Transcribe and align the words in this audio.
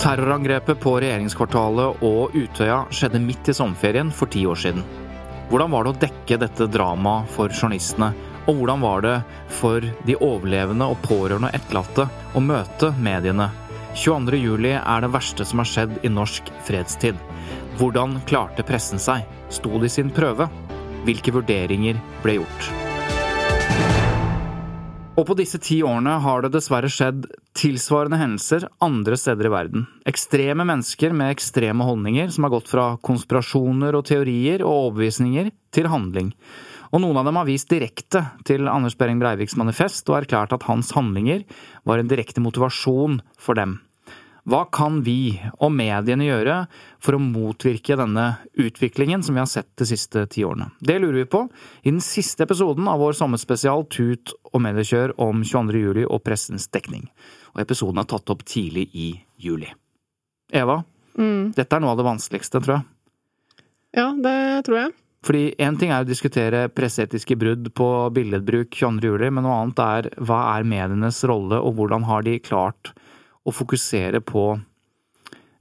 Terrorangrepet 0.00 0.78
på 0.80 0.94
regjeringskvartalet 1.02 1.98
og 2.08 2.32
Utøya 2.32 2.86
skjedde 2.88 3.20
midt 3.20 3.50
i 3.52 3.54
sommerferien 3.56 4.08
for 4.16 4.32
ti 4.32 4.46
år 4.48 4.56
siden. 4.56 4.80
Hvordan 5.50 5.74
var 5.74 5.84
det 5.84 5.92
å 5.92 6.00
dekke 6.06 6.38
dette 6.40 6.68
dramaet 6.72 7.28
for 7.34 7.52
journalistene, 7.52 8.08
og 8.46 8.56
hvordan 8.56 8.80
var 8.80 9.04
det 9.04 9.14
for 9.60 9.84
de 10.08 10.16
overlevende 10.16 10.88
og 10.88 11.02
pårørende 11.04 11.50
og 11.50 11.58
etterlatte 11.60 12.08
å 12.32 12.40
møte 12.40 12.94
mediene? 12.96 13.50
22. 13.92 14.40
juli 14.40 14.72
er 14.78 15.04
det 15.04 15.12
verste 15.12 15.44
som 15.44 15.60
har 15.60 15.68
skjedd 15.68 15.98
i 16.00 16.14
norsk 16.16 16.48
fredstid. 16.64 17.20
Hvordan 17.76 18.22
klarte 18.30 18.64
pressen 18.64 19.02
seg? 19.02 19.28
Sto 19.52 19.82
de 19.82 19.92
sin 19.92 20.08
prøve? 20.16 20.48
Hvilke 21.04 21.36
vurderinger 21.36 22.00
ble 22.24 22.40
gjort? 22.40 22.89
Og 25.18 25.26
på 25.26 25.34
disse 25.36 25.58
ti 25.60 25.80
årene 25.82 26.14
har 26.22 26.44
det 26.44 26.52
dessverre 26.54 26.88
skjedd 26.90 27.26
tilsvarende 27.58 28.18
hendelser 28.20 28.68
andre 28.84 29.18
steder 29.18 29.48
i 29.48 29.52
verden. 29.52 29.86
Ekstreme 30.08 30.64
mennesker 30.68 31.12
med 31.16 31.34
ekstreme 31.34 31.84
holdninger 31.84 32.30
som 32.32 32.46
har 32.46 32.54
gått 32.54 32.70
fra 32.70 32.86
konspirasjoner 33.04 33.98
og 33.98 34.06
teorier 34.08 34.64
og 34.64 34.70
overbevisninger 34.86 35.50
til 35.74 35.90
handling. 35.90 36.30
Og 36.94 37.02
noen 37.02 37.20
av 37.20 37.28
dem 37.28 37.38
har 37.38 37.46
vist 37.46 37.70
direkte 37.70 38.24
til 38.46 38.70
Anders 38.70 38.96
Behring 38.98 39.20
Breiviks 39.22 39.58
manifest 39.58 40.08
og 40.10 40.22
erklært 40.22 40.54
at 40.56 40.66
hans 40.70 40.94
handlinger 40.96 41.44
var 41.86 42.00
en 42.00 42.10
direkte 42.10 42.42
motivasjon 42.42 43.20
for 43.38 43.58
dem. 43.58 43.78
Hva 44.48 44.62
kan 44.72 45.02
vi 45.04 45.34
og 45.60 45.72
mediene 45.74 46.24
gjøre 46.24 46.54
for 47.02 47.16
å 47.16 47.22
motvirke 47.22 47.96
denne 47.98 48.38
utviklingen 48.56 49.24
som 49.24 49.36
vi 49.36 49.42
har 49.42 49.50
sett 49.50 49.68
de 49.76 49.88
siste 49.88 50.24
ti 50.32 50.44
årene? 50.46 50.70
Det 50.80 50.96
lurer 51.00 51.20
vi 51.22 51.26
på 51.28 51.42
i 51.82 51.90
den 51.90 52.00
siste 52.04 52.46
episoden 52.46 52.88
av 52.88 53.02
vår 53.02 53.18
sommerspesial 53.18 53.84
Tut 53.92 54.32
og 54.52 54.62
mediekjør 54.64 55.14
om 55.20 55.44
22. 55.44 55.82
juli 55.84 56.06
og 56.06 56.22
pressens 56.24 56.68
dekning. 56.72 57.10
Og 57.54 57.64
episoden 57.66 58.00
er 58.00 58.08
tatt 58.08 58.32
opp 58.32 58.46
tidlig 58.48 58.88
i 58.94 59.12
juli. 59.40 59.68
Eva, 60.52 60.82
Mm. 61.18 61.52
dette 61.54 61.76
er 61.76 61.80
noe 61.80 61.90
av 61.90 61.98
det 61.98 62.06
vanskeligste, 62.06 62.60
tror 62.62 62.76
jeg. 62.78 62.84
Ja, 63.98 64.12
det 64.14 64.64
tror 64.64 64.76
jeg. 64.78 64.92
Fordi 65.26 65.54
én 65.60 65.76
ting 65.78 65.90
er 65.90 66.04
å 66.04 66.08
diskutere 66.08 66.68
presseetiske 66.72 67.36
brudd 67.36 67.74
på 67.76 67.88
billedbruk 68.14 68.70
22. 68.72 69.10
juli, 69.10 69.30
men 69.30 69.44
noe 69.44 69.58
annet 69.60 69.82
er 69.84 70.08
hva 70.16 70.56
er 70.56 70.64
medienes 70.64 71.18
rolle, 71.28 71.58
og 71.60 71.76
hvordan 71.76 72.06
har 72.08 72.22
de 72.22 72.38
klart 72.38 72.94
å 73.46 73.54
fokusere 73.54 74.20
på 74.24 74.44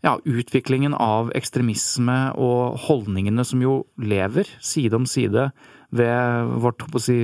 ja, 0.06 0.16
utviklingen 0.24 0.96
av 0.96 1.32
ekstremisme 1.36 2.18
og 2.40 2.80
holdningene 2.86 3.44
som 3.48 3.64
jo 3.64 3.82
lever 4.00 4.48
side 4.64 4.96
om 4.96 5.08
side 5.10 5.50
ved 5.96 6.54
vårt, 6.64 6.86
håper 6.86 7.02
å 7.02 7.04
si, 7.04 7.20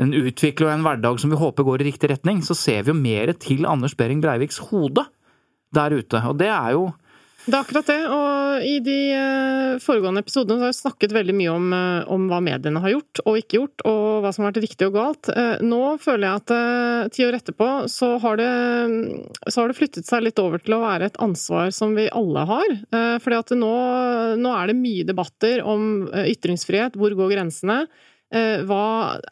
en 0.00 0.14
utvikling 0.14 0.68
og 0.68 0.74
en 0.74 0.86
hverdag 0.86 1.20
som 1.22 1.32
vi 1.32 1.38
håper 1.38 1.66
går 1.66 1.82
i 1.82 1.88
riktig 1.90 2.10
retning, 2.12 2.42
så 2.46 2.56
ser 2.58 2.84
vi 2.86 2.92
jo 2.92 2.98
mer 2.98 3.32
til 3.38 3.66
Anders 3.68 3.96
Behring 3.98 4.22
Breiviks 4.22 4.60
hode 4.70 5.04
der 5.74 5.94
ute. 5.94 6.22
Og 6.30 6.38
det 6.40 6.50
er 6.50 6.74
jo 6.76 6.88
Det 7.46 7.56
er 7.56 7.62
akkurat 7.64 7.88
det, 7.88 7.98
og 8.12 8.64
i 8.68 8.74
de 8.84 8.96
eh, 9.16 9.78
foregående 9.82 10.20
episodene 10.22 10.58
så 10.60 10.66
har 10.66 10.72
vi 10.74 10.76
snakket 10.76 11.14
veldig 11.16 11.34
mye 11.38 11.52
om, 11.54 11.70
eh, 11.72 12.10
om 12.12 12.26
hva 12.30 12.38
mediene 12.44 12.82
har 12.84 12.92
gjort 12.92 13.22
og 13.24 13.38
ikke 13.40 13.56
gjort, 13.56 13.84
og 13.88 14.20
hva 14.22 14.30
som 14.36 14.44
har 14.44 14.52
vært 14.52 14.62
riktig 14.66 14.86
og 14.90 14.94
galt. 14.98 15.30
Eh, 15.32 15.62
Nå 15.64 15.80
føler 16.04 16.26
jeg 16.28 16.42
at 16.42 17.10
ti 17.16 17.24
år 17.26 17.38
etterpå 17.40 17.70
så 17.90 18.12
har, 18.22 18.36
det, 18.38 18.50
så 19.48 19.62
har 19.64 19.72
det 19.72 19.78
flyttet 19.80 20.06
seg 20.06 20.26
litt 20.28 20.38
over 20.42 20.62
til 20.62 20.76
å 20.76 20.82
være 20.84 21.08
et 21.10 21.18
ansvar 21.24 21.72
som 21.74 21.96
vi 21.96 22.06
alle 22.12 22.44
har. 22.48 22.76
Fordi 23.24 23.38
at 23.40 23.52
nå, 23.56 23.72
nå 24.40 24.52
er 24.60 24.70
det 24.70 24.78
mye 24.78 25.08
debatter 25.08 25.64
om 25.66 26.06
ytringsfrihet, 26.12 26.98
hvor 27.00 27.16
går 27.18 27.32
grensene? 27.34 27.80
Hva 28.30 28.84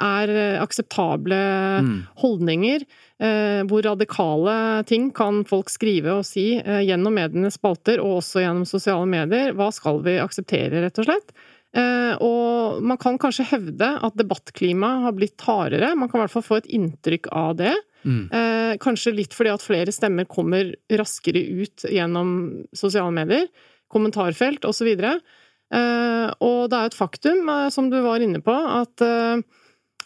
er 0.02 0.32
akseptable 0.64 1.38
Mm. 1.78 1.92
holdninger? 2.24 2.82
Eh, 3.18 3.64
hvor 3.66 3.82
radikale 3.82 4.84
ting 4.86 5.08
kan 5.10 5.40
folk 5.48 5.72
skrive 5.74 6.20
og 6.20 6.26
si 6.26 6.52
eh, 6.60 6.84
gjennom 6.86 7.16
medienes 7.18 7.56
spalter, 7.58 7.98
og 7.98 8.20
også 8.20 8.44
gjennom 8.44 8.66
sosiale 8.68 9.08
medier? 9.10 9.56
Hva 9.58 9.72
skal 9.74 9.98
vi 10.04 10.20
akseptere, 10.22 10.84
rett 10.84 11.00
og 11.02 11.08
slett? 11.08 11.34
Eh, 11.74 12.14
og 12.22 12.78
man 12.86 13.00
kan 13.00 13.18
kanskje 13.18 13.48
hevde 13.50 13.90
at 14.06 14.18
debattklimaet 14.18 15.08
har 15.08 15.16
blitt 15.18 15.42
hardere. 15.48 15.90
Man 15.98 16.10
kan 16.10 16.20
i 16.20 16.24
hvert 16.26 16.36
fall 16.36 16.46
få 16.46 16.60
et 16.60 16.70
inntrykk 16.78 17.26
av 17.34 17.58
det. 17.58 17.74
Mm. 18.06 18.30
Kanskje 18.78 19.10
litt 19.10 19.34
fordi 19.34 19.50
at 19.50 19.64
flere 19.66 19.92
stemmer 19.92 20.28
kommer 20.30 20.70
raskere 20.86 21.42
ut 21.42 21.82
gjennom 21.90 22.30
sosiale 22.70 23.10
medier, 23.12 23.48
kommentarfelt 23.90 24.62
osv. 24.64 24.92
Eh, 24.94 26.28
og 26.38 26.60
det 26.70 26.78
er 26.78 26.86
et 26.86 26.96
faktum, 26.96 27.50
som 27.74 27.90
du 27.90 27.98
var 28.06 28.22
inne 28.22 28.40
på, 28.44 28.54
at 28.54 29.02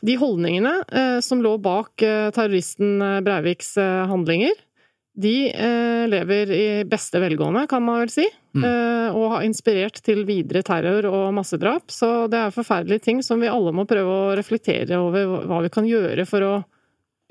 de 0.02 0.18
holdningene 0.18 0.74
eh, 0.90 1.18
som 1.22 1.42
lå 1.42 1.56
bak 1.62 2.02
eh, 2.02 2.28
terroristen 2.34 3.02
eh, 3.02 3.20
Breiviks 3.24 3.76
eh, 3.78 4.04
handlinger, 4.10 4.56
de 5.14 5.34
eh, 5.52 6.04
lever 6.08 6.50
i 6.56 6.66
beste 6.88 7.20
velgående, 7.20 7.66
kan 7.68 7.84
man 7.84 8.00
vel 8.00 8.12
si. 8.12 8.24
Mm. 8.56 8.64
Eh, 8.64 9.08
og 9.16 9.34
har 9.34 9.46
inspirert 9.46 10.00
til 10.04 10.24
videre 10.28 10.64
terror 10.64 11.06
og 11.10 11.34
massedrap. 11.36 11.92
Så 11.92 12.26
det 12.32 12.41
er 12.41 12.54
forferdelige 12.54 13.04
ting 13.04 13.20
som 13.24 13.41
vi 13.42 13.50
alle 13.52 13.74
må 13.76 13.84
prøve 13.88 14.08
å 14.08 14.36
reflektere 14.38 15.00
over 15.00 15.46
hva 15.48 15.60
vi 15.66 15.72
kan 15.72 15.88
gjøre 15.88 16.26
for 16.28 16.48
å 16.48 16.54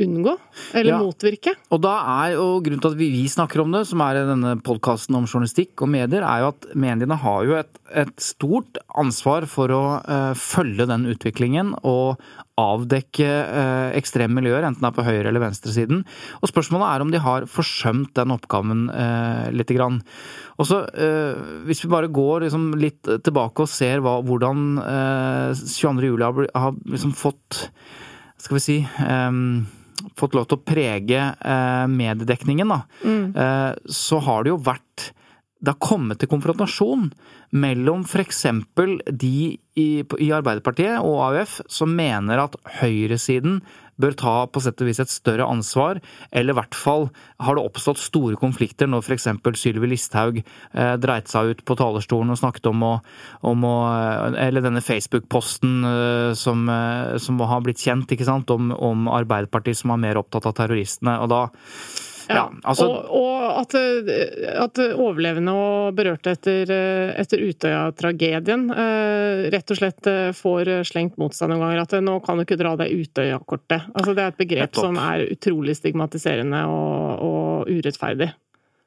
unngå, 0.04 0.36
eller 0.74 0.92
Ja. 0.92 1.00
motvirke. 1.02 1.56
Og 1.72 1.82
da 1.84 1.94
er 2.26 2.36
jo 2.36 2.60
grunnen 2.64 2.82
til 2.84 2.92
at 2.94 3.00
vi, 3.00 3.10
vi 3.14 3.26
snakker 3.32 3.62
om 3.64 3.72
det, 3.76 3.86
som 3.90 4.02
er 4.06 4.20
i 4.22 4.28
denne 4.28 4.56
podkasten 4.66 5.16
om 5.18 5.26
journalistikk 5.30 5.82
og 5.86 5.92
medier, 5.94 6.26
er 6.26 6.44
jo 6.44 6.52
at 6.54 6.70
mediene 6.76 7.18
har 7.22 7.46
jo 7.48 7.58
et, 7.60 7.82
et 8.04 8.14
stort 8.22 8.78
ansvar 8.98 9.48
for 9.50 9.72
å 9.76 9.84
uh, 10.04 10.32
følge 10.38 10.88
den 10.90 11.06
utviklingen 11.12 11.76
og 11.84 12.22
avdekke 12.62 13.26
uh, 13.26 13.90
ekstreme 13.98 14.38
miljøer, 14.38 14.68
enten 14.68 14.84
det 14.84 14.90
er 14.92 14.98
på 14.98 15.06
høyre- 15.08 15.32
eller 15.32 15.42
venstresiden. 15.42 16.04
Og 16.44 16.52
spørsmålet 16.52 16.92
er 16.92 17.02
om 17.06 17.12
de 17.14 17.22
har 17.24 17.48
forsømt 17.50 18.14
den 18.20 18.34
oppgaven 18.36 18.86
uh, 18.92 19.50
lite 19.56 19.78
grann. 19.78 20.02
Og 20.62 20.68
så, 20.70 20.84
uh, 20.86 21.64
hvis 21.66 21.82
vi 21.86 21.90
bare 21.90 22.12
går 22.14 22.46
liksom 22.46 22.72
litt 22.78 23.02
tilbake 23.26 23.66
og 23.66 23.72
ser 23.72 24.04
hva, 24.04 24.20
hvordan 24.22 24.78
uh, 24.78 25.58
22. 25.58 26.12
juli 26.12 26.28
har, 26.28 26.48
har 26.54 26.76
liksom 26.86 27.16
fått 27.18 27.66
Skal 28.42 28.58
vi 28.58 28.62
si 28.64 28.76
eh, 28.82 29.36
fått 30.20 30.36
lov 30.38 30.48
til 30.50 30.60
å 30.60 30.66
prege 30.66 31.24
eh, 31.32 31.88
mediedekningen, 31.92 32.74
da, 32.74 32.82
eh, 33.06 33.72
så 33.86 34.22
har 34.26 34.46
det 34.46 34.54
jo 34.54 34.62
vært 34.66 35.12
det 35.62 35.76
har 35.76 35.84
kommet 35.84 36.18
til 36.18 36.30
konfrontasjon 36.32 37.12
mellom 37.62 38.02
f.eks. 38.02 38.48
de 39.14 39.36
i, 39.78 39.90
i 40.02 40.30
Arbeiderpartiet 40.34 40.98
og 41.06 41.20
AUF 41.28 41.60
som 41.70 41.94
mener 41.94 42.42
at 42.42 42.58
høyresiden 42.80 43.60
bør 44.02 44.18
ta 44.18 44.36
på 44.52 44.64
sett 44.64 44.82
og 44.82 44.90
vis 44.90 45.02
et 45.04 45.12
større 45.12 45.48
ansvar, 45.50 46.02
eller 46.32 46.56
i 46.56 46.60
hvert 46.60 46.78
fall 46.78 47.08
har 47.42 47.58
det 47.58 47.66
oppstått 47.66 48.02
store 48.02 48.40
konflikter 48.42 48.90
når 48.90 49.06
f.eks. 49.06 49.30
Sylvi 49.62 49.92
Listhaug 49.92 50.42
eh, 50.42 50.96
dreit 51.02 51.32
seg 51.32 51.54
ut 51.54 51.66
på 51.68 51.78
talerstolen 51.80 52.34
og 52.34 52.42
snakket 52.42 52.72
om 52.72 52.86
å, 52.88 52.94
om 53.48 53.66
å 53.68 53.76
Eller 54.42 54.64
denne 54.64 54.84
Facebook-posten 54.84 55.82
eh, 55.88 56.32
som, 56.38 56.68
eh, 56.70 57.18
som 57.22 57.42
har 57.46 57.66
blitt 57.66 57.82
kjent, 57.82 58.12
ikke 58.12 58.28
sant, 58.28 58.52
om, 58.54 58.72
om 58.76 59.10
Arbeiderpartiet 59.12 59.82
som 59.82 59.94
er 59.96 60.06
mer 60.08 60.22
opptatt 60.22 60.50
av 60.50 60.58
terroristene. 60.58 61.20
og 61.22 61.32
da 61.32 61.44
Ja, 62.36 62.46
altså, 62.64 62.88
og, 62.88 63.12
og 63.18 63.60
at, 63.62 63.76
at, 64.66 64.82
overlevende 64.92 65.56
og 65.56 65.98
berørte 65.98 66.36
etter, 66.36 66.72
etter 67.20 67.44
Utøya-tragedien 67.46 68.68
eh, 68.74 69.48
rett 69.54 69.74
og 69.74 69.82
slett 69.82 70.12
får 70.38 70.72
slengt 70.88 71.20
mot 71.22 71.36
seg 71.36 71.52
noen 71.52 71.66
ganger 71.66 71.84
at 71.84 71.98
nå 72.04 72.20
kan 72.26 72.40
du 72.40 72.46
ikke 72.46 72.60
dra 72.62 72.76
det 72.80 72.92
Utøya-kortet. 72.94 73.92
Altså, 73.94 74.16
det 74.18 74.26
er 74.26 74.34
et 74.34 74.42
begrep 74.42 74.80
som 74.80 75.00
er 75.02 75.28
utrolig 75.32 75.78
stigmatiserende 75.80 76.64
og, 76.72 77.28
og 77.28 77.72
urettferdig. 77.72 78.32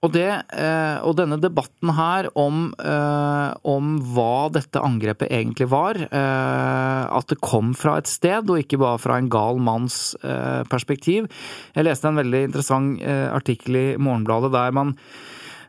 Og, 0.04 0.10
det, 0.12 0.28
eh, 0.52 0.96
og, 1.00 1.14
denne 1.16 1.38
debatten 1.40 1.94
her 1.96 2.28
om, 2.36 2.66
eh, 2.76 3.50
om, 3.64 3.94
hva 4.12 4.50
dette 4.52 4.82
angrepet 4.84 5.32
egentlig 5.32 5.70
var, 5.72 5.96
eh, 5.96 7.04
at 7.08 7.30
det 7.32 7.40
kom 7.40 7.72
fra 7.78 7.96
et 7.98 8.10
sted 8.10 8.50
og 8.50 8.60
ikke 8.60 8.80
bare 8.82 9.00
fra 9.00 9.16
en 9.16 9.30
gal 9.32 9.62
manns 9.64 10.16
perspektiv. 10.68 11.28
Jeg 11.74 11.86
leste 11.86 12.08
en 12.08 12.18
veldig 12.18 12.42
interessant 12.48 13.00
artikkel 13.04 13.76
i 13.78 13.86
Morgenbladet 13.96 14.50
der 14.52 14.74
man 14.74 14.94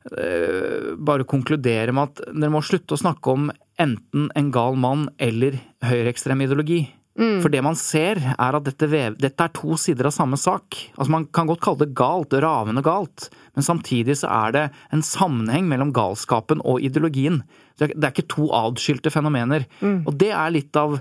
bare 0.05 1.25
konkluderer 1.25 1.93
med 1.95 2.11
at 2.11 2.21
dere 2.29 2.53
må 2.53 2.61
slutte 2.65 2.93
å 2.93 3.01
snakke 3.01 3.33
om 3.33 3.47
enten 3.81 4.29
en 4.37 4.51
gal 4.53 4.77
mann 4.77 5.07
eller 5.17 5.57
høyreekstrem 5.85 6.43
ideologi. 6.45 6.83
Mm. 7.15 7.37
For 7.43 7.51
det 7.51 7.61
man 7.63 7.77
ser, 7.79 8.19
er 8.19 8.57
at 8.57 8.65
dette, 8.65 8.89
dette, 9.15 9.45
er 9.45 9.53
to 9.55 9.77
sider 9.79 10.09
av 10.09 10.15
samme 10.15 10.39
sak. 10.39 10.77
Altså 10.97 11.11
Man 11.13 11.27
kan 11.31 11.47
godt 11.47 11.63
kalle 11.63 11.85
det 11.85 11.95
galt, 11.95 12.35
ravende 12.43 12.83
galt, 12.83 13.29
men 13.55 13.63
samtidig 13.63 14.17
så 14.19 14.31
er 14.31 14.55
det 14.55 14.65
en 14.95 15.05
sammenheng 15.05 15.69
mellom 15.71 15.93
galskapen 15.95 16.63
og 16.67 16.83
ideologien. 16.83 17.43
Det 17.79 17.93
er 17.95 18.11
ikke 18.11 18.27
to 18.35 18.49
adskilte 18.55 19.13
fenomener. 19.13 19.67
Mm. 19.79 20.03
Og 20.03 20.19
det 20.19 20.33
er 20.35 20.53
litt 20.55 20.75
av 20.79 20.99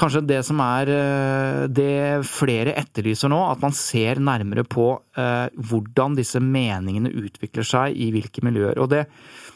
kanskje 0.00 0.24
det 0.26 0.40
som 0.46 0.58
er 0.64 0.90
eh, 0.90 1.60
det 1.70 2.24
flere 2.26 2.74
etterlyser 2.80 3.30
nå, 3.30 3.38
at 3.46 3.62
man 3.62 3.74
ser 3.76 4.18
nærmere 4.22 4.64
på 4.66 4.88
eh, 5.18 5.46
hvordan 5.54 6.16
disse 6.18 6.42
meningene 6.42 7.12
utvikler 7.14 7.66
seg 7.68 7.94
i 7.94 8.10
hvilke 8.14 8.42
miljøer. 8.46 8.80
Og 8.82 8.90
det 8.90 9.04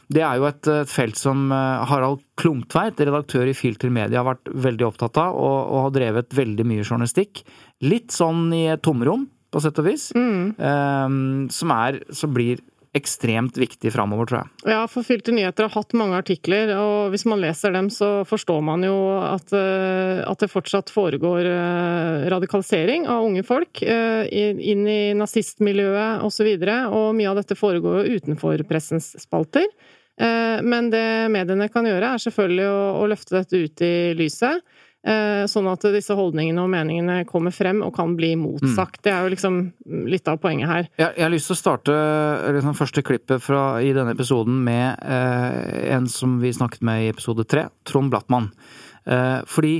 det 0.08 0.22
er 0.24 0.38
jo 0.40 0.46
et, 0.48 0.68
et 0.72 0.88
felt 0.90 1.18
som 1.20 1.50
eh, 1.52 1.82
Harald 1.90 2.22
Klungtveit, 2.40 3.00
redaktør 3.00 3.48
i 3.50 3.56
Filter 3.56 3.92
Media, 3.92 4.22
har 4.22 4.30
vært 4.30 4.48
veldig 4.68 4.88
opptatt 4.88 5.20
av, 5.20 5.36
og, 5.36 5.58
og 5.68 5.84
har 5.88 5.98
drevet 5.98 6.38
veldig 6.38 6.64
mye 6.68 6.86
journalistikk. 6.86 7.44
Litt 7.84 8.14
sånn 8.16 8.48
i 8.56 8.64
et 8.72 8.84
tomrom, 8.84 9.28
på 9.52 9.62
sett 9.64 9.78
og 9.80 9.88
vis. 9.88 10.10
Mm. 10.16 10.56
Um, 10.56 11.22
som, 11.52 11.72
er, 11.76 12.02
som 12.12 12.32
blir 12.32 12.60
ekstremt 12.96 13.58
viktig 13.60 13.92
framover, 13.92 14.30
tror 14.30 14.38
jeg. 14.40 14.72
Ja, 14.72 14.80
for 14.88 15.04
Filter 15.04 15.34
nyheter 15.36 15.68
har 15.68 15.74
hatt 15.76 15.92
mange 15.96 16.16
artikler, 16.18 16.72
og 16.80 17.12
hvis 17.12 17.26
man 17.28 17.42
leser 17.44 17.74
dem, 17.76 17.90
så 17.92 18.24
forstår 18.26 18.64
man 18.64 18.86
jo 18.88 18.96
at, 19.20 19.52
eh, 19.54 20.24
at 20.24 20.40
det 20.40 20.48
fortsatt 20.50 20.88
foregår 20.92 21.50
eh, 21.52 22.24
radikalisering 22.32 23.04
av 23.12 23.28
unge 23.28 23.44
folk 23.46 23.84
inn 23.84 24.88
i 24.88 25.12
nazistmiljøet 25.20 26.24
osv., 26.24 26.48
og, 26.48 26.64
så 26.64 26.80
og 26.88 27.12
mye 27.20 27.28
av 27.28 27.38
dette 27.42 27.60
foregår 27.60 28.00
jo 28.00 28.18
utenfor 28.18 28.64
pressens 28.72 29.12
spalter. 29.20 29.68
Eh, 30.18 30.58
men 30.66 30.90
det 30.92 31.06
mediene 31.32 31.70
kan 31.72 31.86
gjøre, 31.86 32.14
er 32.14 32.26
selvfølgelig 32.26 32.68
å, 32.68 32.84
å 33.02 33.08
løfte 33.10 33.38
dette 33.38 33.62
ut 33.64 33.86
i 33.86 33.94
lyset. 34.18 34.66
Eh, 35.06 35.44
sånn 35.46 35.68
at 35.70 35.84
disse 35.94 36.12
holdningene 36.18 36.58
og 36.58 36.72
meningene 36.72 37.20
kommer 37.28 37.54
frem 37.54 37.84
og 37.86 37.92
kan 37.96 38.16
bli 38.18 38.32
motsagt. 38.36 38.98
Mm. 38.98 39.04
Det 39.06 39.12
er 39.12 39.20
jo 39.22 39.32
liksom 39.34 39.60
litt 40.10 40.28
av 40.28 40.40
poenget 40.42 40.68
her. 40.72 40.88
Jeg, 40.98 41.12
jeg 41.14 41.24
har 41.24 41.32
lyst 41.32 41.48
til 41.48 41.54
å 41.54 41.60
starte 41.60 41.94
liksom, 42.58 42.74
første 42.76 43.04
klippet 43.06 43.44
fra, 43.44 43.62
i 43.78 43.94
denne 43.96 44.16
episoden 44.16 44.58
med 44.66 44.98
eh, 45.06 45.94
en 45.94 46.10
som 46.10 46.36
vi 46.42 46.52
snakket 46.54 46.82
med 46.84 47.06
i 47.06 47.10
episode 47.14 47.46
tre, 47.48 47.68
Trond 47.88 48.10
Blattmann. 48.12 48.50
Eh, 49.06 49.38
fordi 49.48 49.78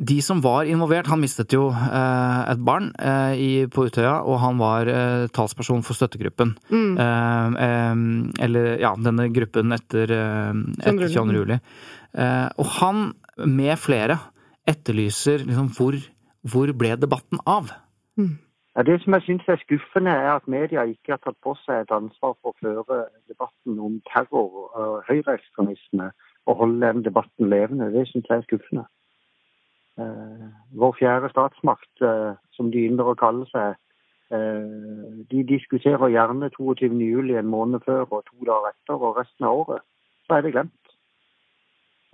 de 0.00 0.16
som 0.24 0.40
var 0.40 0.64
involvert 0.64 1.10
Han 1.12 1.20
mistet 1.20 1.52
jo 1.52 1.68
eh, 1.70 2.40
et 2.48 2.60
barn 2.64 2.90
eh, 2.96 3.32
i, 3.36 3.50
på 3.68 3.84
Utøya, 3.88 4.20
og 4.24 4.40
han 4.40 4.60
var 4.60 4.88
eh, 4.88 5.26
talsperson 5.34 5.84
for 5.84 5.98
støttegruppen. 5.98 6.54
Mm. 6.72 6.92
Eh, 7.04 7.58
eh, 7.66 8.44
eller 8.46 8.70
ja, 8.80 8.94
denne 8.96 9.28
gruppen 9.34 9.76
etter, 9.76 10.12
eh, 10.16 10.52
etter 10.80 11.08
22. 11.12 11.34
juli. 11.36 11.58
og 12.58 12.70
han, 12.80 13.10
med 13.46 13.76
flere, 13.78 14.16
etterlyser 14.68 15.44
liksom 15.46 15.68
hvor, 15.76 15.96
hvor 16.42 16.72
ble 16.76 16.96
debatten 16.98 17.42
av? 17.46 17.70
Mm. 18.18 18.38
Ja, 18.76 18.84
det 18.86 19.00
som 19.02 19.14
jeg 19.16 19.26
syns 19.26 19.48
er 19.50 19.60
skuffende, 19.62 20.12
er 20.14 20.32
at 20.38 20.48
media 20.48 20.86
ikke 20.88 21.16
har 21.16 21.20
tatt 21.22 21.36
på 21.44 21.54
seg 21.64 21.84
et 21.84 21.92
ansvar 21.94 22.36
for 22.40 22.52
å 22.52 22.58
føre 22.62 23.02
debatten 23.28 23.78
om 23.82 23.98
terror 24.10 24.70
og 24.70 25.04
høyreekstremisme 25.08 26.08
og 26.48 26.56
holde 26.62 26.86
den 26.86 27.04
debatten 27.04 27.50
levende. 27.50 27.90
Det 27.92 28.06
syns 28.08 28.30
jeg 28.30 28.40
er 28.40 28.46
skuffende. 28.46 28.86
Eh, 30.00 30.48
vår 30.80 30.92
fjerde 30.98 31.28
statsmakt, 31.28 32.02
eh, 32.02 32.32
som 32.56 32.70
de 32.70 32.86
ynder 32.88 33.10
å 33.10 33.18
kalle 33.18 33.46
seg, 33.50 33.76
eh, 34.32 35.24
de 35.32 35.42
diskuterer 35.44 36.12
gjerne 36.14 36.50
22.07 36.54 37.36
en 37.38 37.50
måned 37.50 37.84
før 37.84 38.06
og 38.06 38.24
to 38.28 38.44
dager 38.48 38.70
etter, 38.70 38.96
og 38.96 39.18
resten 39.18 39.44
av 39.46 39.64
året 39.64 39.82
så 40.26 40.36
er 40.36 40.42
det 40.42 40.52
glemt. 40.54 40.94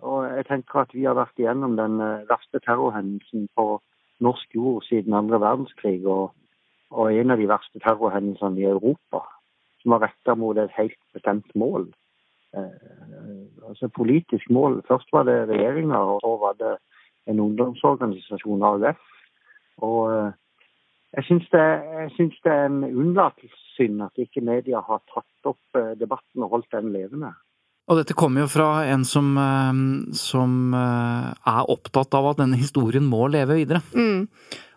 Og 0.02 0.24
jeg 0.28 0.46
tenker 0.46 0.80
at 0.80 0.94
vi 0.94 1.04
har 1.04 1.14
vært 1.14 1.38
igjennom 1.38 1.76
den 1.76 1.98
verste 2.28 2.60
terrorhendelsen 2.64 3.48
på 3.56 3.80
norsk 4.20 4.54
jord 4.54 4.84
siden 4.88 5.14
andre 5.14 5.40
verdenskrig, 5.40 6.04
og, 6.06 6.32
og 6.90 7.12
en 7.12 7.30
av 7.30 7.38
de 7.38 7.48
verste 7.48 7.80
terrorhendelsene 7.84 8.60
i 8.60 8.68
Europa, 8.72 9.22
som 9.82 9.94
var 9.94 10.08
retta 10.08 10.34
mot 10.34 10.58
et 10.58 10.74
helt 10.76 10.98
bestemt 11.14 11.54
mål. 11.54 11.88
Eh, 12.56 13.68
altså 13.68 13.88
politisk 13.88 14.50
mål. 14.50 14.82
Først 14.88 15.12
var 15.12 15.22
det 15.28 15.48
regjeringa, 15.48 15.96
og 15.96 16.20
så 16.24 16.36
var 16.40 16.52
det 16.60 16.76
en 17.30 17.42
ungdomsorganisasjon, 17.42 18.64
AUF. 18.66 19.00
Og 19.84 20.02
eh, 20.12 20.36
jeg 21.16 21.28
syns 21.28 21.48
det, 21.52 21.64
det, 22.18 22.52
er 22.52 22.68
en 22.68 22.84
unnlatelsessynd 22.86 24.04
at 24.06 24.22
ikke 24.22 24.44
media 24.44 24.82
har 24.84 25.02
tatt 25.12 25.50
opp 25.50 25.78
eh, 25.78 25.94
debatten 26.00 26.46
og 26.46 26.56
holdt 26.56 26.72
den 26.74 26.92
levende. 26.94 27.32
Og 27.86 28.00
dette 28.00 28.16
kommer 28.18 28.42
jo 28.42 28.50
fra 28.50 28.70
en 28.90 29.04
som, 29.06 29.34
eh, 29.38 29.82
som 30.18 30.74
er 30.76 31.72
opptatt 31.72 32.16
av 32.18 32.32
at 32.32 32.40
denne 32.42 32.58
historien 32.60 33.06
må 33.06 33.26
leve 33.32 33.60
videre. 33.60 33.82
Mm. 33.94 34.26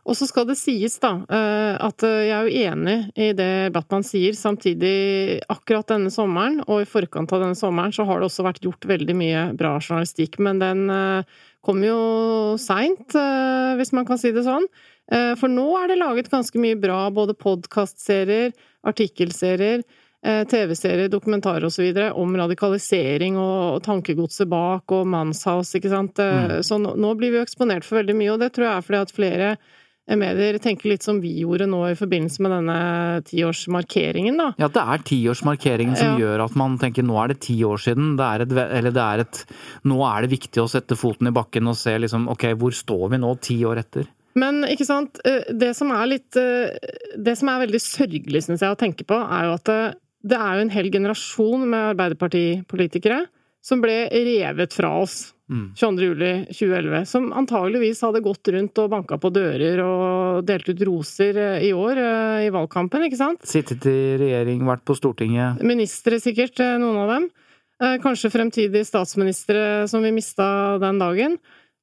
Og 0.10 0.18
så 0.18 0.26
skal 0.26 0.48
det 0.50 0.58
sies, 0.58 0.96
da, 1.04 1.12
at 1.30 2.02
jeg 2.02 2.34
er 2.34 2.48
jo 2.48 2.64
enig 2.66 2.96
i 3.14 3.28
det 3.38 3.70
Batman 3.76 4.02
sier. 4.02 4.34
Samtidig, 4.34 5.38
akkurat 5.54 5.92
denne 5.92 6.10
sommeren, 6.10 6.64
og 6.66 6.82
i 6.82 6.88
forkant 6.90 7.30
av 7.36 7.44
denne 7.44 7.58
sommeren, 7.60 7.94
så 7.94 8.08
har 8.10 8.18
det 8.18 8.30
også 8.32 8.48
vært 8.48 8.64
gjort 8.66 8.90
veldig 8.90 9.16
mye 9.20 9.44
bra 9.60 9.76
journalistikk. 9.78 10.40
Men 10.42 10.64
den 10.64 10.90
kom 11.66 11.82
jo 11.84 12.58
seint, 12.60 13.16
eh, 13.16 13.76
hvis 13.80 13.92
man 13.96 14.08
kan 14.08 14.20
si 14.20 14.32
det 14.36 14.46
sånn. 14.48 14.68
Eh, 15.12 15.34
for 15.40 15.52
nå 15.52 15.68
er 15.80 15.90
det 15.92 16.00
laget 16.00 16.32
ganske 16.32 16.60
mye 16.62 16.78
bra, 16.80 17.08
både 17.12 17.36
podkastserier, 17.38 18.54
artikkelserier, 18.88 19.84
eh, 20.24 20.44
TV-serier, 20.46 21.10
dokumentarer 21.10 21.66
osv. 21.66 22.14
om 22.14 22.36
radikalisering 22.36 23.38
og 23.38 23.84
tankegodset 23.84 24.48
bak 24.48 24.92
og 24.92 25.08
Manshaus, 25.08 25.74
ikke 25.76 25.90
sant. 25.90 26.16
Mm. 26.16 26.64
Så 26.64 26.80
nå 26.80 27.18
blir 27.18 27.32
vi 27.32 27.38
jo 27.38 27.46
eksponert 27.46 27.84
for 27.84 28.00
veldig 28.02 28.16
mye, 28.16 28.34
og 28.34 28.40
det 28.40 28.54
tror 28.54 28.66
jeg 28.66 28.78
er 28.78 28.88
fordi 28.88 29.02
at 29.02 29.16
flere 29.16 29.58
medier 30.18 30.58
tenker 30.62 30.90
litt 30.90 31.06
som 31.06 31.20
vi 31.22 31.36
gjorde 31.44 31.68
nå 31.70 31.84
i 31.92 31.98
forbindelse 32.00 32.42
med 32.42 32.54
denne 32.56 32.78
tiårsmarkeringen, 33.28 34.40
da. 34.40 34.48
Ja, 34.62 34.70
det 34.74 34.86
er 34.96 35.04
tiårsmarkeringen 35.06 35.98
som 36.00 36.16
ja. 36.16 36.24
gjør 36.24 36.46
at 36.48 36.56
man 36.60 36.78
tenker 36.82 37.06
nå 37.06 37.18
er 37.22 37.34
det 37.34 37.42
ti 37.46 37.60
år 37.68 37.82
siden. 37.84 38.16
Det 38.20 38.26
er 38.26 38.46
et, 38.46 38.56
eller 38.80 38.96
det 38.96 39.06
er 39.06 39.26
et 39.26 39.42
Nå 39.90 40.00
er 40.08 40.26
det 40.26 40.32
viktig 40.34 40.62
å 40.64 40.70
sette 40.72 40.98
foten 41.00 41.30
i 41.30 41.34
bakken 41.36 41.70
og 41.70 41.78
se 41.78 41.94
liksom 42.02 42.28
ok, 42.32 42.50
hvor 42.60 42.74
står 42.76 43.06
vi 43.14 43.22
nå 43.22 43.34
ti 43.44 43.60
år 43.68 43.84
etter? 43.84 44.10
Men 44.40 44.62
ikke 44.68 44.86
sant, 44.88 45.20
eh, 45.26 45.50
det 45.54 45.72
som 45.78 45.92
er 45.96 46.06
litt 46.12 46.38
eh, 46.38 46.76
Det 47.18 47.34
som 47.40 47.50
er 47.52 47.64
veldig 47.66 47.82
sørgelig, 47.82 48.44
syns 48.46 48.64
jeg, 48.64 48.72
å 48.72 48.80
tenke 48.80 49.08
på, 49.08 49.18
er 49.18 49.50
jo 49.50 49.56
at 49.58 49.66
det, 49.70 49.82
det 50.34 50.40
er 50.40 50.56
jo 50.56 50.66
en 50.66 50.74
hel 50.74 50.92
generasjon 50.94 51.66
med 51.66 51.94
Arbeiderpartipolitikere 51.96 53.24
som 53.66 53.82
ble 53.84 54.06
revet 54.14 54.74
fra 54.76 54.94
oss 55.02 55.34
22.07.2011, 55.50 56.90
mm. 56.94 57.06
som 57.06 57.32
antageligvis 57.34 58.02
hadde 58.06 58.22
gått 58.22 58.48
rundt 58.54 58.82
og 58.84 58.92
banka 58.92 59.18
på 59.18 59.32
dører 59.34 59.82
og 59.82 60.44
delt 60.46 60.70
ut 60.70 60.84
roser 60.86 61.40
eh, 61.42 61.64
i 61.70 61.72
år 61.74 61.98
eh, 61.98 62.46
i 62.46 62.52
valgkampen, 62.54 63.08
ikke 63.08 63.18
sant? 63.18 63.48
Sittet 63.50 63.88
i 63.90 64.18
regjering, 64.22 64.62
vært 64.68 64.86
på 64.86 64.94
Stortinget? 65.00 65.64
Ministre 65.66 66.20
sikkert, 66.22 66.60
eh, 66.62 66.78
noen 66.82 67.02
av 67.06 67.14
dem. 67.16 67.30
Kanskje 68.04 68.28
fremtidige 68.28 68.84
statsministre 68.84 69.88
som 69.88 70.04
vi 70.04 70.10
mista 70.12 70.76
den 70.84 70.98
dagen. 71.00 71.38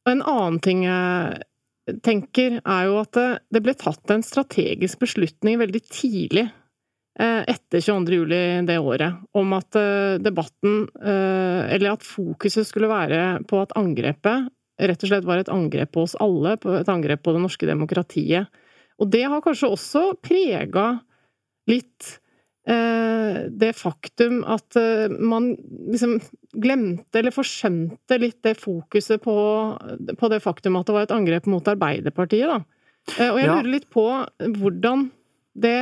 Og 0.05 0.11
en 0.13 0.21
annen 0.29 0.59
ting 0.61 0.83
jeg 0.85 1.97
tenker, 2.05 2.59
er 2.61 2.91
jo 2.91 2.99
at 3.01 3.17
det 3.17 3.63
ble 3.65 3.73
tatt 3.81 4.13
en 4.13 4.25
strategisk 4.27 5.01
beslutning 5.01 5.57
veldig 5.63 5.81
tidlig 5.89 6.45
etter 7.17 7.81
22. 7.81 8.13
juli 8.13 8.41
det 8.69 8.77
året, 8.79 9.17
om 9.33 9.55
at 9.57 9.79
eh, 9.81 10.19
debatten, 10.21 10.85
eh, 11.01 11.63
eller 11.73 11.95
at 11.95 12.05
fokuset 12.05 12.69
skulle 12.69 12.91
være 12.91 13.41
på 13.49 13.63
at 13.63 13.73
angrepet 13.79 14.51
rett 14.77 15.07
og 15.07 15.09
slett 15.09 15.25
var 15.25 15.41
et 15.41 15.53
angrep 15.53 15.95
på 15.95 16.05
oss 16.05 16.17
alle, 16.21 16.59
et 16.61 16.93
angrep 16.93 17.23
på 17.25 17.33
det 17.33 17.41
norske 17.41 17.69
demokratiet. 17.69 18.53
Og 19.01 19.09
det 19.13 19.25
har 19.25 19.41
kanskje 19.45 19.73
også 19.73 20.03
prega 20.21 20.99
litt 21.71 22.17
det 22.67 23.69
faktum 23.79 24.41
at 24.51 24.75
man 25.23 25.53
liksom 25.87 26.17
glemte 26.59 27.21
eller 27.21 27.31
forskjønte 27.31 28.17
litt 28.19 28.41
det 28.43 28.57
fokuset 28.59 29.23
på, 29.23 29.37
på, 30.19 30.31
det 30.33 30.41
faktum 30.43 30.75
at 30.81 30.89
det 30.89 30.97
var 30.97 31.07
et 31.07 31.15
angrep 31.15 31.47
mot 31.47 31.71
Arbeiderpartiet, 31.71 32.51
da. 32.51 32.59
Og 33.29 33.39
jeg 33.39 33.47
lurer 33.53 33.71
litt 33.71 33.87
på 33.95 34.09
hvordan 34.59 35.07
det 35.63 35.79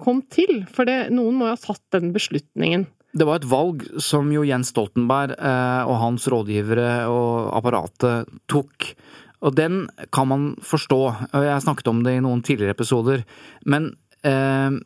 kom 0.00 0.22
til? 0.32 0.62
For 0.72 0.88
det, 0.88 1.08
noen 1.14 1.38
må 1.38 1.48
jo 1.48 1.56
ha 1.56 1.60
tatt 1.60 1.84
den 1.94 2.12
beslutningen. 2.14 2.86
Det 3.18 3.24
var 3.24 3.40
et 3.40 3.48
valg 3.48 3.84
som 4.04 4.28
jo 4.32 4.44
Jens 4.46 4.70
Stoltenberg 4.74 5.32
eh, 5.38 5.88
og 5.88 5.96
hans 6.02 6.28
rådgivere 6.28 6.90
og 7.08 7.48
apparatet 7.56 8.28
tok. 8.50 8.90
Og 9.38 9.54
den 9.56 9.86
kan 10.14 10.28
man 10.28 10.44
forstå. 10.66 11.00
og 11.32 11.46
Jeg 11.46 11.54
har 11.54 11.64
snakket 11.64 11.90
om 11.90 12.02
det 12.04 12.18
i 12.18 12.22
noen 12.24 12.42
tidligere 12.44 12.76
episoder. 12.76 13.24
Men 13.64 13.92
eh, 14.26 14.76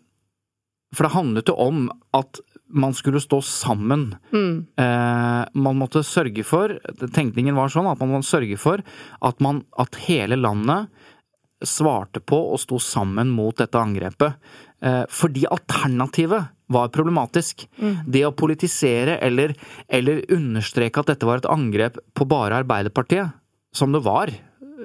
For 0.93 1.09
det 1.09 1.17
handlet 1.17 1.51
jo 1.51 1.59
om 1.59 1.87
at 2.15 2.43
man 2.73 2.95
skulle 2.97 3.21
stå 3.21 3.43
sammen. 3.45 4.15
Mm. 4.33 4.67
Eh, 4.81 5.43
man 5.53 5.77
måtte 5.77 6.05
sørge 6.07 6.45
for 6.47 6.73
Tenkningen 7.13 7.57
var 7.59 7.73
sånn 7.73 7.91
at 7.91 8.01
man 8.01 8.15
måtte 8.15 8.31
sørge 8.31 8.57
for 8.61 8.81
at, 8.81 9.43
man, 9.45 9.65
at 9.77 9.99
hele 10.07 10.39
landet 10.41 10.89
svarte 11.69 12.23
på 12.25 12.39
og 12.53 12.61
sto 12.63 12.79
sammen 12.83 13.31
mot 13.33 13.57
dette 13.59 13.79
angrepet. 13.79 14.39
Eh, 14.83 15.05
fordi 15.11 15.47
alternativet 15.47 16.51
var 16.73 16.93
problematisk. 16.95 17.67
Mm. 17.79 17.97
Det 18.07 18.25
å 18.27 18.35
politisere 18.35 19.19
eller, 19.23 19.55
eller 19.89 20.25
understreke 20.33 21.03
at 21.03 21.13
dette 21.13 21.29
var 21.29 21.43
et 21.43 21.51
angrep 21.51 22.01
på 22.17 22.27
bare 22.29 22.63
Arbeiderpartiet, 22.63 23.37
som 23.77 23.95
det 23.95 24.03
var, 24.05 24.33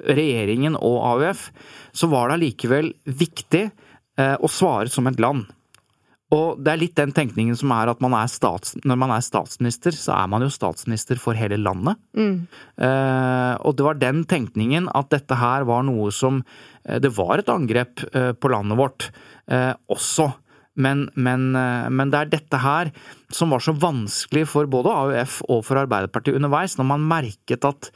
regjeringen 0.06 0.76
og 0.78 0.98
AUF, 1.16 1.48
så 1.92 2.08
var 2.12 2.28
det 2.28 2.38
allikevel 2.38 2.92
viktig 3.04 3.64
eh, 3.66 4.36
å 4.38 4.50
svare 4.52 4.92
som 4.92 5.08
et 5.10 5.18
land. 5.22 5.48
Og 6.34 6.58
det 6.60 6.72
er 6.72 6.80
litt 6.82 6.96
den 6.98 7.14
tenkningen 7.16 7.56
som 7.56 7.72
er 7.72 7.88
at 7.88 8.02
man 8.04 8.12
er 8.18 8.28
stats, 8.28 8.74
når 8.84 8.98
man 9.00 9.14
er 9.14 9.24
statsminister, 9.24 9.96
så 9.96 10.12
er 10.18 10.26
man 10.28 10.44
jo 10.44 10.50
statsminister 10.52 11.20
for 11.20 11.38
hele 11.38 11.56
landet. 11.60 11.96
Mm. 12.12 12.34
Eh, 12.84 13.54
og 13.64 13.78
det 13.78 13.86
var 13.86 14.02
den 14.02 14.26
tenkningen 14.28 14.90
at 14.92 15.08
dette 15.14 15.38
her 15.40 15.64
var 15.68 15.86
noe 15.88 16.12
som 16.12 16.42
eh, 16.84 17.00
Det 17.00 17.14
var 17.16 17.40
et 17.40 17.48
angrep 17.52 18.04
eh, 18.12 18.34
på 18.36 18.52
landet 18.52 18.80
vårt 18.80 19.08
eh, 19.48 19.72
også. 19.88 20.28
Men, 20.78 21.08
men, 21.16 21.48
eh, 21.56 21.88
men, 21.88 22.12
det 22.12 22.20
er 22.20 22.32
dette 22.36 22.60
her 22.60 22.92
som 23.34 23.56
var 23.56 23.64
så 23.64 23.72
vanskelig 23.72 24.44
for 24.52 24.68
både 24.70 24.92
AUF 24.92 25.40
og 25.48 25.64
for 25.64 25.80
Arbeiderpartiet 25.80 26.36
underveis, 26.36 26.76
når 26.76 26.92
man 26.92 27.08
merket 27.08 27.64
at 27.64 27.88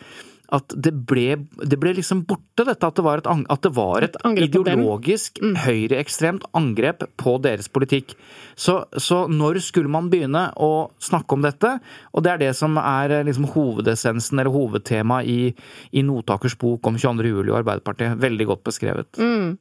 at 0.53 0.75
det 0.85 0.93
ble, 1.09 1.39
det 1.65 1.79
ble 1.81 1.95
liksom 1.97 2.23
borte, 2.29 2.67
dette 2.69 2.89
at 2.89 2.99
det 2.99 3.05
var 3.07 3.23
et, 3.23 3.29
at 3.29 3.65
det 3.65 3.73
var 3.77 4.05
et, 4.05 4.19
et 4.29 4.43
ideologisk 4.45 5.41
mm. 5.41 5.55
høyreekstremt 5.65 6.45
angrep 6.59 7.07
på 7.21 7.37
deres 7.45 7.71
politikk. 7.73 8.13
Så, 8.55 8.83
så, 9.01 9.25
når 9.33 9.63
skulle 9.65 9.93
man 9.93 10.11
begynne 10.13 10.45
å 10.61 10.91
snakke 11.03 11.39
om 11.39 11.47
dette? 11.47 11.73
Og 12.13 12.25
det 12.25 12.35
er 12.35 12.43
det 12.45 12.53
som 12.59 12.77
er 12.81 13.17
eh, 13.17 13.25
liksom 13.29 13.49
hovedessensen 13.55 14.43
eller 14.43 14.53
hovedtema 14.53 15.23
i, 15.25 15.55
i 15.91 16.05
Notakers 16.05 16.59
bok 16.61 16.91
om 16.91 17.01
22. 17.01 17.33
juli 17.33 17.49
og 17.49 17.63
Arbeiderpartiet. 17.63 18.21
Veldig 18.21 18.51
godt 18.53 18.67
beskrevet. 18.69 19.09
Mm. 19.17 19.57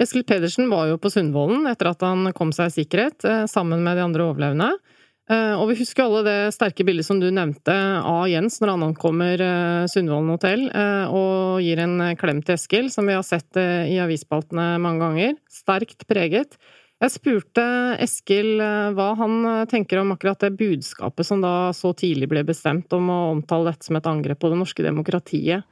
Eskil 0.00 0.24
Pedersen 0.24 0.70
var 0.72 0.88
jo 0.88 0.96
på 1.00 1.12
Sundvolden 1.12 1.68
etter 1.68 1.92
at 1.92 2.00
han 2.06 2.32
kom 2.36 2.54
seg 2.56 2.72
i 2.72 2.76
sikkerhet, 2.80 3.20
eh, 3.28 3.44
sammen 3.50 3.84
med 3.84 4.00
de 4.00 4.06
andre 4.08 4.30
overlevende. 4.30 4.72
Eh, 5.32 5.54
og 5.56 5.70
vi 5.70 5.78
husker 5.80 6.04
alle 6.04 6.22
det 6.26 6.36
sterke 6.56 6.84
bildet 6.84 7.06
som 7.06 7.20
du 7.22 7.30
nevnte 7.32 7.72
av 7.72 8.26
Jens 8.30 8.58
når 8.60 8.74
han 8.74 8.86
ankommer 8.90 9.40
eh, 9.40 9.88
Sundvolden 9.90 10.34
hotell 10.34 10.66
eh, 10.68 11.06
og 11.08 11.62
gir 11.64 11.80
en 11.80 12.12
klem 12.20 12.42
til 12.44 12.58
Eskil, 12.58 12.92
som 12.92 13.08
vi 13.08 13.16
har 13.16 13.24
sett 13.26 13.56
i 13.56 13.98
avisspaltene 14.02 14.76
mange 14.82 15.02
ganger. 15.04 15.36
Sterkt 15.52 16.06
preget. 16.10 16.58
Jeg 17.02 17.10
spurte 17.16 17.62
Eskil 18.02 18.60
hva 18.94 19.08
han 19.18 19.64
tenker 19.66 19.98
om 19.98 20.12
akkurat 20.14 20.44
det 20.44 20.52
budskapet 20.54 21.26
som 21.26 21.40
da 21.42 21.72
så 21.74 21.90
tidlig 21.98 22.28
ble 22.30 22.44
bestemt 22.46 22.94
om 22.94 23.10
å 23.10 23.18
omtale 23.32 23.72
dette 23.72 23.88
som 23.88 23.98
et 23.98 24.06
angrep 24.06 24.38
på 24.38 24.52
det 24.52 24.60
norske 24.60 24.84
demokratiet. 24.86 25.66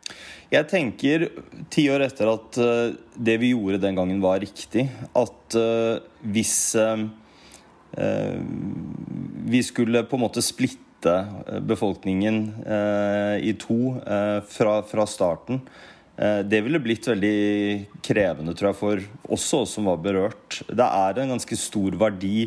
Jeg 0.51 0.69
tenker, 0.73 1.29
ti 1.71 1.87
år 1.95 2.09
etter 2.09 2.33
at 2.33 2.59
det 3.15 3.39
vi 3.45 3.53
gjorde 3.53 3.79
den 3.85 4.01
gangen 4.01 4.19
var 4.25 4.43
riktig, 4.43 4.89
at 5.15 5.61
hvis 6.35 6.57
Eh, 7.93 8.39
vi 9.45 9.63
skulle 9.63 10.05
på 10.05 10.19
en 10.19 10.25
måte 10.25 10.43
splitte 10.45 11.15
eh, 11.47 11.61
befolkningen 11.61 12.43
eh, 12.67 13.37
i 13.51 13.55
to 13.59 13.97
fra, 14.49 14.81
fra 14.87 15.07
starten. 15.09 15.63
Det 16.21 16.59
ville 16.61 16.77
blitt 16.85 17.07
veldig 17.09 18.01
krevende, 18.05 18.53
tror 18.53 18.69
jeg, 18.69 18.77
for 18.77 19.33
oss 19.33 19.47
som 19.73 19.87
var 19.89 20.03
berørt. 20.05 20.59
Det 20.69 20.85
er 20.85 21.17
en 21.23 21.33
ganske 21.33 21.57
stor 21.57 21.97
verdi 21.97 22.43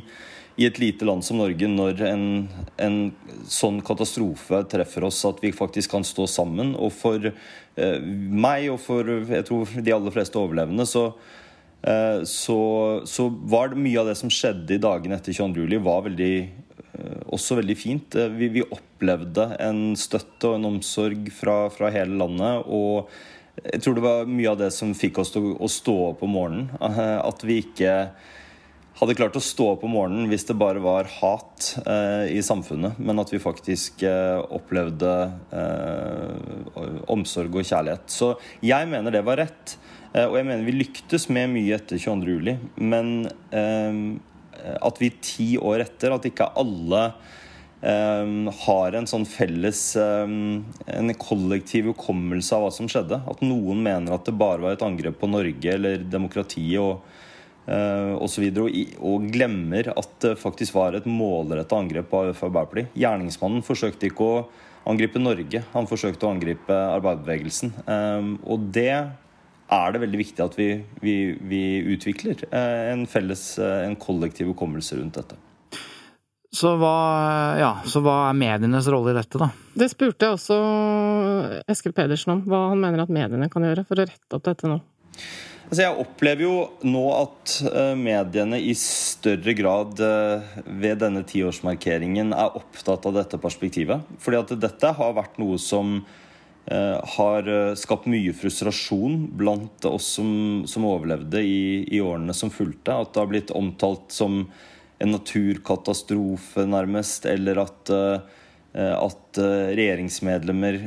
i 0.61 0.67
et 0.67 0.77
lite 0.77 1.07
land 1.09 1.25
som 1.25 1.39
Norge 1.41 1.65
når 1.71 2.03
en, 2.05 2.25
en, 2.77 2.97
sånn 3.49 3.79
katastrofe 3.81 4.59
treffer 4.69 5.07
oss, 5.07 5.23
at 5.25 5.41
vi 5.41 5.49
faktisk 5.55 5.95
kan 5.95 6.05
stå 6.05 6.27
sammen. 6.29 6.75
Og 6.77 6.93
for 6.93 7.31
eh, 7.31 7.97
meg 8.45 8.69
og 8.75 8.77
for 8.83 9.09
jeg 9.09 9.47
tror 9.49 9.73
de 9.73 9.95
aller 9.95 10.13
fleste 10.13 10.37
overlevende 10.37 10.85
så 10.85 11.07
Eh, 11.83 12.23
så, 12.23 12.59
så, 13.05 13.27
var 13.27 13.73
det 13.73 13.81
mye 13.83 13.99
av 13.99 14.07
det 14.07 14.15
som 14.15 14.31
skjedde 14.31 14.77
i 14.77 14.81
dagene 14.81 15.17
etter 15.19 15.35
22. 15.35 15.65
juli, 15.65 15.81
var 15.83 16.05
veldig, 16.05 16.35
eh, 16.39 16.72
også 17.33 17.59
veldig 17.59 17.77
fint. 17.77 18.17
Eh, 18.19 18.31
vi, 18.33 18.49
vi, 18.53 18.65
opplevde 18.65 19.49
en 19.63 19.93
støtte 19.99 20.51
og 20.51 20.59
en 20.59 20.69
omsorg 20.75 21.29
fra, 21.35 21.57
fra, 21.73 21.91
hele 21.93 22.17
landet. 22.21 22.67
Og 22.67 23.09
jeg 23.63 23.83
tror 23.83 23.97
det 23.97 24.05
var 24.05 24.29
mye 24.29 24.53
av 24.53 24.61
det 24.61 24.71
som 24.75 24.95
fikk 24.97 25.21
oss 25.23 25.33
til 25.35 25.51
å 25.53 25.69
stå 25.71 25.97
opp 26.11 26.23
om 26.25 26.33
morgenen. 26.37 26.71
At 26.81 27.43
vi 27.45 27.61
ikke 27.63 27.93
hadde 28.99 29.15
klart 29.17 29.37
å 29.37 29.41
stå 29.43 29.71
opp 29.73 29.85
om 29.87 29.95
morgenen 29.95 30.29
hvis 30.29 30.45
det 30.49 30.57
bare 30.59 30.81
var 30.83 31.09
hat 31.19 31.71
eh, 31.81 32.33
i 32.35 32.41
samfunnet, 32.45 32.99
men 33.01 33.21
at 33.21 33.31
vi 33.33 33.41
faktisk 33.41 34.03
eh, 34.05 34.39
opplevde 34.53 35.13
eh, 35.53 36.99
omsorg 37.11 37.57
og 37.57 37.65
kjærlighet. 37.65 38.05
Så 38.13 38.35
jeg 38.63 38.89
mener 38.91 39.13
det 39.13 39.23
var 39.25 39.41
rett. 39.41 39.77
Eh, 40.13 40.27
og 40.27 40.37
jeg 40.37 40.47
mener 40.49 40.67
vi 40.67 40.77
lyktes 40.77 41.27
med 41.33 41.49
mye 41.55 41.79
etter 41.79 41.97
22. 41.97 42.37
juli, 42.37 42.57
men 42.77 43.15
eh, 43.49 44.03
at 44.63 44.99
vi 45.01 45.11
ti 45.23 45.53
år 45.59 45.83
etter, 45.85 46.15
at 46.15 46.27
ikke 46.29 46.51
alle 46.59 47.07
Um, 47.83 48.45
har 48.63 48.95
en 48.95 49.07
sånn 49.11 49.25
felles 49.27 49.79
um, 49.99 50.61
En 50.87 51.11
kollektiv 51.19 51.89
hukommelse 51.89 52.55
av 52.55 52.61
hva 52.63 52.69
som 52.71 52.87
skjedde. 52.87 53.17
At 53.27 53.41
noen 53.43 53.81
mener 53.83 54.15
at 54.15 54.23
det 54.23 54.37
bare 54.39 54.63
var 54.63 54.77
et 54.77 54.85
angrep 54.85 55.17
på 55.19 55.27
Norge 55.27 55.73
eller 55.73 56.05
demokratiet 56.07 56.79
og, 56.79 57.01
uh, 57.67 58.15
osv. 58.23 58.45
Og, 58.53 58.69
og, 58.69 58.93
og 59.09 59.27
glemmer 59.33 59.91
at 59.91 60.15
det 60.23 60.37
faktisk 60.39 60.77
var 60.77 60.95
et 60.95 61.09
målrettet 61.11 61.75
angrep 61.75 62.07
på 62.07 62.21
AUF 62.21 62.39
og 62.45 62.53
Arbeiderpartiet. 62.53 62.95
Gjerningsmannen 63.03 63.67
forsøkte 63.67 64.07
ikke 64.07 64.29
å 64.29 64.39
angripe 64.87 65.19
Norge, 65.19 65.65
han 65.75 65.87
forsøkte 65.87 66.27
å 66.27 66.31
angripe 66.37 66.79
arbeiderbevegelsen. 66.95 67.75
Um, 67.83 68.33
og 68.47 68.71
det 68.75 68.93
er 69.73 69.93
det 69.93 70.03
veldig 70.03 70.19
viktig 70.19 70.43
at 70.43 70.57
vi, 70.59 70.67
vi, 71.03 71.15
vi 71.39 71.63
utvikler 71.95 72.45
eh, 72.49 72.91
en 72.93 73.05
felles, 73.09 73.45
eh, 73.61 73.85
en 73.87 73.97
kollektiv 73.99 74.51
hukommelse 74.53 74.99
rundt 74.99 75.19
dette. 75.19 75.39
Så 76.53 76.75
hva, 76.77 76.95
ja, 77.57 77.71
så 77.89 78.03
hva, 78.05 78.27
er 78.29 78.37
medienes 78.37 78.87
rolle 78.93 79.13
i 79.13 79.17
dette, 79.17 79.39
da? 79.41 79.49
Det 79.73 79.87
spurte 79.89 80.27
jeg 80.27 80.37
også 80.37 80.57
Eskil 81.71 81.95
Pedersen 81.97 82.35
om. 82.35 82.43
Hva 82.45 82.67
han 82.69 82.83
mener 82.83 83.01
at 83.05 83.13
mediene 83.13 83.49
kan 83.49 83.65
gjøre 83.65 83.85
for 83.87 83.97
å 83.97 84.05
rette 84.05 84.37
opp 84.37 84.45
dette 84.45 84.69
nå. 84.69 84.77
Altså 85.63 85.81
jeg 85.81 86.03
opplever 86.03 86.45
jo 86.45 86.57
nå 86.85 87.03
at 87.15 87.55
eh, 87.71 87.93
mediene 87.97 88.59
i 88.61 88.75
større 88.77 89.55
grad 89.57 89.97
ved 90.03 90.99
denne 91.01 91.23
tiårsmarkeringen 91.25 92.35
er 92.37 92.59
opptatt 92.59 93.07
av 93.09 93.17
dette 93.17 93.39
perspektivet. 93.41 94.05
Fordi 94.21 94.43
at 94.43 94.53
dette 94.67 94.93
har 94.99 95.17
vært 95.17 95.41
noe 95.41 95.57
som 95.57 96.03
har 96.71 97.47
eh, 97.47 97.73
skapt 97.75 98.05
mye 98.07 98.31
frustrasjon 98.35 99.25
blant 99.35 99.83
oss 99.85 100.13
som, 100.15 100.63
som 100.69 100.85
overlevde 100.87 101.41
i, 101.43 101.83
i, 101.91 101.99
årene 101.99 102.35
som 102.35 102.53
fulgte. 102.53 102.95
At 102.95 103.11
det 103.11 103.19
har 103.19 103.31
blitt 103.31 103.51
omtalt 103.51 104.13
som 104.15 104.45
en 105.03 105.11
naturkatastrofe, 105.11 106.63
nærmest. 106.69 107.27
Eller 107.27 107.59
at, 107.65 107.91
eh, 107.91 108.39
at 108.95 109.41
regjeringsmedlemmer 109.77 110.79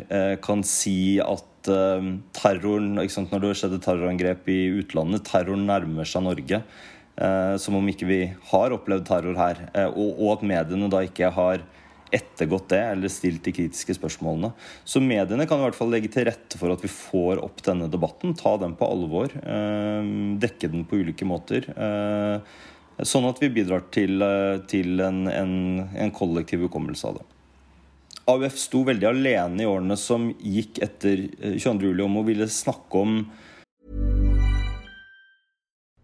kan 0.43 0.65
si 0.67 1.21
at 1.23 1.45
terroren 1.67 2.93
Når 2.95 3.41
det 3.43 3.49
skjedde 3.59 3.81
terrorangrep 3.83 4.49
i 4.51 4.59
utlandet, 4.79 5.25
terroren 5.27 5.65
nærmer 5.67 6.07
seg 6.07 6.23
Norge. 6.23 6.61
Som 7.59 7.79
om 7.79 7.89
ikke 7.91 8.07
vi 8.07 8.19
har 8.53 8.75
opplevd 8.75 9.07
terror 9.09 9.39
her. 9.39 9.63
Og, 9.89 10.13
og 10.15 10.37
at 10.37 10.45
mediene 10.47 10.91
da 10.93 11.03
ikke 11.03 11.33
har 11.35 11.65
ettergått 12.15 12.69
det 12.73 12.81
eller 12.93 13.13
stilt 13.13 13.45
de 13.47 13.55
kritiske 13.57 13.97
spørsmålene. 13.97 14.53
Så 14.85 15.03
mediene 15.03 15.47
kan 15.49 15.61
i 15.61 15.67
hvert 15.67 15.79
fall 15.79 15.91
legge 15.93 16.11
til 16.13 16.27
rette 16.29 16.61
for 16.61 16.75
at 16.75 16.85
vi 16.85 16.91
får 16.93 17.43
opp 17.45 17.63
denne 17.67 17.89
debatten. 17.93 18.37
Ta 18.39 18.57
den 18.63 18.77
på 18.79 18.89
alvor. 18.89 19.33
Eh, 19.43 20.11
dekke 20.43 20.73
den 20.73 20.87
på 20.89 21.03
ulike 21.03 21.29
måter. 21.29 21.69
Eh, 21.73 23.07
sånn 23.07 23.29
at 23.29 23.41
vi 23.43 23.53
bidrar 23.53 23.89
til, 23.95 24.21
eh, 24.23 24.59
til 24.71 25.01
en, 25.05 25.25
en, 25.31 25.57
en 25.95 26.15
kollektiv 26.15 26.67
hukommelse 26.67 27.11
av 27.11 27.19
det. 27.21 27.27
AUF 28.27 28.57
sto 28.59 28.83
veldig 28.87 29.07
alene 29.07 29.63
i 29.63 29.69
årene 29.71 29.95
som 30.01 30.33
gikk 30.43 30.81
etter 30.83 31.29
22. 31.39 31.93
juli 31.93 32.03
om 32.03 32.17
å 32.19 32.25
ville 32.27 32.49
snakke 32.51 33.03
om 33.03 33.21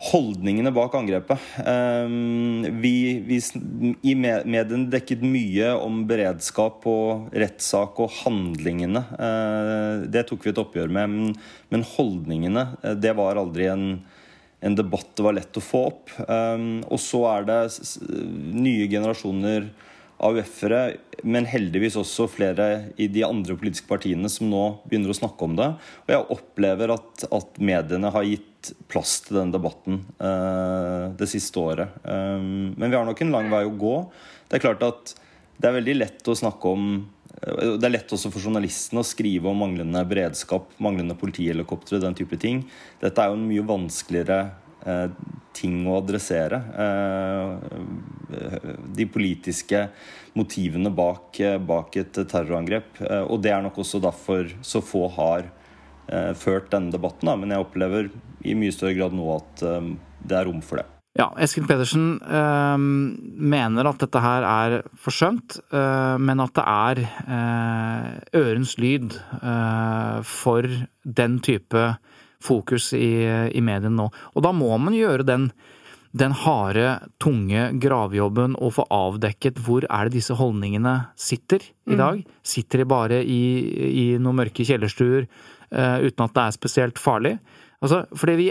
Holdningene 0.00 0.70
bak 0.72 0.94
angrepet. 0.96 1.42
Um, 1.60 2.62
vi, 2.80 3.20
vi, 3.20 3.36
I 4.00 4.14
mediene 4.16 4.86
dekket 4.88 5.20
mye 5.20 5.74
om 5.76 6.06
beredskap 6.08 6.86
og 6.88 7.34
rettssak 7.36 8.00
og 8.00 8.14
handlingene. 8.22 9.02
Uh, 9.20 10.06
det 10.08 10.24
tok 10.30 10.46
vi 10.46 10.54
et 10.54 10.62
oppgjør 10.62 10.88
med. 10.96 11.36
Men, 11.68 11.84
holdningene, 11.98 12.64
uh, 12.80 12.94
det 12.96 13.12
var 13.18 13.42
aldri 13.42 13.68
en, 13.68 13.84
en, 14.64 14.78
debatt 14.78 15.12
det 15.20 15.26
var 15.26 15.36
lett 15.36 15.60
å 15.60 15.66
få 15.66 15.84
opp. 15.90 16.16
Um, 16.24 16.80
og 16.88 16.96
så 17.04 17.26
er 17.34 17.50
det 17.50 17.60
nye 18.56 18.88
generasjoner 18.88 19.68
AUF-ere, 20.20 20.80
men 21.24 21.48
heldigvis 21.48 21.96
også 22.00 22.26
flere 22.30 22.66
i 23.00 23.08
de 23.12 23.24
andre 23.26 23.56
politiske 23.58 23.88
partiene 23.88 24.28
som 24.32 24.50
nå 24.50 24.64
begynner 24.88 25.12
å 25.12 25.16
snakke 25.16 25.46
om 25.46 25.56
det. 25.58 25.68
Og 26.06 26.12
jeg 26.14 26.28
opplever 26.36 26.92
at, 26.96 27.24
at 27.32 27.60
mediene 27.60 28.12
har 28.12 28.26
gitt 28.28 28.72
plass 28.92 29.18
til 29.24 29.40
den 29.40 29.54
debatten 29.54 30.02
uh, 30.20 31.08
det 31.16 31.30
siste 31.32 31.60
året. 31.62 31.96
Um, 32.04 32.76
men 32.76 32.90
vi 32.90 32.98
har 32.98 33.08
nok 33.08 33.24
en 33.24 33.32
lang 33.32 33.48
vei 33.52 33.64
å 33.64 33.74
gå. 33.80 33.96
Det 34.50 34.58
er 34.58 34.66
klart 34.66 34.84
at 34.84 35.14
det 35.60 35.68
er 35.68 35.76
veldig 35.76 35.96
lett 35.98 36.28
å 36.30 36.36
snakke 36.36 36.72
om 36.72 36.84
eh, 36.96 37.76
det 37.76 37.84
er 37.84 37.92
lett 37.92 38.12
også 38.16 38.30
for 38.32 38.40
journalistene 38.40 39.02
å 39.02 39.06
skrive 39.06 39.50
om 39.50 39.60
manglende 39.60 40.00
beredskap, 40.08 40.70
manglende 40.80 41.16
politihelikoptre, 41.20 42.00
den 42.00 42.16
type 42.16 42.38
ting. 42.40 42.62
Dette 43.02 43.20
er 43.20 43.30
jo 43.30 43.36
en 43.36 43.44
mye 43.48 43.66
vanskeligere 43.68 44.38
eh, 44.40 44.69
ting 45.56 45.82
å 45.88 45.98
adressere. 46.00 46.60
Eh, 46.84 48.58
de 48.96 49.06
politiske 49.10 49.88
motivene 50.38 50.92
bak, 50.94 51.40
eh, 51.40 51.58
bak, 51.58 51.96
et 51.96 52.12
terrorangrep. 52.12 53.00
Eh, 53.00 53.24
og 53.26 53.42
det 53.42 53.52
er 53.52 53.62
nok 53.62 53.80
også 53.82 54.00
derfor 54.00 54.50
så 54.62 54.82
få 54.82 55.08
har 55.16 55.50
ført 56.34 56.72
denne 56.72 56.90
debatten. 56.90 57.28
Men 57.38 57.52
jeg 57.54 57.62
opplever 57.62 58.08
i 58.42 58.54
mye 58.58 58.72
større 58.74 58.96
grad 58.96 59.12
nå 59.14 59.28
at 59.30 59.60
det 60.26 60.34
er 60.34 60.48
rom 60.48 60.58
for 60.60 60.80
det. 60.80 60.86
Ja, 61.14 61.28
Eskil 61.38 61.68
Pedersen 61.68 62.18
øh, 62.18 62.78
mener 62.80 63.86
at 63.86 64.00
dette 64.02 64.18
her 64.18 64.42
er 64.42 64.82
forsømt, 64.98 65.60
øh, 65.70 66.18
men 66.18 66.42
at 66.42 66.54
det 66.58 66.64
er 66.66 67.02
øh, 67.06 68.42
ørens 68.42 68.74
lyd 68.78 69.14
for 70.26 70.66
den 71.04 71.38
type 71.46 71.84
fokus 72.44 72.92
i, 72.96 73.12
i 73.52 73.62
mediene 73.64 73.96
nå. 73.96 74.08
Og 74.34 74.44
da 74.44 74.52
må 74.56 74.70
man 74.80 74.96
gjøre 74.96 75.26
den, 75.28 75.48
den 76.16 76.34
harde, 76.42 76.96
tunge 77.22 77.68
gravjobben 77.82 78.56
og 78.58 78.74
få 78.78 78.86
avdekket 78.94 79.60
hvor 79.64 79.86
er 79.86 80.08
det 80.08 80.18
disse 80.18 80.36
holdningene 80.38 80.96
sitter 81.20 81.62
i 81.62 81.94
mm. 81.94 82.00
dag. 82.00 82.22
Mm. 82.24 82.40
Sitter 82.54 82.82
de 82.82 82.88
bare 82.90 83.20
i, 83.22 83.42
i 83.90 84.06
noen 84.18 84.40
mørke 84.42 84.66
kjellerstuer 84.66 85.26
uh, 85.26 85.98
uten 86.02 86.26
at 86.26 86.34
det 86.36 86.46
er 86.46 86.56
spesielt 86.56 87.00
farlig? 87.02 87.36
Altså, 87.80 88.02
fordi 88.12 88.36
vi, 88.40 88.48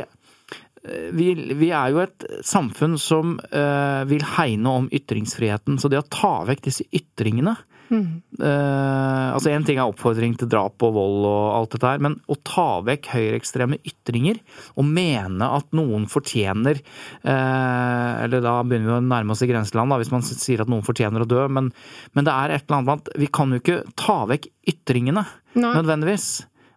vi, 1.14 1.32
vi, 1.54 1.72
er 1.76 1.92
jo 1.94 2.04
et 2.06 2.30
samfunn 2.46 2.98
som 3.02 3.36
uh, 3.52 4.06
vil 4.10 4.24
hegne 4.38 4.78
om 4.84 4.88
ytringsfriheten. 4.94 5.82
Så 5.82 5.92
det 5.92 6.02
å 6.02 6.08
ta 6.10 6.40
vekk 6.50 6.64
disse 6.70 6.88
ytringene 6.90 7.58
Mm. 7.90 8.22
Uh, 8.38 9.34
altså 9.34 9.50
Én 9.50 9.66
ting 9.66 9.80
er 9.80 9.90
oppfordring 9.90 10.36
til 10.38 10.50
drap 10.52 10.82
og 10.86 10.94
vold 10.94 11.26
og 11.26 11.46
alt 11.56 11.74
dette 11.74 11.90
her, 11.90 12.04
men 12.06 12.20
å 12.30 12.38
ta 12.46 12.68
vekk 12.86 13.10
høyreekstreme 13.16 13.80
ytringer 13.82 14.38
og 14.76 14.86
mene 14.86 15.50
at 15.58 15.74
noen 15.76 16.06
fortjener 16.12 16.82
uh, 17.26 18.22
Eller 18.24 18.46
da 18.46 18.60
begynner 18.62 18.92
vi 18.92 18.98
å 19.00 19.08
nærme 19.10 19.34
oss 19.34 19.44
i 19.46 19.50
grenseland, 19.50 19.90
da, 19.90 20.00
hvis 20.02 20.14
man 20.14 20.26
sier 20.26 20.62
at 20.62 20.70
noen 20.72 20.86
fortjener 20.86 21.26
å 21.26 21.30
dø, 21.30 21.48
men, 21.50 21.72
men 22.14 22.30
det 22.30 22.36
er 22.36 22.56
et 22.56 22.68
eller 22.68 22.80
annet 22.80 22.90
med 22.92 23.02
at 23.02 23.22
vi 23.26 23.34
kan 23.40 23.54
jo 23.54 23.62
ikke 23.64 23.82
ta 24.00 24.22
vekk 24.30 24.50
ytringene 24.70 25.26
Nei. 25.58 25.74
nødvendigvis. 25.74 26.30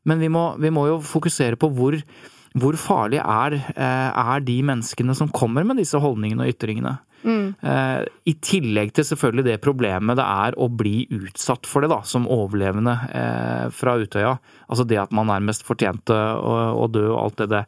Men 0.08 0.22
vi 0.22 0.30
må, 0.32 0.46
vi 0.58 0.72
må 0.74 0.88
jo 0.88 1.00
fokusere 1.04 1.58
på 1.60 1.68
hvor 1.76 1.98
hvor 2.58 2.76
farlig 2.80 3.20
er, 3.22 3.56
eh, 3.72 4.10
er 4.12 4.44
de 4.44 4.58
menneskene 4.66 5.14
som 5.16 5.30
kommer 5.32 5.64
med 5.64 5.80
disse 5.80 5.98
holdningene 6.00 6.44
og 6.44 6.52
ytringene? 6.52 6.98
Mm. 7.22 7.54
I 8.26 8.32
tillegg 8.42 8.88
til 8.96 9.04
selvfølgelig 9.06 9.44
det 9.46 9.60
problemet 9.62 10.18
det 10.18 10.24
er 10.26 10.56
å 10.58 10.66
bli 10.66 11.04
utsatt 11.14 11.68
for 11.70 11.84
det, 11.84 11.92
da, 11.92 12.00
som 12.02 12.26
overlevende 12.26 12.96
eh, 13.14 13.66
fra 13.70 13.94
Utøya. 14.00 14.32
Altså 14.66 14.86
det 14.90 14.98
at 15.04 15.14
man 15.14 15.30
nærmest 15.30 15.62
fortjente 15.62 16.16
å, 16.16 16.88
dø, 16.90 17.04
og 17.12 17.20
alt 17.20 17.44
det, 17.44 17.46
det, 17.52 17.60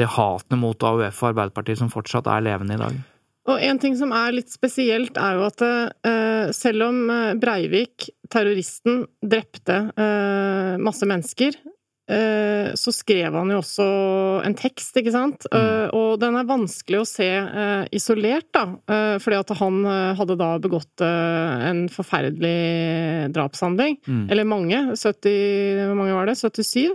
det 0.00 0.10
hatet 0.16 0.58
mot 0.58 0.88
AUF 0.90 1.22
og 1.22 1.28
Arbeiderpartiet 1.30 1.78
som 1.84 1.92
fortsatt 1.92 2.26
er 2.34 2.48
levende 2.48 2.74
i 2.74 2.82
dag. 2.82 2.98
Og 3.46 3.62
en 3.62 3.78
ting 3.78 3.94
som 3.94 4.10
er 4.10 4.34
litt 4.34 4.50
spesielt, 4.50 5.14
er 5.22 5.38
jo 5.38 5.46
at 5.46 5.62
uh, 5.62 6.50
selv 6.50 6.88
om 6.88 6.96
Breivik, 7.38 8.08
terroristen, 8.26 9.04
drepte 9.22 9.84
uh, 9.94 10.74
masse 10.82 11.06
mennesker, 11.06 11.54
Eh, 11.54 11.75
så 12.06 12.92
skrev 12.94 13.34
han 13.34 13.50
jo 13.50 13.58
også 13.58 13.86
en 14.46 14.54
tekst, 14.58 14.94
ikke 15.00 15.14
sant? 15.14 15.46
Mm. 15.50 15.56
Eh, 15.58 15.86
og 15.98 16.20
den 16.22 16.38
er 16.38 16.46
vanskelig 16.46 17.00
å 17.00 17.08
se 17.08 17.26
eh, 17.26 17.88
isolert, 17.96 18.46
da. 18.54 18.64
Fordi 19.22 19.40
at 19.40 19.50
han 19.58 19.80
hadde 20.18 20.38
da 20.38 20.52
begått 20.62 21.02
en 21.02 21.86
forferdelig 21.92 23.32
drapshandling. 23.34 23.98
Mm. 24.06 24.24
Eller 24.30 24.48
mange. 24.48 24.82
70 24.94 25.82
Hvor 25.82 25.98
mange 25.98 26.14
var 26.16 26.30
det? 26.30 26.38
77? 26.38 26.94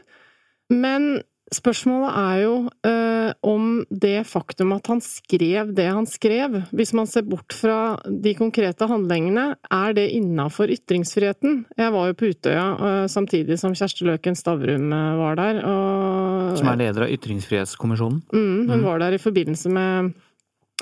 Men 0.72 1.12
Spørsmålet 1.52 2.16
er 2.16 2.36
jo 2.46 2.52
eh, 2.88 3.32
om 3.44 3.82
det 3.92 4.22
faktum 4.30 4.72
at 4.72 4.88
han 4.88 5.02
skrev 5.04 5.74
det 5.76 5.90
han 5.90 6.08
skrev, 6.08 6.62
hvis 6.72 6.94
man 6.96 7.10
ser 7.12 7.26
bort 7.28 7.52
fra 7.52 7.98
de 8.08 8.32
konkrete 8.40 8.88
handlingene, 8.88 9.58
er 9.68 9.98
det 9.98 10.06
innafor 10.16 10.72
ytringsfriheten? 10.72 11.66
Jeg 11.76 11.92
var 11.92 12.08
jo 12.08 12.16
på 12.16 12.32
Utøya 12.32 12.64
eh, 12.72 13.04
samtidig 13.12 13.60
som 13.60 13.76
Kjersti 13.76 14.08
Løken 14.08 14.40
Stavrum 14.40 14.96
eh, 14.96 15.20
var 15.20 15.40
der. 15.42 15.62
Og, 15.68 16.56
som 16.62 16.72
er 16.72 16.80
leder 16.86 17.10
av 17.10 17.16
Ytringsfrihetskommisjonen? 17.20 18.24
Mm, 18.32 18.72
hun 18.72 18.78
mm. 18.78 18.88
var 18.88 19.04
der 19.04 19.20
i 19.20 19.22
forbindelse 19.22 19.76
med 19.76 20.14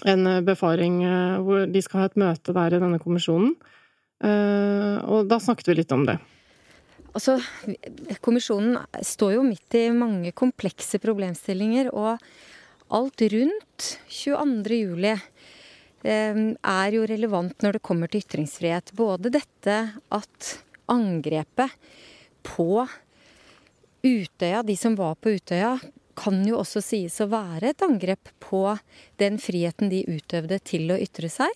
en 0.05 0.33
befaring 0.45 1.01
eh, 1.01 1.39
hvor 1.43 1.65
de 1.65 1.81
skal 1.81 2.03
ha 2.03 2.11
et 2.11 2.21
møte 2.21 2.53
der 2.53 2.77
i 2.77 2.83
denne 2.85 3.01
kommisjonen. 3.01 3.55
Eh, 4.21 4.97
og 5.09 5.25
da 5.31 5.41
snakket 5.41 5.71
vi 5.71 5.81
litt 5.81 5.97
om 5.97 6.05
det. 6.05 6.19
Altså, 7.09 7.39
kommisjonen 8.21 8.77
står 9.05 9.35
jo 9.37 9.43
midt 9.45 9.75
i 9.79 9.87
mange 9.95 10.31
komplekse 10.37 10.99
problemstillinger, 11.01 11.89
og 11.93 12.19
alt 12.93 13.23
rundt 13.33 13.87
22. 14.09 14.77
juli 14.77 15.13
eh, 15.13 16.41
er 16.53 16.95
jo 16.95 17.05
relevant 17.09 17.65
når 17.65 17.77
det 17.77 17.85
kommer 17.85 18.11
til 18.11 18.23
ytringsfrihet. 18.23 18.93
Både 18.97 19.33
dette 19.33 19.77
at 20.13 20.51
angrepet 20.89 21.73
på 22.45 22.85
Utøya, 23.99 24.61
de 24.63 24.75
som 24.79 24.95
var 24.95 25.17
på 25.19 25.33
Utøya, 25.35 25.75
kan 26.19 26.41
jo 26.47 26.59
også 26.59 26.81
sies 26.83 27.15
å 27.23 27.29
være 27.31 27.71
et 27.71 27.83
angrep 27.85 28.31
på 28.43 28.63
den 29.21 29.39
friheten 29.39 29.91
de 29.91 30.03
utøvde 30.07 30.59
til 30.67 30.91
å 30.91 30.99
ytre 30.99 31.29
seg. 31.31 31.51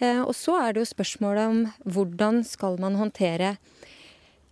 Eh, 0.00 0.20
og 0.22 0.34
så 0.36 0.56
er 0.60 0.72
det 0.72 0.82
jo 0.82 0.92
spørsmålet 0.92 1.50
om 1.50 1.64
hvordan 1.96 2.42
skal 2.48 2.78
man 2.82 2.96
håndtere 3.00 3.56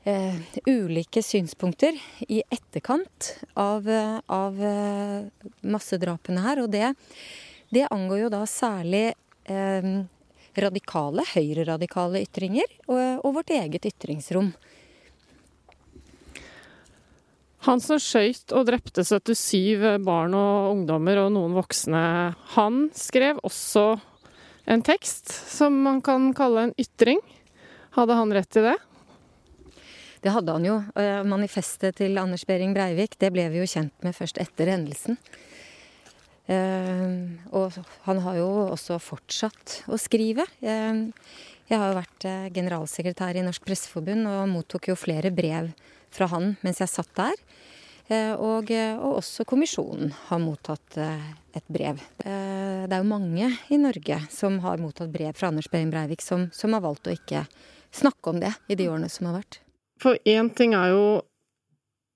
eh, 0.05 0.37
ulike 0.67 1.23
synspunkter 1.23 1.97
i 2.29 2.43
etterkant 2.51 3.35
av, 3.55 3.89
av 4.27 4.63
eh, 4.65 5.29
massedrapene 5.61 6.45
her. 6.45 6.63
Og 6.65 6.73
det, 6.73 6.93
det, 7.73 7.87
angår 7.91 8.25
jo 8.25 8.33
da 8.33 8.43
særlig 8.49 9.07
eh, 9.45 9.93
radikale, 10.61 11.25
høyreradikale 11.35 12.25
ytringer 12.27 12.69
og, 12.89 13.25
og 13.25 13.41
vårt 13.41 13.55
eget 13.55 13.89
ytringsrom. 13.93 14.53
Han 17.69 17.81
som 17.85 17.99
skøyt 18.01 18.55
og 18.57 18.71
drepte 18.71 19.05
77 19.05 19.99
barn 20.01 20.33
og 20.37 20.71
ungdommer 20.73 21.27
og 21.27 21.35
noen 21.35 21.53
voksne, 21.53 22.05
han 22.57 22.87
skrev 22.97 23.43
også 23.45 23.99
en 24.71 24.85
tekst 24.87 25.29
som 25.29 25.77
man 25.85 26.01
kan 26.05 26.31
kalle 26.37 26.69
en 26.69 26.79
ytring. 26.81 27.21
Hadde 27.97 28.17
han 28.17 28.33
rett 28.33 28.57
i 28.57 28.65
det? 28.65 28.79
Det 30.21 30.33
hadde 30.35 30.53
han 30.53 30.67
jo. 30.67 30.77
Manifestet 31.25 31.97
til 32.01 32.19
Anders 32.21 32.45
Behring 32.49 32.75
Breivik, 32.77 33.17
det 33.21 33.31
ble 33.33 33.47
vi 33.53 33.63
jo 33.63 33.69
kjent 33.69 33.95
med 34.05 34.17
først 34.17 34.41
etter 34.43 34.69
hendelsen. 34.69 35.17
Og 36.51 37.79
han 38.05 38.21
har 38.27 38.37
jo 38.37 38.49
også 38.75 38.99
fortsatt 39.01 39.79
å 39.89 39.97
skrive. 40.01 40.45
Jeg 40.61 41.73
har 41.73 41.87
jo 41.89 41.97
vært 42.03 42.27
generalsekretær 42.53 43.39
i 43.39 43.47
Norsk 43.47 43.65
Presseforbund 43.65 44.29
og 44.29 44.53
mottok 44.53 44.91
jo 44.91 44.99
flere 44.99 45.33
brev 45.33 45.71
fra 46.13 46.29
han 46.35 46.57
mens 46.61 46.83
jeg 46.83 46.93
satt 46.93 47.15
der. 47.17 47.39
Eh, 48.11 48.33
og, 48.35 48.71
eh, 48.75 48.97
og, 48.99 49.21
også 49.21 49.47
kommisjonen 49.47 50.11
har 50.27 50.43
mottatt 50.43 50.97
eh, 50.99 51.29
et 51.55 51.67
brev. 51.71 52.01
Det 52.19 52.91
er 52.91 52.99
jo 52.99 53.07
mange 53.07 53.53
i 53.71 53.79
Norge 53.79 54.19
som 54.35 54.59
har 54.65 54.83
mottatt 54.83 55.13
brev 55.15 55.37
fra 55.39 55.53
Anders 55.53 55.71
Behring 55.71 55.93
Breivik, 55.95 56.25
som, 56.25 56.49
som, 56.55 56.75
har 56.75 56.83
valgt 56.83 57.07
å 57.07 57.15
ikke 57.15 57.45
snakke 57.95 58.33
om 58.33 58.41
det 58.43 58.51
i 58.71 58.79
de 58.79 58.89
årene 58.91 59.11
som 59.11 59.31
har 59.31 59.39
vært. 59.39 59.61
For 60.01 60.17
én 60.29 60.49
ting 60.57 60.75
er 60.79 60.95
jo 60.95 61.05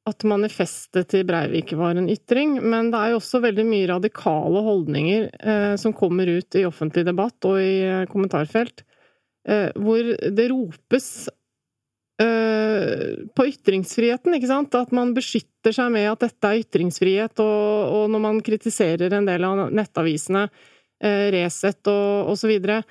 at 0.09 0.25
manifestet 0.29 1.09
til 1.13 1.25
Breivik 1.25 1.73
var 1.81 1.97
en 1.97 2.11
ytring, 2.13 2.59
men 2.61 2.91
det 2.93 2.99
er 3.01 3.13
jo 3.15 3.21
også 3.23 3.41
veldig 3.45 3.65
mye 3.69 3.89
radikale 3.89 4.61
holdninger 4.67 5.31
eh, 5.33 5.77
som 5.81 5.95
kommer 5.97 6.29
ut 6.29 6.59
i 6.61 6.67
offentlig 6.69 7.07
debatt 7.09 7.49
og 7.49 7.57
i 7.61 8.05
kommentarfelt, 8.13 8.85
eh, 9.49 9.71
hvor 9.81 10.13
det 10.13 10.51
ropes 10.53 11.09
Eh, 12.23 13.27
på 13.35 13.47
ytringsfriheten, 13.47 14.37
ikke 14.37 14.47
sant? 14.47 14.75
At 14.79 14.93
man 14.95 15.11
beskytter 15.17 15.75
seg 15.75 15.91
med 15.97 16.07
at 16.13 16.23
dette 16.23 16.51
er 16.51 16.61
ytringsfrihet, 16.63 17.41
og, 17.43 17.95
og 17.97 18.13
når 18.13 18.23
man 18.23 18.39
kritiserer 18.45 19.17
en 19.17 19.27
del 19.27 19.47
av 19.47 19.65
nettavisene, 19.75 20.45
uh, 20.47 21.25
Resett 21.35 21.91
og 21.91 22.31
osv., 22.37 22.53
uh, 22.71 22.85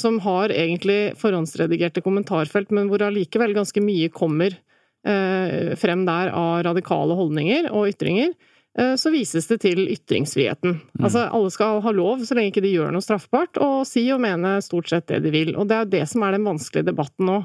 som 0.00 0.14
har 0.24 0.52
egentlig 0.54 1.12
forhåndsredigerte 1.20 2.00
kommentarfelt, 2.00 2.70
men 2.72 2.86
hvor 2.88 3.02
allikevel 3.04 3.52
ganske 3.52 3.82
mye 3.84 4.08
kommer 4.08 4.54
uh, 4.56 5.74
frem 5.76 6.06
der 6.06 6.30
av 6.32 6.62
radikale 6.64 7.16
holdninger 7.18 7.68
og 7.68 7.90
ytringer, 7.90 8.32
så 8.70 9.10
vises 9.10 9.48
det 9.50 9.58
til 9.64 9.80
ytringsfriheten. 9.90 10.76
Mm. 10.78 11.00
Altså, 11.02 11.24
alle 11.26 11.50
skal 11.52 11.80
ha 11.82 11.92
lov, 11.92 12.22
så 12.24 12.36
lenge 12.38 12.52
ikke 12.52 12.62
de 12.62 12.70
gjør 12.70 12.92
noe 12.94 13.02
straffbart, 13.04 13.58
og 13.60 13.82
si 13.84 14.04
og 14.14 14.22
mene 14.22 14.54
stort 14.62 14.88
sett 14.88 15.08
det 15.10 15.18
de 15.24 15.32
vil. 15.34 15.50
Og 15.58 15.66
det 15.68 15.74
er 15.74 15.82
jo 15.82 15.90
det 15.96 16.02
som 16.08 16.22
er 16.22 16.36
den 16.36 16.46
vanskelige 16.46 16.86
debatten 16.86 17.26
nå. 17.28 17.40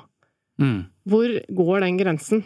Mm. 0.62 0.78
Hvor 1.10 1.34
går 1.58 1.84
den 1.84 1.98
grensen? 2.00 2.46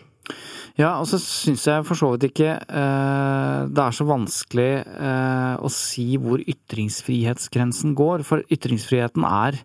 Ja, 0.79 0.93
og 1.01 1.09
så 1.09 1.17
syns 1.19 1.65
jeg 1.67 1.83
for 1.87 1.99
så 1.99 2.13
vidt 2.13 2.29
ikke 2.29 2.53
eh, 2.55 3.57
det 3.67 3.83
er 3.83 3.95
så 3.95 4.05
vanskelig 4.07 4.69
eh, 4.79 5.55
å 5.59 5.71
si 5.73 6.13
hvor 6.21 6.39
ytringsfrihetsgrensen 6.39 7.97
går. 7.99 8.23
For 8.27 8.45
ytringsfriheten 8.47 9.25
er 9.27 9.59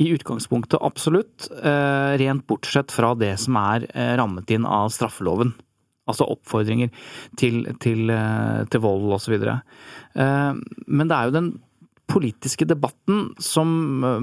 i 0.00 0.10
utgangspunktet 0.12 0.80
absolutt, 0.84 1.48
eh, 1.62 2.12
rent 2.20 2.46
bortsett 2.48 2.92
fra 2.92 3.14
det 3.16 3.34
som 3.40 3.56
er 3.60 3.86
eh, 3.92 4.12
rammet 4.20 4.52
inn 4.52 4.68
av 4.68 4.92
straffeloven. 4.92 5.54
Altså 6.10 6.26
oppfordringer 6.28 6.92
til, 7.40 7.62
til, 7.80 8.10
eh, 8.12 8.60
til 8.68 8.84
vold 8.84 9.16
osv. 9.16 9.36
Eh, 9.40 10.60
men 10.88 11.08
det 11.08 11.16
er 11.16 11.28
jo 11.28 11.36
den 11.36 11.50
politiske 12.10 12.66
debatten 12.66 13.30
som 13.38 13.70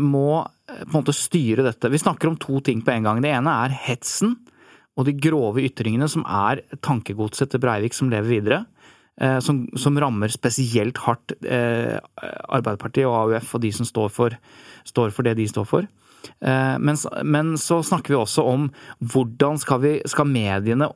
må 0.03 0.43
på 0.67 0.89
en 0.91 0.97
måte 0.97 1.15
styre 1.15 1.63
dette. 1.63 1.89
Vi 1.89 2.01
snakker 2.01 2.29
om 2.29 2.37
to 2.41 2.59
ting 2.61 2.81
på 2.83 2.91
en 2.93 3.07
gang. 3.07 3.21
Det 3.23 3.31
ene 3.31 3.53
er 3.63 3.77
hetsen 3.87 4.35
og 4.97 5.05
de 5.05 5.13
grove 5.21 5.61
ytringene 5.61 6.09
som 6.09 6.25
er 6.25 6.63
tankegodset 6.85 7.53
til 7.53 7.61
Breivik 7.61 7.95
som 7.95 8.09
lever 8.09 8.31
videre. 8.31 8.63
Eh, 9.17 9.39
som, 9.41 9.63
som 9.73 9.97
rammer 9.97 10.29
spesielt 10.29 10.99
hardt 11.01 11.33
eh, 11.41 11.97
Arbeiderpartiet 12.53 13.07
og 13.09 13.33
AUF 13.33 13.55
og 13.57 13.63
de 13.63 13.71
som 13.73 13.87
står 13.87 14.11
for, 14.13 14.35
står 14.85 15.13
for 15.15 15.25
det 15.25 15.39
de 15.39 15.47
står 15.49 15.65
for. 15.65 15.87
Eh, 16.37 16.75
men, 16.77 16.99
men, 17.25 17.55
så 17.57 17.79
snakker 17.85 18.13
vi 18.13 18.19
også 18.19 18.45
om 18.45 18.69
hvordan 19.01 19.57
skal, 19.61 19.81
vi, 19.81 19.97
skal 20.05 20.29
mediene 20.29 20.91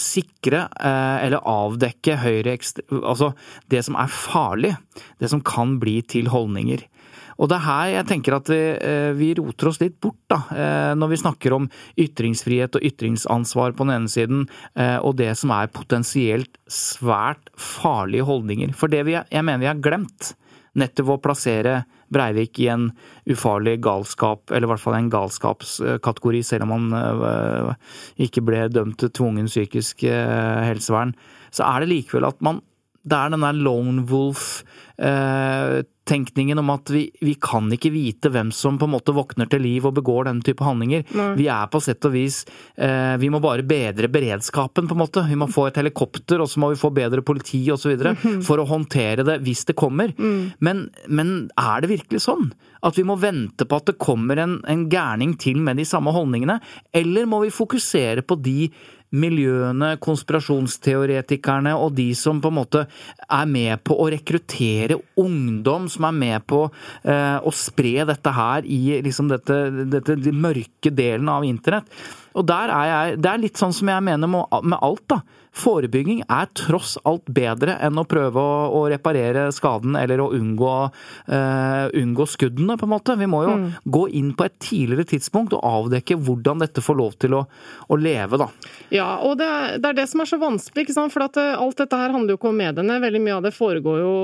sikre 0.00 0.62
eller 0.80 1.42
avdekke 1.44 2.14
høyre 2.22 2.54
Altså 2.96 3.26
det 3.68 3.82
som 3.84 3.98
er 4.00 4.08
farlig. 4.08 4.70
Det 5.20 5.28
som 5.28 5.42
kan 5.44 5.74
bli 5.82 5.98
til 6.00 6.30
holdninger. 6.32 6.86
Og 7.36 7.50
det 7.50 7.58
er 7.58 7.66
her 7.66 7.90
jeg 7.92 8.08
tenker 8.08 8.36
at 8.38 8.48
vi, 8.50 8.60
eh, 8.74 9.10
vi 9.16 9.32
roter 9.36 9.70
oss 9.70 9.80
litt 9.82 9.98
bort, 10.00 10.18
da. 10.30 10.40
Eh, 10.52 10.94
når 10.96 11.12
vi 11.12 11.20
snakker 11.20 11.56
om 11.56 11.68
ytringsfrihet 12.00 12.78
og 12.78 12.86
ytringsansvar 12.88 13.76
på 13.76 13.86
den 13.86 13.96
ene 13.96 14.12
siden, 14.12 14.46
eh, 14.74 14.96
og 14.96 15.16
det 15.16 15.36
som 15.36 15.52
er 15.52 15.72
potensielt 15.72 16.56
svært 16.68 17.52
farlige 17.56 18.24
holdninger. 18.24 18.74
For 18.74 18.88
det 18.88 19.04
vi, 19.04 19.12
jeg 19.12 19.44
mener 19.44 19.58
vi 19.60 19.70
har 19.70 19.82
glemt, 19.82 20.34
nettopp 20.76 21.08
å 21.08 21.22
plassere 21.24 21.84
Breivik 22.12 22.60
i 22.60 22.68
en 22.68 22.90
ufarlig 23.26 23.80
galskap, 23.82 24.50
eller 24.50 24.68
i 24.68 24.70
hvert 24.70 24.82
fall 24.82 24.94
en 24.94 25.10
galskapskategori, 25.10 26.42
selv 26.44 26.68
om 26.68 26.92
han 26.92 27.74
ikke 28.20 28.44
ble 28.44 28.68
dømt 28.68 29.00
til 29.00 29.10
tvungen 29.10 29.48
psykisk 29.48 30.04
helsevern, 30.04 31.16
så 31.50 31.64
er 31.66 31.82
det 31.82 31.90
likevel 31.90 32.28
at 32.28 32.38
man 32.44 32.60
det 33.06 33.18
er 33.18 33.34
den 33.34 33.44
der 33.46 33.60
lone 33.66 34.06
wolf 34.10 34.64
eh, 34.98 35.84
om 36.06 36.70
at 36.70 36.90
vi, 36.90 37.10
vi, 37.20 37.34
kan 37.42 37.66
ikke 37.72 37.90
vite 37.90 38.30
hvem 38.30 38.52
som 38.54 38.76
på 38.78 38.86
en 38.86 38.92
måte 38.94 39.14
våkner 39.14 39.48
til 39.50 39.64
liv 39.64 39.86
og 39.88 39.96
begår 39.96 40.28
denne 40.28 40.44
type 40.46 40.62
handlinger. 40.62 41.02
Nei. 41.18 41.32
Vi 41.40 41.48
er 41.50 41.66
på 41.66 41.80
sett 41.82 42.04
og 42.06 42.14
vis 42.14 42.44
eh, 42.78 43.16
Vi 43.18 43.30
må 43.32 43.40
bare 43.42 43.66
bedre 43.66 44.06
beredskapen, 44.06 44.86
på 44.86 44.94
en 44.94 45.02
måte. 45.02 45.24
Vi 45.26 45.38
må 45.38 45.48
få 45.50 45.66
et 45.66 45.80
helikopter, 45.80 46.38
og 46.42 46.50
så 46.50 46.62
må 46.62 46.70
vi 46.70 46.78
få 46.78 46.92
bedre 46.94 47.24
politi 47.26 47.64
osv. 47.72 47.96
Mm. 47.96 48.40
for 48.46 48.60
å 48.62 48.68
håndtere 48.68 49.24
det 49.26 49.40
hvis 49.42 49.64
det 49.66 49.76
kommer. 49.78 50.12
Mm. 50.14 50.52
Men, 50.62 50.86
men, 51.08 51.34
er 51.58 51.82
det 51.82 51.90
virkelig 51.90 52.22
sånn? 52.22 52.52
At 52.86 52.98
vi 52.98 53.06
må 53.06 53.16
vente 53.18 53.66
på 53.66 53.80
at 53.80 53.90
det 53.90 53.98
kommer 53.98 54.38
en, 54.38 54.60
en 54.70 54.86
gærning 54.92 55.34
til 55.42 55.58
med 55.64 55.80
de 55.80 55.86
samme 55.88 56.14
holdningene? 56.14 56.60
Eller 56.94 57.26
må 57.26 57.42
vi 57.42 57.54
fokusere 57.54 58.22
på 58.22 58.38
de 58.38 58.70
miljøene, 59.16 59.94
konspirasjonsteoretikerne 60.02 61.72
og 61.76 61.94
de 61.96 62.10
som 62.18 62.40
på 62.42 62.52
en 62.52 62.58
måte 62.58 62.84
er 63.26 63.48
med 63.50 63.82
på 63.86 63.96
å 64.02 64.08
rekruttere 64.12 64.98
ungdom, 65.20 65.88
som 65.92 66.08
er 66.08 66.18
med 66.20 66.46
på 66.48 66.62
eh, 66.66 67.38
å 67.40 67.54
spre 67.54 68.06
dette 68.08 68.34
her 68.36 68.68
i 68.68 69.00
liksom 69.04 69.32
dette, 69.32 69.58
dette 69.96 70.18
de 70.20 70.34
mørke 70.34 70.92
delen 70.94 71.30
av 71.32 71.46
internett. 71.48 71.90
Og 72.36 72.44
der 72.44 72.68
er 72.68 72.86
jeg 72.90 73.18
Det 73.24 73.30
er 73.30 73.40
litt 73.40 73.60
sånn 73.60 73.72
som 73.72 73.88
jeg 73.88 74.04
mener 74.04 74.28
med 74.28 74.78
alt, 74.80 75.04
da. 75.08 75.22
Forebygging 75.56 76.20
er 76.28 76.50
tross 76.58 76.96
alt 77.08 77.28
bedre 77.32 77.78
enn 77.84 77.96
å 77.96 78.04
prøve 78.08 78.40
å, 78.40 78.56
å 78.76 78.82
reparere 78.92 79.46
skaden 79.54 79.96
eller 79.96 80.20
å 80.20 80.28
unngå, 80.36 80.72
uh, 81.32 81.86
unngå, 81.96 82.26
skuddene, 82.28 82.76
på 82.76 82.84
en 82.84 82.92
måte. 82.92 83.16
Vi 83.16 83.28
må 83.30 83.42
jo 83.46 83.54
mm. 83.62 83.66
gå 83.96 84.02
inn 84.20 84.34
på 84.36 84.46
et 84.46 84.58
tidligere 84.62 85.08
tidspunkt 85.14 85.56
og 85.56 85.64
avdekke 85.64 86.18
hvordan 86.20 86.60
dette 86.64 86.84
får 86.84 86.98
lov 87.00 87.16
til 87.22 87.38
å, 87.38 87.42
å 87.88 87.98
leve, 88.00 88.40
da. 88.42 88.50
Ja, 88.92 89.08
og 89.24 89.38
det, 89.40 89.48
det, 89.80 89.90
er 89.90 89.98
det 90.02 90.06
som 90.10 90.22
er 90.22 90.30
så 90.30 90.40
vanskelig, 90.42 90.86
ikke 90.86 90.96
sant. 90.98 91.14
For 91.14 91.24
at 91.24 91.40
eh, 91.40 91.54
alt 91.56 91.80
dette 91.80 92.00
her 92.00 92.12
handler 92.12 92.34
jo 92.34 92.40
ikke 92.40 92.52
om 92.52 92.60
mediene. 92.60 93.00
Veldig 93.02 93.22
mye 93.24 93.38
av 93.38 93.46
det 93.46 93.54
foregår 93.56 94.02
jo 94.02 94.14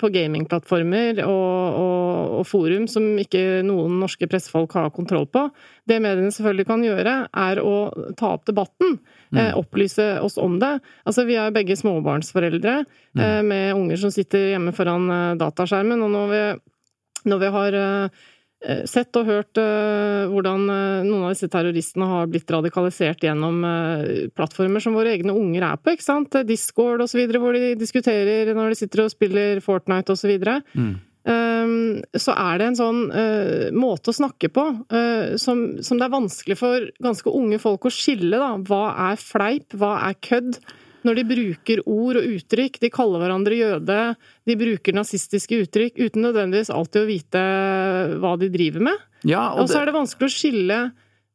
på 0.00 0.12
gamingplattformer 0.12 1.22
og, 1.24 1.80
og, 1.80 2.36
og 2.40 2.48
forum 2.48 2.86
som 2.90 3.06
ikke 3.22 3.62
noen 3.66 3.96
norske 4.02 4.28
pressefolk 4.30 4.76
har 4.76 4.92
kontroll 4.94 5.28
på. 5.30 5.48
Det 5.88 5.98
mediene 6.02 6.30
selvfølgelig 6.34 6.68
kan 6.68 6.84
gjøre, 6.84 7.16
er 7.48 7.62
å 7.64 7.74
ta 8.18 8.34
opp 8.36 8.46
debatten. 8.48 8.98
Mm. 9.30 9.40
Eh, 9.40 9.52
opplyse 9.58 10.06
oss 10.24 10.36
om 10.42 10.49
det. 10.58 10.72
Altså, 11.06 11.26
vi 11.28 11.36
er 11.38 11.54
begge 11.54 11.76
småbarnsforeldre 11.78 12.80
mm. 12.82 13.22
eh, 13.22 13.38
med 13.46 13.76
unger 13.76 14.02
som 14.02 14.12
sitter 14.14 14.54
hjemme 14.54 14.74
foran 14.76 15.06
eh, 15.14 15.38
dataskjermen. 15.40 16.02
Og 16.06 16.12
når 16.12 16.28
vi, 16.32 16.42
når 17.30 17.42
vi 17.44 17.50
har 17.56 17.78
eh, 17.80 18.20
sett 18.84 19.16
og 19.16 19.24
hørt 19.24 19.56
hvordan 19.56 20.66
noen 20.68 21.22
av 21.24 21.30
disse 21.32 21.48
terroristene 21.48 22.04
har 22.10 22.26
blitt 22.28 22.50
radikalisert 22.52 23.22
gjennom 23.24 23.62
plattformer 24.36 24.84
som 24.84 24.92
våre 24.92 25.14
egne 25.14 25.32
unger 25.32 25.64
er 25.64 25.78
på, 25.80 25.94
ikke 25.94 26.04
sant? 26.04 26.36
Discord 26.44 27.00
osv., 27.00 27.22
hvor 27.40 27.56
de 27.56 27.70
diskuterer 27.80 28.52
når 28.52 28.74
de 28.74 28.80
sitter 28.82 29.06
og 29.06 29.14
spiller 29.14 29.62
Fortnite 29.64 30.12
osv. 30.12 30.44
Mm. 30.76 30.92
Ehm, 31.30 32.02
så 32.16 32.34
er 32.34 32.60
det 32.60 32.68
en 32.70 32.78
sånn 32.78 33.00
uh, 33.12 33.70
måte 33.76 34.12
å 34.12 34.16
snakke 34.16 34.50
på 34.52 34.66
uh, 34.90 35.36
som, 35.40 35.80
som, 35.84 36.00
det 36.00 36.06
er 36.06 36.14
vanskelig 36.14 36.58
for 36.58 36.86
ganske 37.02 37.34
unge 37.36 37.60
folk 37.62 37.86
å 37.86 37.94
skille. 37.94 38.36
Da. 38.40 38.54
Hva 38.66 38.84
er 39.10 39.20
fleip, 39.20 39.76
hva 39.78 39.96
er 40.08 40.16
kødd? 40.24 40.60
Når 41.06 41.16
de 41.16 41.22
bruker 41.24 41.80
ord 41.88 42.18
og 42.20 42.26
uttrykk, 42.28 42.74
de 42.82 42.90
kaller 42.92 43.22
hverandre 43.22 43.56
jøde, 43.56 44.00
de 44.44 44.56
bruker 44.60 44.92
nazistiske 44.92 45.62
uttrykk 45.62 45.96
uten 45.96 46.26
nødvendigvis 46.26 46.72
alltid 46.74 47.00
å 47.00 47.08
vite 47.08 47.44
hva 48.20 48.34
de 48.40 48.50
driver 48.52 48.84
med. 48.90 49.06
Ja, 49.24 49.46
og, 49.54 49.62
og 49.62 49.70
så 49.70 49.80
er 49.80 49.88
det 49.88 49.96
vanskelig 49.96 50.28
å 50.28 50.34
skille 50.34 50.80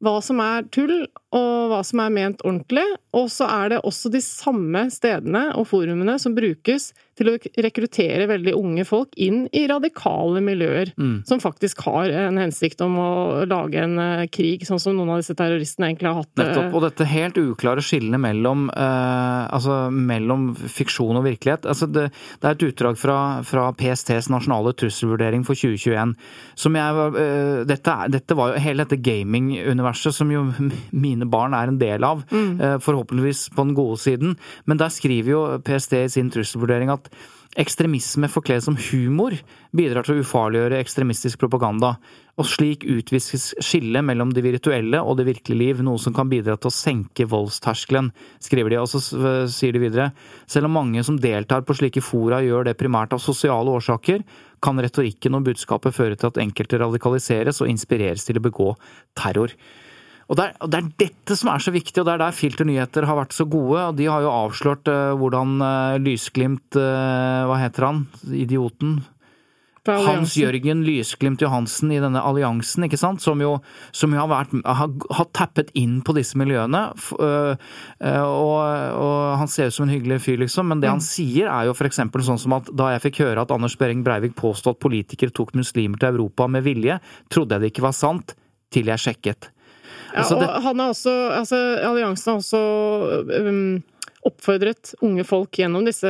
hva 0.06 0.20
som 0.22 0.42
er 0.44 0.68
tull, 0.76 1.08
og 1.36 1.72
hva 1.72 1.82
som 1.86 2.02
er 2.04 2.14
ment 2.16 2.44
ordentlig. 2.46 2.86
Og 3.16 3.28
så 3.32 3.48
er 3.50 3.74
det 3.74 3.84
også 3.88 4.12
de 4.14 4.22
samme 4.24 4.86
stedene 4.94 5.50
og 5.60 5.68
forumene 5.70 6.18
som 6.22 6.36
brukes 6.36 6.92
til 7.16 7.30
å 7.32 7.36
rekruttere 7.64 8.28
veldig 8.28 8.54
unge 8.58 8.84
folk 8.88 9.14
inn 9.22 9.46
i 9.56 9.64
radikale 9.72 10.42
miljøer, 10.44 10.92
mm. 11.00 11.24
som 11.28 11.40
faktisk 11.40 11.86
har 11.86 12.12
en 12.12 12.40
hensikt 12.42 12.84
om 12.84 12.98
å 13.00 13.12
lage 13.48 13.80
en 13.80 13.96
uh, 14.02 14.26
krig, 14.28 14.66
sånn 14.68 14.82
som 14.84 14.98
noen 14.98 15.14
av 15.14 15.22
disse 15.22 15.36
terroristene 15.38 15.90
egentlig 15.92 16.12
har 16.12 16.20
hatt. 16.20 16.32
Uh... 16.36 16.42
Nettopp. 16.42 16.76
Og 16.76 16.84
dette 16.84 17.08
helt 17.08 17.40
uklare 17.40 17.84
skillene 17.86 18.20
mellom, 18.20 18.68
eh, 18.74 19.42
altså, 19.56 19.86
mellom 19.92 20.50
fiksjon 20.56 21.22
og 21.22 21.26
virkelighet. 21.28 21.68
Altså, 21.72 21.88
det, 21.88 22.10
det, 22.42 22.50
er 22.50 22.58
et 22.58 22.68
utdrag 22.68 23.00
fra, 23.00 23.18
fra 23.48 23.70
PSTs 23.80 24.28
nasjonale 24.34 24.76
trusselvurdering 24.76 25.46
for 25.48 25.56
2021 25.56 26.16
som 26.60 26.76
jeg 26.76 27.24
dette, 27.68 27.94
dette 28.12 28.36
var 28.38 28.52
jo 28.52 28.62
hele 28.64 28.84
dette 28.84 29.00
gaming-universet 29.04 30.16
som 30.16 30.32
jo 30.34 30.46
mine 31.06 31.25
mine 31.26 31.34
barn 31.34 31.58
er 31.58 31.72
en 31.72 31.80
del 31.82 32.06
av. 32.06 32.22
Mm. 32.30 32.80
Forhåpentligvis 32.86 33.50
på 33.56 33.66
den 33.66 33.78
gode 33.78 33.98
siden. 34.02 34.38
Men 34.66 34.82
der 34.82 34.94
skriver 34.94 35.34
jo 35.34 35.46
PST 35.66 35.98
i 35.98 36.12
sin 36.14 36.30
trusselvurdering 36.34 36.94
at 36.94 37.10
Ekstremisme 37.56 38.28
forkledd 38.28 38.66
som 38.66 38.76
humor 38.90 39.32
bidrar 39.76 40.04
til 40.04 40.18
å 40.18 40.24
ufarliggjøre 40.26 40.80
ekstremistisk 40.84 41.40
propaganda, 41.40 41.94
og 42.36 42.50
slik 42.52 42.84
utviskes 42.84 43.54
skillet 43.64 44.04
mellom 44.04 44.34
det 44.36 44.44
virtuelle 44.44 45.00
og 45.00 45.16
det 45.22 45.28
virkelige 45.30 45.62
liv, 45.62 45.84
noe 45.88 46.02
som 46.02 46.12
kan 46.16 46.28
bidra 46.28 46.58
til 46.60 46.68
å 46.68 46.76
senke 46.76 47.28
voldsterskelen, 47.32 48.10
skriver 48.44 48.76
de, 48.76 48.82
og 48.82 48.92
så 48.92 49.00
sier 49.48 49.72
de 49.72 49.84
videre. 49.86 50.10
Selv 50.52 50.68
om 50.68 50.76
mange 50.82 51.06
som 51.08 51.16
deltar 51.22 51.64
på 51.64 51.78
slike 51.80 52.04
fora 52.04 52.42
gjør 52.44 52.68
det 52.68 52.76
primært 52.82 53.16
av 53.16 53.24
sosiale 53.24 53.72
årsaker, 53.80 54.28
kan 54.60 54.84
retorikken 54.84 55.40
og 55.40 55.48
budskapet 55.48 55.96
føre 55.96 56.20
til 56.20 56.34
at 56.34 56.44
enkelte 56.44 56.82
radikaliseres 56.84 57.64
og 57.64 57.72
inspireres 57.72 58.28
til 58.28 58.42
å 58.42 58.44
begå 58.50 58.74
terror. 59.16 59.56
Og 60.26 60.38
det, 60.38 60.46
er, 60.46 60.54
og 60.66 60.72
det, 60.74 60.80
er, 60.80 60.94
dette 61.06 61.38
som 61.38 61.52
er 61.54 61.62
så 61.62 61.74
viktig, 61.74 62.00
og 62.02 62.08
det 62.08 62.16
er 62.16 62.24
der 62.24 62.36
Filternyheter 62.36 63.06
har 63.06 63.20
vært 63.20 63.36
så 63.38 63.46
gode. 63.46 63.82
og 63.92 63.98
De 63.98 64.08
har 64.10 64.24
jo 64.26 64.34
avslørt 64.34 64.90
uh, 64.90 65.14
hvordan 65.20 65.60
uh, 65.62 65.98
Lysglimt 66.02 66.80
uh, 66.80 67.46
Hva 67.50 67.60
heter 67.62 67.92
han? 67.92 68.08
Idioten? 68.34 69.04
Hans 69.86 70.34
Jørgen 70.34 70.80
Lysglimt 70.82 71.44
Johansen 71.46 71.92
i 71.94 72.00
denne 72.02 72.24
alliansen, 72.26 72.88
ikke 72.88 72.98
sant? 72.98 73.22
Som 73.22 73.44
jo, 73.44 73.52
som 73.94 74.16
jo 74.16 74.24
har, 74.24 74.32
vært, 74.32 74.56
har, 74.66 74.90
har, 75.14 75.28
tappet 75.38 75.70
inn 75.78 76.00
på 76.02 76.16
disse 76.18 76.40
miljøene. 76.42 76.82
Og, 77.14 77.62
og, 78.02 79.14
han 79.38 79.52
ser 79.54 79.70
ut 79.70 79.78
som 79.78 79.86
en 79.86 79.94
hyggelig 79.94 80.24
fyr, 80.26 80.42
liksom, 80.42 80.74
men 80.74 80.82
det 80.82 80.90
han 80.90 81.04
mm. 81.04 81.06
sier 81.06 81.52
er 81.54 81.70
jo 81.70 81.78
f.eks. 81.78 82.02
sånn 82.02 82.42
som 82.48 82.58
at 82.58 82.74
da 82.74 82.96
jeg 82.96 83.06
fikk 83.06 83.22
høre 83.28 83.46
at 83.46 83.54
Anders 83.54 83.78
Behring 83.78 84.02
Breivik 84.02 84.34
påstod 84.42 84.80
at 84.80 84.82
politikere 84.82 85.30
tok 85.38 85.54
muslimer 85.54 86.02
til 86.02 86.16
Europa 86.16 86.50
med 86.50 86.66
vilje, 86.66 86.98
trodde 87.30 87.54
jeg 87.54 87.68
det 87.68 87.76
ikke 87.76 87.86
var 87.86 87.94
sant, 87.94 88.34
til 88.74 88.90
jeg 88.90 89.06
sjekket. 89.06 89.52
Ja, 90.16 90.24
altså, 90.24 90.38
og 90.40 90.64
han 90.64 90.80
er 90.80 90.94
også, 90.94 91.14
altså, 91.36 91.60
Alliansen 91.84 92.32
har 92.32 92.40
også 92.40 92.62
um, 93.50 93.84
oppfordret 94.26 94.94
unge 95.06 95.26
folk 95.28 95.60
gjennom 95.60 95.86
disse 95.86 96.10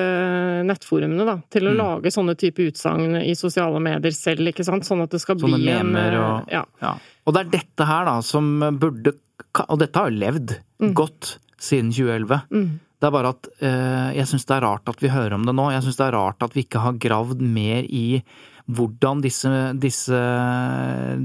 nettforumene 0.68 1.26
da, 1.28 1.36
til 1.52 1.68
å 1.68 1.74
mm. 1.74 1.80
lage 1.82 2.14
sånne 2.14 2.38
type 2.40 2.70
utsagn 2.70 3.18
i 3.20 3.34
sosiale 3.36 3.82
medier 3.84 4.16
selv, 4.16 4.48
ikke 4.52 4.64
sant? 4.68 4.88
sånn 4.88 5.04
at 5.04 5.16
det 5.16 5.20
skal 5.24 5.40
sånne 5.42 5.60
bli 5.60 5.74
en 5.74 5.92
og, 5.98 6.54
ja. 6.54 6.64
ja. 6.84 6.94
Og 7.26 7.36
det 7.36 7.44
er 7.44 7.52
dette 7.58 7.90
her 7.90 8.08
da 8.08 8.20
som 8.24 8.54
burde 8.80 9.18
Og 9.66 9.80
dette 9.82 10.00
har 10.00 10.12
jo 10.12 10.20
levd 10.22 10.54
mm. 10.84 10.94
godt 10.96 11.38
siden 11.60 11.92
2011. 11.92 12.46
Mm. 12.54 12.70
Det 13.00 13.08
er 13.08 13.14
bare 13.16 13.32
at 13.36 13.48
eh, 13.60 14.10
jeg 14.22 14.30
syns 14.32 14.48
det 14.48 14.56
er 14.56 14.64
rart 14.64 14.92
at 14.92 15.04
vi 15.04 15.12
hører 15.12 15.36
om 15.36 15.44
det 15.48 15.56
nå. 15.56 15.68
Jeg 15.74 15.84
syns 15.86 16.00
det 16.00 16.06
er 16.08 16.16
rart 16.16 16.46
at 16.46 16.56
vi 16.56 16.64
ikke 16.64 16.84
har 16.86 17.00
gravd 17.02 17.44
mer 17.44 17.88
i 17.88 18.22
hvordan 18.66 19.22
disse, 19.22 19.50
disse, 19.78 20.22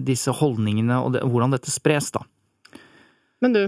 disse 0.07 0.35
holdningene 0.41 0.99
og 1.01 1.15
det, 1.15 1.23
hvordan 1.25 1.55
dette 1.55 1.73
spres, 1.73 2.11
da. 2.15 2.25
Men 3.41 3.57
du, 3.57 3.63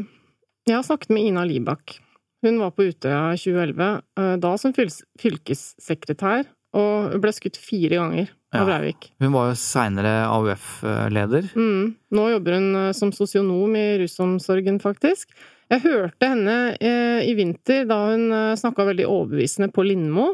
jeg 0.68 0.76
har 0.76 0.84
snakket 0.86 1.12
med 1.14 1.24
Ina 1.26 1.44
Libak. 1.48 1.96
Hun 2.42 2.58
var 2.58 2.72
på 2.74 2.88
Utøya 2.90 3.32
i 3.32 3.38
2011, 3.38 3.88
eh, 4.18 4.34
da 4.42 4.52
som 4.58 4.74
fylkessekretær, 4.74 6.48
og 6.78 7.16
ble 7.22 7.32
skutt 7.36 7.58
fire 7.60 8.00
ganger 8.00 8.30
av 8.52 8.66
Breivik. 8.68 9.10
Ja, 9.12 9.26
hun 9.26 9.34
var 9.36 9.50
jo 9.50 9.58
seinere 9.60 10.14
AUF-leder. 10.26 11.50
Mm. 11.54 11.92
Nå 12.16 12.28
jobber 12.32 12.56
hun 12.58 12.68
eh, 12.80 12.92
som 12.96 13.12
sosionom 13.14 13.76
i 13.78 13.86
rusomsorgen, 14.02 14.80
faktisk. 14.82 15.30
Jeg 15.72 15.84
hørte 15.86 16.32
henne 16.34 16.56
eh, 16.82 17.22
i 17.28 17.36
vinter 17.38 17.86
da 17.88 18.00
hun 18.10 18.26
snakka 18.58 18.90
veldig 18.90 19.06
overbevisende 19.08 19.70
på 19.72 19.86
Lindmo 19.86 20.32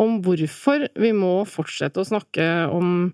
om 0.00 0.20
hvorfor 0.24 0.88
vi 0.98 1.12
må 1.14 1.42
fortsette 1.50 2.00
å 2.00 2.06
snakke 2.06 2.46
om, 2.72 3.10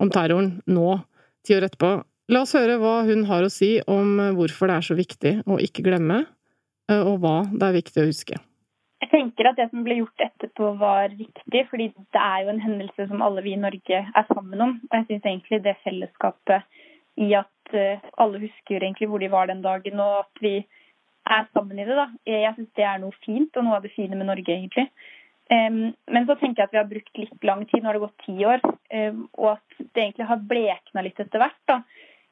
om 0.00 0.12
terroren 0.12 0.58
nå, 0.66 0.98
ti 1.46 1.56
år 1.56 1.68
etterpå. 1.68 1.96
La 2.32 2.40
oss 2.40 2.54
høre 2.56 2.78
hva 2.80 3.02
hun 3.04 3.26
har 3.28 3.44
å 3.44 3.52
si 3.52 3.74
om 3.90 4.16
hvorfor 4.38 4.70
det 4.70 4.76
er 4.78 4.84
så 4.86 4.94
viktig 4.96 5.32
å 5.44 5.58
ikke 5.60 5.82
glemme, 5.84 6.22
eh, 6.88 7.02
og 7.02 7.18
hva 7.20 7.42
det 7.52 7.66
er 7.66 7.74
viktig 7.76 8.00
å 8.00 8.06
huske. 8.08 8.38
Jeg 9.04 9.10
tenker 9.10 9.50
at 9.50 9.58
det 9.58 9.66
som 9.68 9.82
ble 9.84 9.98
gjort 9.98 10.22
etterpå 10.24 10.70
var 10.80 11.12
viktig, 11.12 11.66
fordi 11.68 11.90
det 11.92 12.22
er 12.22 12.46
jo 12.46 12.54
en 12.54 12.62
hendelse 12.64 13.08
som 13.10 13.20
alle 13.26 13.44
vi 13.44 13.52
i 13.52 13.60
Norge 13.60 13.98
er 14.00 14.24
sammen 14.30 14.64
om. 14.64 14.72
Og 14.88 14.96
jeg 14.96 15.04
syns 15.10 15.28
egentlig 15.28 15.58
det 15.66 15.74
fellesskapet 15.82 16.64
i 17.20 17.28
at 17.36 17.76
eh, 17.76 18.06
alle 18.16 18.40
husker 18.46 18.78
egentlig 18.80 19.10
hvor 19.10 19.20
de 19.20 19.28
var 19.34 19.52
den 19.52 19.60
dagen, 19.66 20.00
og 20.00 20.22
at 20.22 20.40
vi 20.40 20.54
er 21.28 21.44
sammen 21.52 21.76
i 21.76 21.84
det, 21.84 21.98
da. 21.98 22.08
Jeg 22.24 22.56
syns 22.56 22.72
det 22.80 22.88
er 22.88 23.04
noe 23.04 23.12
fint, 23.20 23.52
og 23.52 23.68
noe 23.68 23.76
av 23.76 23.84
det 23.84 23.92
fine 23.92 24.16
med 24.16 24.30
Norge, 24.30 24.48
egentlig. 24.48 24.88
Men 25.48 26.26
så 26.28 26.36
tenker 26.40 26.62
jeg 26.62 26.68
at 26.68 26.72
vi 26.72 26.80
har 26.80 26.88
brukt 26.88 27.18
litt 27.20 27.46
lang 27.48 27.62
tid, 27.68 27.80
nå 27.80 27.88
har 27.88 27.96
det 27.96 28.02
gått 28.02 28.26
ti 28.26 28.34
år, 28.48 28.60
og 28.64 29.46
at 29.54 29.78
det 29.80 30.02
egentlig 30.02 30.28
har 30.28 30.44
blekna 30.52 31.04
litt 31.04 31.20
etter 31.20 31.40
hvert. 31.40 31.60
da. 31.68 31.78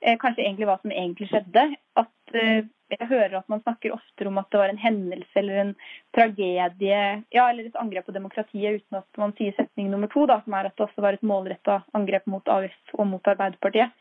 Eh, 0.03 0.17
kanskje 0.19 0.43
egentlig 0.43 0.67
hva 0.67 0.81
som 0.83 0.91
egentlig 0.91 1.29
skjedde. 1.31 1.62
At 2.01 2.35
eh, 2.35 2.65
jeg 2.93 3.09
hører 3.09 3.37
at 3.38 3.51
man 3.53 3.61
snakker 3.62 3.95
oftere 3.95 4.33
om 4.33 4.41
at 4.41 4.49
det 4.51 4.59
var 4.59 4.73
en 4.73 4.81
hendelse 4.83 5.38
eller 5.38 5.61
en 5.62 5.71
tragedie, 6.17 7.03
ja, 7.33 7.45
eller 7.45 7.69
et 7.69 7.79
angrep 7.79 8.09
på 8.09 8.15
demokratiet, 8.17 8.83
uten 8.83 8.99
at 8.99 9.21
man 9.21 9.35
sier 9.38 9.55
setning 9.57 9.93
nummer 9.93 10.11
to, 10.12 10.27
da, 10.29 10.41
som 10.43 10.57
er 10.59 10.69
at 10.69 10.75
det 10.77 10.88
også 10.88 11.05
var 11.05 11.17
et 11.17 11.27
målretta 11.27 11.79
angrep 11.95 12.27
mot 12.35 12.51
AUF 12.51 12.97
og 12.99 13.09
mot 13.12 13.31
Arbeiderpartiet. 13.31 13.95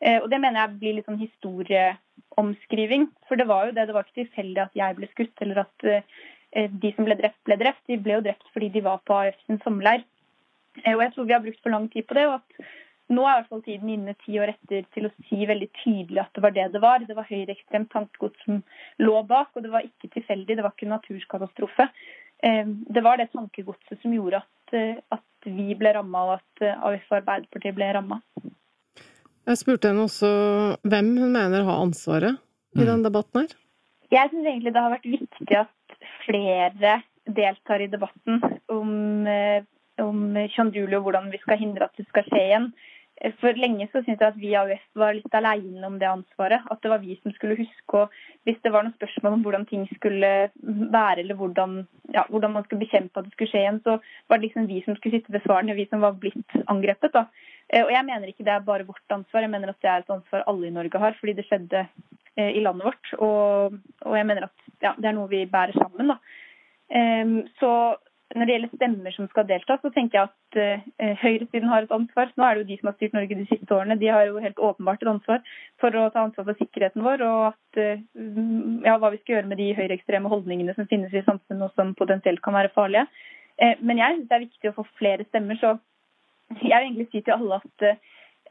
Eh, 0.00 0.18
og 0.22 0.30
Det 0.32 0.40
mener 0.40 0.62
jeg 0.62 0.78
blir 0.80 0.96
litt 0.96 1.10
sånn 1.10 1.20
historieomskriving. 1.20 3.10
For 3.28 3.36
det 3.36 3.48
var 3.50 3.68
jo 3.68 3.76
det, 3.76 3.90
det 3.90 3.96
var 3.98 4.08
ikke 4.08 4.22
tilfeldig 4.22 4.64
at 4.64 4.80
jeg 4.80 4.98
ble 4.98 5.10
skutt, 5.12 5.44
eller 5.44 5.66
at 5.66 5.90
de 6.52 6.88
som 6.92 7.06
ble 7.06 7.16
drept, 7.16 7.38
ble 7.48 7.56
drept. 7.60 7.80
De 7.88 7.96
ble 8.00 8.18
jo 8.18 8.24
drept 8.24 8.48
fordi 8.52 8.66
de 8.74 8.82
var 8.84 8.98
på 9.08 9.14
AUF 9.20 9.36
sin 9.46 9.60
sommerleir. 9.64 10.02
Og 10.82 11.00
jeg 11.00 11.12
tror 11.14 11.28
vi 11.28 11.32
har 11.32 11.44
brukt 11.44 11.60
for 11.64 11.72
lang 11.72 11.86
tid 11.92 12.04
på 12.08 12.16
det. 12.16 12.26
og 12.28 12.40
at 12.40 12.66
nå 13.12 13.26
er 13.26 13.34
i 13.34 13.40
hvert 13.40 13.52
fall 13.52 13.62
tiden 13.66 13.92
inne 13.92 14.14
ti 14.24 14.38
år 14.40 14.54
etter 14.54 14.86
til 14.94 15.06
å 15.08 15.12
si 15.28 15.44
veldig 15.48 15.68
tydelig 15.82 16.22
at 16.22 16.32
det 16.36 16.44
var 16.44 16.54
det 16.56 16.66
det 16.74 16.82
var. 16.82 17.04
Det 17.06 17.16
var 17.18 17.28
høyreekstremt 17.28 17.92
tankegods 17.92 18.46
som 18.46 18.62
lå 19.02 19.22
bak, 19.28 19.52
og 19.54 19.64
det 19.64 19.72
var 19.72 19.86
ikke 19.86 20.10
tilfeldig. 20.16 20.56
Det 20.56 20.64
var 20.64 20.74
ikke 20.74 20.88
en 20.88 20.94
naturkatastrofe. 20.96 21.88
Eh, 22.42 22.66
det 22.66 23.00
var 23.00 23.20
det 23.20 23.30
tankegodset 23.32 24.00
som 24.02 24.14
gjorde 24.14 24.42
at, 24.42 24.74
eh, 24.74 24.96
at 25.14 25.46
vi 25.46 25.74
ble 25.78 25.94
ramma, 25.94 26.24
og 26.26 26.34
at 26.40 26.64
eh, 26.64 26.78
AUF 26.88 27.10
og 27.10 27.18
Arbeiderpartiet 27.20 27.76
ble 27.76 27.90
ramma. 27.94 28.18
Jeg 29.46 29.58
spurte 29.58 29.90
henne 29.90 30.06
også 30.06 30.30
hvem 30.86 31.14
hun 31.18 31.34
mener 31.34 31.66
har 31.66 31.82
ansvaret 31.82 32.38
i 32.78 32.86
den 32.86 33.02
debatten 33.02 33.42
her. 33.42 33.56
Jeg 34.12 34.30
syns 34.30 34.46
egentlig 34.46 34.74
det 34.74 34.82
har 34.84 34.92
vært 34.92 35.08
viktig 35.08 35.56
at 35.58 35.96
flere 36.26 37.00
deltar 37.26 37.82
i 37.82 37.88
debatten 37.90 38.38
om, 38.70 38.92
om 40.02 40.20
Chanduli 40.54 40.94
og 40.98 41.06
hvordan 41.06 41.30
vi 41.32 41.40
skal 41.42 41.58
hindre 41.58 41.88
at 41.88 41.98
det 41.98 42.06
skal 42.10 42.26
skje 42.28 42.42
igjen. 42.42 42.68
For 43.38 43.54
lenge 43.54 43.86
så 43.92 44.00
syntes 44.02 44.22
jeg 44.22 44.32
at 44.32 44.38
vi 44.40 44.48
i 44.50 44.56
AUF 44.58 44.82
var 44.98 45.14
litt 45.14 45.34
aleine 45.36 45.84
om 45.86 45.98
det 46.00 46.08
ansvaret. 46.08 46.64
At 46.72 46.80
det 46.82 46.90
var 46.90 47.02
vi 47.02 47.14
som 47.20 47.34
skulle 47.36 47.58
huske 47.60 47.98
og 48.00 48.14
Hvis 48.42 48.58
det 48.64 48.72
var 48.74 48.82
noen 48.82 48.96
spørsmål 48.96 49.36
om 49.36 49.42
hvordan 49.44 49.66
ting 49.68 49.84
skulle 49.94 50.30
være, 50.58 51.20
eller 51.20 51.36
hvordan, 51.38 51.76
ja, 52.10 52.24
hvordan 52.28 52.56
man 52.56 52.64
skulle 52.64 52.82
bekjempe 52.82 53.20
at 53.20 53.28
det 53.28 53.34
skulle 53.36 53.52
skje 53.52 53.60
igjen, 53.60 53.78
så 53.84 53.98
var 54.26 54.40
det 54.40 54.48
liksom 54.48 54.66
vi 54.66 54.80
som 54.82 54.96
skulle 54.96 55.20
sitte 55.20 55.32
ved 55.32 55.44
svarene, 55.44 55.76
vi 55.78 55.86
som 55.90 56.02
var 56.02 56.16
blitt 56.18 56.56
angrepet. 56.66 57.12
da. 57.14 57.28
Eh, 57.70 57.84
og 57.84 57.92
jeg 57.94 58.04
mener 58.08 58.32
ikke 58.32 58.46
det 58.48 58.56
er 58.56 58.66
bare 58.66 58.88
vårt 58.88 59.14
ansvar, 59.14 59.44
jeg 59.44 59.52
mener 59.52 59.70
at 59.70 59.78
det 59.84 59.90
er 59.92 60.02
et 60.02 60.10
ansvar 60.16 60.42
alle 60.50 60.66
i 60.66 60.74
Norge 60.74 60.98
har, 61.04 61.14
fordi 61.20 61.36
det 61.38 61.46
skjedde 61.46 61.84
eh, 62.36 62.50
i 62.50 62.64
landet 62.64 62.88
vårt. 62.88 63.12
Og, 63.18 63.78
og 64.02 64.16
jeg 64.18 64.26
mener 64.26 64.48
at 64.48 64.66
ja, 64.82 64.96
det 64.98 65.12
er 65.12 65.14
noe 65.20 65.30
vi 65.30 65.44
bærer 65.46 65.78
sammen. 65.78 66.16
da. 66.16 66.18
Um, 66.92 67.38
så 67.60 67.96
når 68.32 68.48
det 68.48 68.54
gjelder 68.54 68.70
stemmer 68.76 69.14
som 69.14 69.28
skal 69.28 69.46
delta, 69.48 69.76
så 69.80 69.90
tenker 69.92 70.18
jeg 70.18 70.28
at 70.30 70.58
uh, 70.58 71.12
høyresiden 71.20 71.68
har 71.68 71.84
et 71.84 71.94
ansvar. 71.94 72.30
Nå 72.36 72.46
er 72.46 72.54
det 72.54 72.62
jo 72.62 72.68
de 72.70 72.78
som 72.80 72.88
har 72.88 72.96
styrt 72.96 73.16
Norge 73.16 73.38
de 73.38 73.46
siste 73.50 73.76
årene. 73.76 73.98
De 74.00 74.08
har 74.08 74.24
jo 74.28 74.40
helt 74.42 74.62
åpenbart 74.68 75.02
et 75.04 75.10
ansvar 75.12 75.42
for 75.82 75.98
å 75.98 76.06
ta 76.14 76.24
ansvar 76.24 76.46
for 76.48 76.60
sikkerheten 76.60 77.04
vår 77.04 77.24
og 77.26 77.42
at, 77.50 77.80
uh, 77.82 78.00
ja, 78.86 78.96
hva 78.96 79.12
vi 79.12 79.20
skal 79.20 79.36
gjøre 79.36 79.50
med 79.50 79.60
de 79.60 79.68
høyreekstreme 79.76 80.32
holdningene 80.32 80.76
som 80.78 80.88
finnes 80.90 81.12
i 81.12 81.24
samfunnet 81.26 81.68
og 81.68 81.76
som 81.76 81.92
potensielt 81.98 82.42
kan 82.44 82.56
være 82.56 82.72
farlige. 82.76 83.04
Uh, 83.60 83.74
men 83.84 84.00
jeg 84.00 84.16
syns 84.16 84.30
det 84.30 84.38
er 84.38 84.46
viktig 84.46 84.72
å 84.72 84.76
få 84.78 84.86
flere 85.00 85.28
stemmer, 85.28 85.60
så 85.60 85.76
jeg 86.56 86.72
vil 86.72 86.88
egentlig 86.88 87.08
si 87.10 87.22
til 87.24 87.36
alle 87.36 87.60
at, 87.62 87.84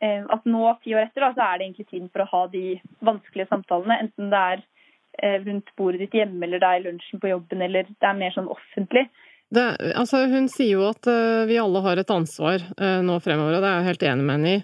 at 0.02 0.46
nå, 0.50 0.62
ti 0.82 0.96
år 0.98 1.04
etter, 1.06 1.22
da, 1.22 1.28
så 1.36 1.44
er 1.46 1.58
det 1.58 1.66
egentlig 1.68 1.90
tiden 1.92 2.08
for 2.10 2.24
å 2.24 2.30
ha 2.32 2.40
de 2.50 2.64
vanskelige 3.06 3.52
samtalene. 3.52 4.00
Enten 4.02 4.32
det 4.34 4.40
er 4.42 5.44
rundt 5.44 5.70
bordet 5.78 6.02
ditt 6.02 6.16
hjemme, 6.18 6.42
eller 6.48 6.64
det 6.64 6.72
er 6.72 6.80
i 6.80 6.86
lunsjen 6.88 7.22
på 7.22 7.30
jobben, 7.30 7.62
eller 7.62 7.86
det 7.92 8.10
er 8.10 8.18
mer 8.18 8.34
sånn 8.34 8.50
offentlig. 8.50 9.04
Det, 9.52 9.64
altså, 10.00 10.24
hun 10.32 10.48
sier 10.52 10.78
jo 10.78 10.86
at 10.88 11.08
uh, 11.12 11.44
vi 11.50 11.60
alle 11.60 11.82
har 11.84 12.00
et 12.00 12.14
ansvar 12.14 12.64
uh, 12.72 13.02
nå 13.04 13.18
fremover, 13.24 13.58
og 13.58 13.64
det 13.64 13.68
er 13.68 13.82
jeg 13.82 13.90
helt 13.90 14.06
enig 14.08 14.28
med 14.28 14.38
henne 14.38 14.54
i. 14.54 14.62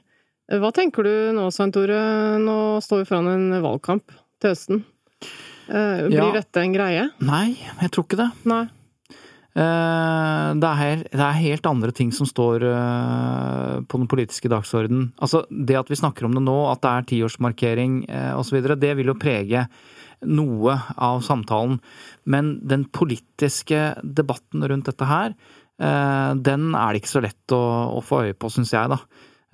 Uh, 0.48 0.62
hva 0.64 0.72
tenker 0.76 1.04
du 1.04 1.12
nå, 1.36 1.50
Svein 1.52 1.74
Tore? 1.76 2.00
Nå 2.40 2.56
står 2.84 3.04
vi 3.04 3.10
foran 3.10 3.28
en 3.34 3.60
valgkamp 3.66 4.16
til 4.40 4.54
høsten. 4.54 4.82
blir 5.68 6.16
ja. 6.16 6.32
dette 6.38 6.64
en 6.64 6.76
greie? 6.76 7.04
Nei, 7.20 7.58
jeg 7.82 7.92
tror 7.92 8.08
ikke 8.08 8.22
det. 8.22 8.32
Nei. 8.48 8.64
Det 9.58 10.70
er, 10.70 11.00
det 11.10 11.18
er, 11.18 11.38
helt 11.42 11.66
andre 11.66 11.90
ting 11.90 12.12
som 12.14 12.28
står 12.30 12.62
på 13.90 13.98
den 13.98 14.06
politiske 14.06 14.52
dagsordenen. 14.54 15.08
Altså, 15.18 15.42
det 15.50 15.80
at 15.80 15.90
vi 15.90 15.98
snakker 15.98 16.28
om 16.28 16.36
det 16.38 16.44
nå, 16.46 16.58
at 16.70 16.84
det 16.84 16.92
er 16.92 17.08
tiårsmarkering 17.10 17.96
osv., 18.38 18.60
det 18.78 18.94
vil 19.00 19.10
jo 19.10 19.18
prege 19.18 19.66
noe 20.26 20.80
av 20.98 21.22
samtalen. 21.26 21.80
Men 22.26 22.58
den 22.68 22.88
politiske 22.90 23.96
debatten 24.02 24.66
rundt 24.68 24.90
dette 24.90 25.08
her, 25.08 25.36
eh, 25.80 26.34
den 26.36 26.74
er 26.76 26.94
det 26.94 27.04
ikke 27.04 27.16
så 27.18 27.26
lett 27.26 27.56
å, 27.56 27.64
å 27.98 28.04
få 28.04 28.26
øye 28.28 28.38
på, 28.38 28.52
syns 28.54 28.74
jeg, 28.74 28.94
da. 28.94 29.02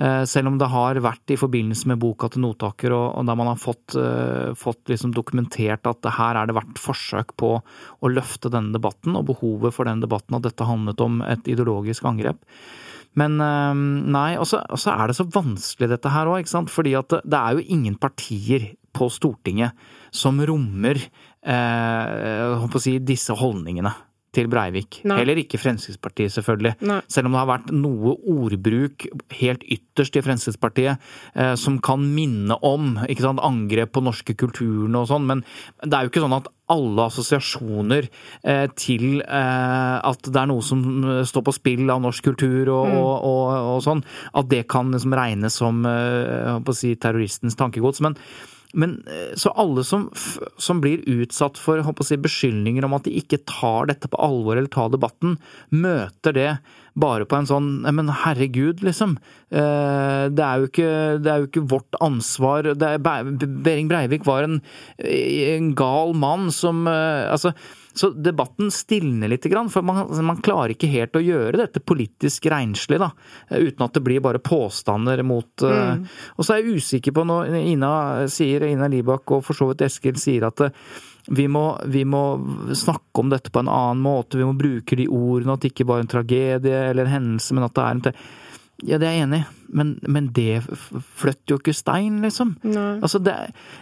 Eh, 0.02 0.24
selv 0.26 0.50
om 0.50 0.56
det 0.58 0.72
har 0.74 0.98
vært 1.06 1.36
i 1.36 1.38
forbindelse 1.38 1.88
med 1.92 2.00
boka 2.02 2.32
til 2.34 2.42
Notaker, 2.42 2.96
og, 2.98 3.26
der 3.28 3.38
man 3.38 3.52
har 3.52 3.60
fått, 3.62 3.94
uh, 3.94 4.56
fått 4.58 4.90
liksom 4.90 5.14
dokumentert 5.14 5.86
at 5.86 6.08
her 6.18 6.40
er 6.40 6.50
det 6.50 6.56
vært 6.58 6.82
forsøk 6.82 7.36
på 7.38 7.52
å 7.62 8.10
løfte 8.10 8.50
denne 8.50 8.74
debatten, 8.74 9.14
og 9.20 9.28
behovet 9.30 9.76
for 9.76 9.86
den 9.86 10.02
debatten, 10.02 10.40
at 10.40 10.48
dette 10.48 10.66
handlet 10.66 11.04
om 11.06 11.22
et 11.22 11.46
ideologisk 11.46 12.10
angrep. 12.10 12.42
Men 13.14 13.38
nei, 13.38 14.40
og 14.42 14.48
så 14.50 14.64
er 14.90 15.06
det 15.06 15.14
så 15.14 15.28
vanskelig 15.30 15.92
dette 15.92 16.10
her 16.10 16.26
òg, 16.26 16.40
ikke 16.42 16.50
sant. 16.50 16.72
Fordi 16.74 16.96
at 16.98 17.14
det, 17.22 17.38
er 17.38 17.60
jo 17.60 17.68
ingen 17.76 17.94
partier 18.02 18.72
på 18.90 19.06
Stortinget 19.14 19.78
som 20.14 20.42
rommer 20.46 21.00
eh, 21.02 22.80
si, 22.80 22.98
disse 23.04 23.36
holdningene 23.38 23.94
til 24.34 24.50
Breivik. 24.50 25.02
Nei. 25.06 25.20
Heller 25.22 25.40
ikke 25.44 25.60
Fremskrittspartiet, 25.62 26.34
selvfølgelig. 26.34 26.74
Nei. 26.90 27.00
Selv 27.12 27.30
om 27.30 27.36
det 27.36 27.42
har 27.44 27.50
vært 27.52 27.70
noe 27.76 28.16
ordbruk 28.34 29.06
helt 29.38 29.66
ytterst 29.70 30.18
i 30.18 30.24
Fremskrittspartiet 30.26 30.98
eh, 31.38 31.54
som 31.60 31.78
kan 31.84 32.02
minne 32.16 32.58
om 32.66 32.96
ikke 33.06 33.28
sant, 33.28 33.44
angrep 33.46 33.94
på 33.94 34.04
norske 34.06 34.36
kulturen 34.40 34.98
og 34.98 35.06
sånn, 35.12 35.28
men 35.30 35.44
det 35.84 35.94
er 35.94 36.08
jo 36.08 36.14
ikke 36.14 36.24
sånn 36.26 36.38
at 36.40 36.50
alle 36.74 37.06
assosiasjoner 37.12 38.08
eh, 38.08 38.66
til 38.80 39.22
eh, 39.22 39.98
at 40.02 40.26
det 40.26 40.42
er 40.42 40.50
noe 40.50 40.66
som 40.66 40.82
står 41.28 41.46
på 41.46 41.54
spill 41.54 41.94
av 41.94 42.02
norsk 42.02 42.32
kultur 42.32 42.72
og, 42.74 42.88
mm. 42.90 42.98
og, 43.04 43.14
og, 43.30 43.52
og 43.76 43.86
sånn, 43.86 44.02
at 44.34 44.50
det 44.50 44.64
kan 44.72 44.90
liksom 44.96 45.14
regnes 45.20 45.62
som 45.62 45.86
eh, 45.86 46.74
si, 46.74 46.96
terroristens 46.98 47.60
tankegods. 47.60 48.02
Men 48.02 48.18
men 48.74 48.98
eh, 49.08 49.34
Så 49.40 49.54
alle 49.60 49.84
som, 49.88 50.08
som 50.58 50.82
blir 50.84 51.04
utsatt 51.10 51.60
for 51.62 51.82
si, 52.06 52.18
beskyldninger 52.18 52.86
om 52.86 52.96
at 52.98 53.06
de 53.08 53.16
ikke 53.20 53.44
tar 53.50 53.90
dette 53.92 54.10
på 54.10 54.20
alvor 54.22 54.58
eller 54.58 54.72
tar 54.74 54.92
debatten, 54.94 55.38
møter 55.70 56.36
det 56.36 56.50
bare 57.00 57.26
på 57.26 57.40
en 57.40 57.50
sånn 57.50 57.70
Men 57.90 58.12
herregud, 58.24 58.84
liksom. 58.86 59.18
Eh, 59.50 60.26
det 60.34 60.46
er 60.46 60.62
jo 60.62 60.70
ikke, 60.70 60.90
er 61.22 61.44
jo 61.44 61.50
ikke 61.50 61.68
vårt 61.74 62.02
ansvar. 62.04 62.74
Er, 62.74 63.00
Bering 63.02 63.90
Breivik 63.92 64.28
var 64.30 64.46
en, 64.48 64.60
en 64.98 65.72
gal 65.78 66.14
mann 66.18 66.52
som 66.54 66.86
eh, 66.90 67.30
Altså 67.34 67.54
så 67.94 68.10
debatten 68.10 68.72
stilner 68.74 69.30
litt, 69.30 69.46
for 69.70 69.86
man, 69.86 70.08
man, 70.26 70.42
klarer 70.42 70.74
ikke 70.74 70.90
helt 70.90 71.18
å 71.18 71.22
gjøre 71.24 71.60
dette 71.62 71.82
politisk 71.86 72.48
renslig, 72.50 72.98
da. 73.02 73.12
Uten 73.54 73.86
at 73.86 73.94
det 73.94 74.04
blir 74.06 74.24
bare 74.24 74.42
påstander 74.42 75.22
mot 75.28 75.62
mm. 75.62 75.72
uh, 75.72 76.22
Og 76.38 76.46
så 76.46 76.56
er 76.56 76.64
jeg 76.64 76.82
usikker 76.82 77.14
på 77.16 77.26
når 77.30 77.54
Ina 77.62 77.94
sier, 78.32 78.66
Ina 78.66 78.90
Libak 78.92 79.36
og 79.36 79.46
for 79.46 79.58
så 79.58 79.70
vidt 79.70 79.86
Eskil 79.86 80.18
sier 80.22 80.48
at 80.50 80.66
uh, 80.66 80.72
vi 81.28 81.48
må, 81.48 81.78
vi 81.88 82.04
må, 82.04 82.24
snakke 82.76 83.22
om 83.22 83.30
dette 83.32 83.54
på 83.54 83.62
en 83.64 83.72
annen 83.72 84.02
måte, 84.04 84.38
vi 84.38 84.48
må 84.48 84.58
bruke 84.60 84.98
de 85.00 85.08
ordene, 85.08 85.56
at 85.56 85.64
det 85.64 85.72
ikke 85.72 85.88
bare 85.88 86.02
er 86.02 86.08
en 86.08 86.12
tragedie 86.12 86.82
eller 86.90 87.08
en 87.08 87.14
hendelse, 87.14 87.56
men 87.56 87.68
at 87.68 87.78
det 87.78 87.84
er 87.86 87.96
en 87.96 88.04
ja, 88.82 88.98
det 88.98 89.08
er 89.08 89.14
jeg 89.14 89.26
enig 89.28 89.40
i, 89.44 89.50
men, 89.78 89.92
men, 90.10 90.30
det 90.36 90.64
flytter 90.66 91.54
jo 91.54 91.60
ikke 91.60 91.76
stein, 91.76 92.20
liksom. 92.24 92.56
Altså 93.06 93.22
det, 93.22 93.36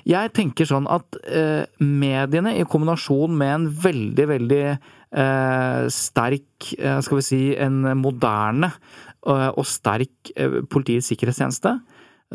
jeg 0.08 0.34
tenker 0.36 0.68
sånn 0.68 0.90
at 0.92 1.18
eh, 1.28 1.64
mediene 1.80 2.54
i 2.60 2.66
kombinasjon 2.68 3.34
med 3.38 3.54
en 3.56 3.70
veldig, 3.86 4.28
veldig 4.34 4.62
eh, 4.68 5.88
sterk, 5.96 6.74
eh, 6.78 7.00
skal 7.04 7.22
vi 7.22 7.26
si, 7.26 7.42
en 7.56 7.82
moderne 8.00 8.72
eh, 8.72 9.50
og 9.50 9.66
sterk 9.68 10.34
eh, 10.36 10.62
Politiets 10.72 11.12
sikkerhetstjeneste, 11.12 11.76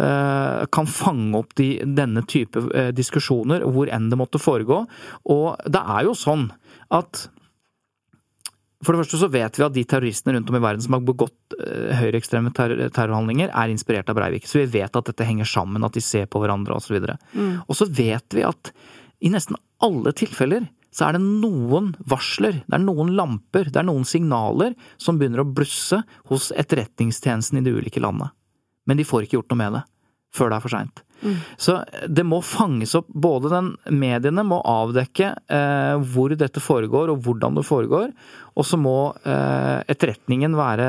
eh, 0.00 0.66
kan 0.72 0.90
fange 0.90 1.38
opp 1.44 1.56
de, 1.60 1.70
denne 1.86 2.24
type 2.28 2.64
diskusjoner 2.96 3.68
hvor 3.68 3.92
enn 3.92 4.10
det 4.12 4.20
måtte 4.20 4.42
foregå. 4.42 4.82
Og 5.32 5.48
det 5.68 5.84
er 5.84 6.08
jo 6.08 6.18
sånn 6.18 6.50
at 6.96 7.28
for 8.86 8.94
det 8.94 9.02
første 9.02 9.18
så 9.20 9.28
vet 9.32 9.58
vi 9.58 9.64
at 9.66 9.74
de 9.74 9.84
terroristene 9.88 10.36
rundt 10.36 10.50
om 10.52 10.58
i 10.58 10.62
verden 10.62 10.84
som 10.84 10.94
har 10.96 11.02
begått 11.06 11.56
uh, 11.58 11.90
høyreekstreme 11.98 12.52
terrorhandlinger, 12.54 13.50
er 13.50 13.72
inspirert 13.72 14.12
av 14.12 14.18
Breivik. 14.18 14.46
Så 14.46 14.62
vi 14.62 14.78
vet 14.78 14.94
at 14.96 15.10
dette 15.10 15.26
henger 15.26 15.48
sammen, 15.50 15.84
at 15.86 15.96
de 15.96 16.04
ser 16.04 16.28
på 16.30 16.42
hverandre 16.42 16.78
osv. 16.78 17.00
Og, 17.00 17.10
så 17.10 17.40
mm. 17.40 17.52
og 17.66 17.80
så 17.80 17.88
vet 17.90 18.38
vi 18.38 18.46
at 18.46 18.72
i 19.26 19.32
nesten 19.32 19.58
alle 19.82 20.12
tilfeller 20.16 20.68
så 20.96 21.08
er 21.08 21.18
det 21.18 21.24
noen 21.26 21.90
varsler, 22.08 22.62
det 22.64 22.78
er 22.78 22.84
noen 22.84 23.10
lamper, 23.18 23.68
det 23.68 23.82
er 23.82 23.88
noen 23.88 24.06
signaler 24.08 24.72
som 25.02 25.18
begynner 25.20 25.42
å 25.42 25.50
blusse 25.50 25.98
hos 26.30 26.48
etterretningstjenesten 26.56 27.60
i 27.60 27.64
de 27.66 27.74
ulike 27.76 28.00
landene. 28.00 28.30
Men 28.88 28.96
de 28.96 29.04
får 29.04 29.26
ikke 29.26 29.40
gjort 29.40 29.52
noe 29.52 29.60
med 29.60 29.76
det 29.76 29.82
før 30.36 30.52
det 30.52 30.58
er 30.58 30.64
for 30.64 30.76
seint. 30.76 31.02
Mm. 31.22 31.36
Så 31.56 31.78
det 32.12 32.24
må 32.28 32.42
fanges 32.44 32.94
opp. 32.98 33.08
Både 33.08 33.50
den 33.52 33.72
mediene 33.96 34.44
må 34.46 34.60
avdekke 34.68 35.32
eh, 35.32 36.04
hvor 36.12 36.34
dette 36.36 36.62
foregår 36.62 37.12
og 37.12 37.24
hvordan 37.24 37.56
det 37.56 37.66
foregår. 37.66 38.12
Og 38.56 38.68
så 38.68 38.78
må 38.80 38.98
eh, 39.24 39.80
etterretningen 39.88 40.56
være, 40.58 40.88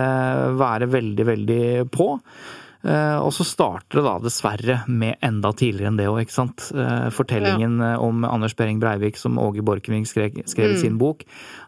være 0.60 0.91
veldig, 0.91 1.27
veldig 1.31 1.65
på. 1.93 2.12
Eh, 2.88 3.17
og 3.19 3.34
så 3.36 3.43
starter 3.43 4.00
det 4.00 4.06
da 4.06 4.13
dessverre 4.23 4.78
med 4.88 5.17
enda 5.26 5.52
tidligere 5.58 5.91
enn 5.91 6.00
det 6.00 6.08
òg, 6.08 6.21
ikke 6.23 6.36
sant. 6.38 6.69
Eh, 6.71 7.08
fortellingen 7.12 7.82
ja. 7.84 7.93
om 8.00 8.23
Anders 8.28 8.56
Behring 8.56 8.80
Breivik 8.80 9.19
som 9.19 9.39
Åge 9.41 9.63
Borchgrevink 9.65 10.08
skrev, 10.08 10.38
skrev 10.47 10.71
mm. 10.71 10.76
i 10.78 10.80
sin 10.80 11.00
bok, 11.02 11.26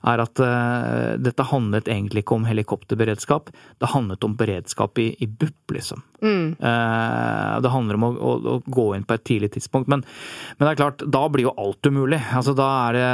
er 0.08 0.24
at 0.24 0.40
uh, 0.40 1.18
dette 1.20 1.44
handlet 1.50 1.90
egentlig 1.92 2.24
ikke 2.24 2.38
om 2.38 2.46
helikopterberedskap, 2.48 3.50
det 3.52 3.90
handlet 3.92 4.24
om 4.24 4.38
beredskap 4.40 5.02
i, 5.04 5.10
i 5.20 5.28
BUP, 5.28 5.74
liksom. 5.76 6.06
Mm. 6.24 6.54
Uh, 6.62 7.60
det 7.64 7.74
handler 7.74 8.00
om 8.00 8.06
å, 8.08 8.12
å, 8.14 8.36
å, 8.54 8.56
gå 8.64 8.86
inn 8.96 9.04
på 9.08 9.18
et 9.18 9.26
tidlig 9.28 9.52
tidspunkt. 9.58 9.92
Men, 9.92 10.06
men, 10.56 10.64
det 10.64 10.72
er 10.72 10.80
klart, 10.80 11.04
da 11.04 11.26
blir 11.32 11.50
jo 11.50 11.56
alt 11.60 11.90
umulig. 11.90 12.22
Altså 12.36 12.56
da 12.56 12.70
er 12.86 12.96
det 12.96 13.10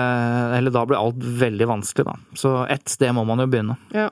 Eller 0.59 0.73
da 0.73 0.85
blir 0.85 0.99
alt 0.99 1.25
veldig 1.41 1.69
vanskelig, 1.73 2.05
da. 2.05 2.37
Så 2.37 2.53
ett 2.69 2.89
sted 2.91 3.17
må 3.17 3.25
man 3.25 3.41
jo 3.41 3.49
begynne. 3.49 3.79
Ja. 3.95 4.11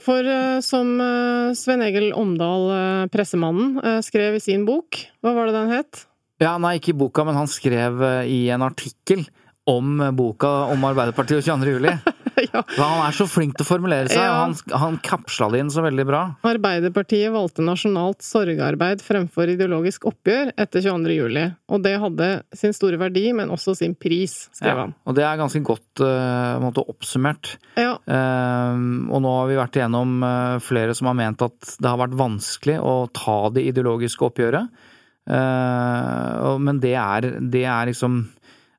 For 0.00 0.24
uh, 0.24 0.60
som 0.64 0.94
uh, 0.96 1.52
Sven 1.56 1.84
Egil 1.84 2.10
Omdal, 2.16 2.66
uh, 2.70 3.08
pressemannen, 3.12 3.76
skrev 4.04 4.38
i 4.38 4.42
sin 4.42 4.64
bok 4.68 4.96
Hva 5.20 5.34
var 5.36 5.50
det 5.50 5.58
den 5.58 5.74
het? 5.74 6.06
Ja, 6.40 6.54
Nei, 6.56 6.78
ikke 6.78 6.94
i 6.94 6.96
boka, 6.96 7.26
men 7.28 7.36
han 7.36 7.50
skrev 7.52 8.00
i 8.24 8.46
en 8.48 8.64
artikkel 8.64 9.26
om 9.68 10.00
boka 10.16 10.48
om 10.72 10.86
Arbeiderpartiet 10.88 11.42
og 11.42 11.60
22. 11.60 11.74
juli. 11.76 11.92
ja. 12.52 12.62
Han 12.76 13.02
er 13.04 13.16
så 13.16 13.26
flink 13.30 13.56
til 13.56 13.66
å 13.66 13.68
formulere 13.68 14.10
seg, 14.10 14.22
ja. 14.22 14.36
han, 14.42 14.54
han 14.82 14.98
kapsla 15.04 15.50
det 15.52 15.62
inn 15.62 15.72
så 15.72 15.84
veldig 15.84 16.06
bra. 16.08 16.22
Arbeiderpartiet 16.46 17.32
valgte 17.34 17.64
nasjonalt 17.66 18.24
sorgarbeid 18.24 19.02
fremfor 19.04 19.52
ideologisk 19.54 20.06
oppgjør 20.10 20.52
etter 20.54 20.84
22. 20.84 21.16
juli. 21.16 21.46
Og 21.70 21.84
det 21.84 21.96
hadde 22.02 22.30
sin 22.56 22.74
store 22.76 23.00
verdi, 23.00 23.26
men 23.36 23.52
også 23.52 23.76
sin 23.78 23.96
pris, 23.98 24.36
skrev 24.56 24.74
ja. 24.74 24.86
han. 24.86 24.94
Og 25.06 25.16
det 25.18 25.26
er 25.26 25.40
ganske 25.40 25.62
godt 25.66 26.04
uh, 26.04 26.60
måte, 26.62 26.84
oppsummert. 26.90 27.54
Ja. 27.80 27.96
Uh, 28.04 29.10
og 29.10 29.24
nå 29.24 29.34
har 29.38 29.50
vi 29.50 29.58
vært 29.60 29.80
igjennom 29.80 30.20
uh, 30.24 30.60
flere 30.64 30.96
som 30.96 31.10
har 31.10 31.18
ment 31.18 31.46
at 31.46 31.76
det 31.78 31.90
har 31.90 32.00
vært 32.00 32.18
vanskelig 32.18 32.78
å 32.82 32.94
ta 33.16 33.42
det 33.54 33.66
ideologiske 33.72 34.30
oppgjøret. 34.30 34.86
Men 35.30 36.78
det 36.82 36.94
er, 36.98 37.26
det 37.52 37.60
er 37.68 37.86
liksom 37.86 38.16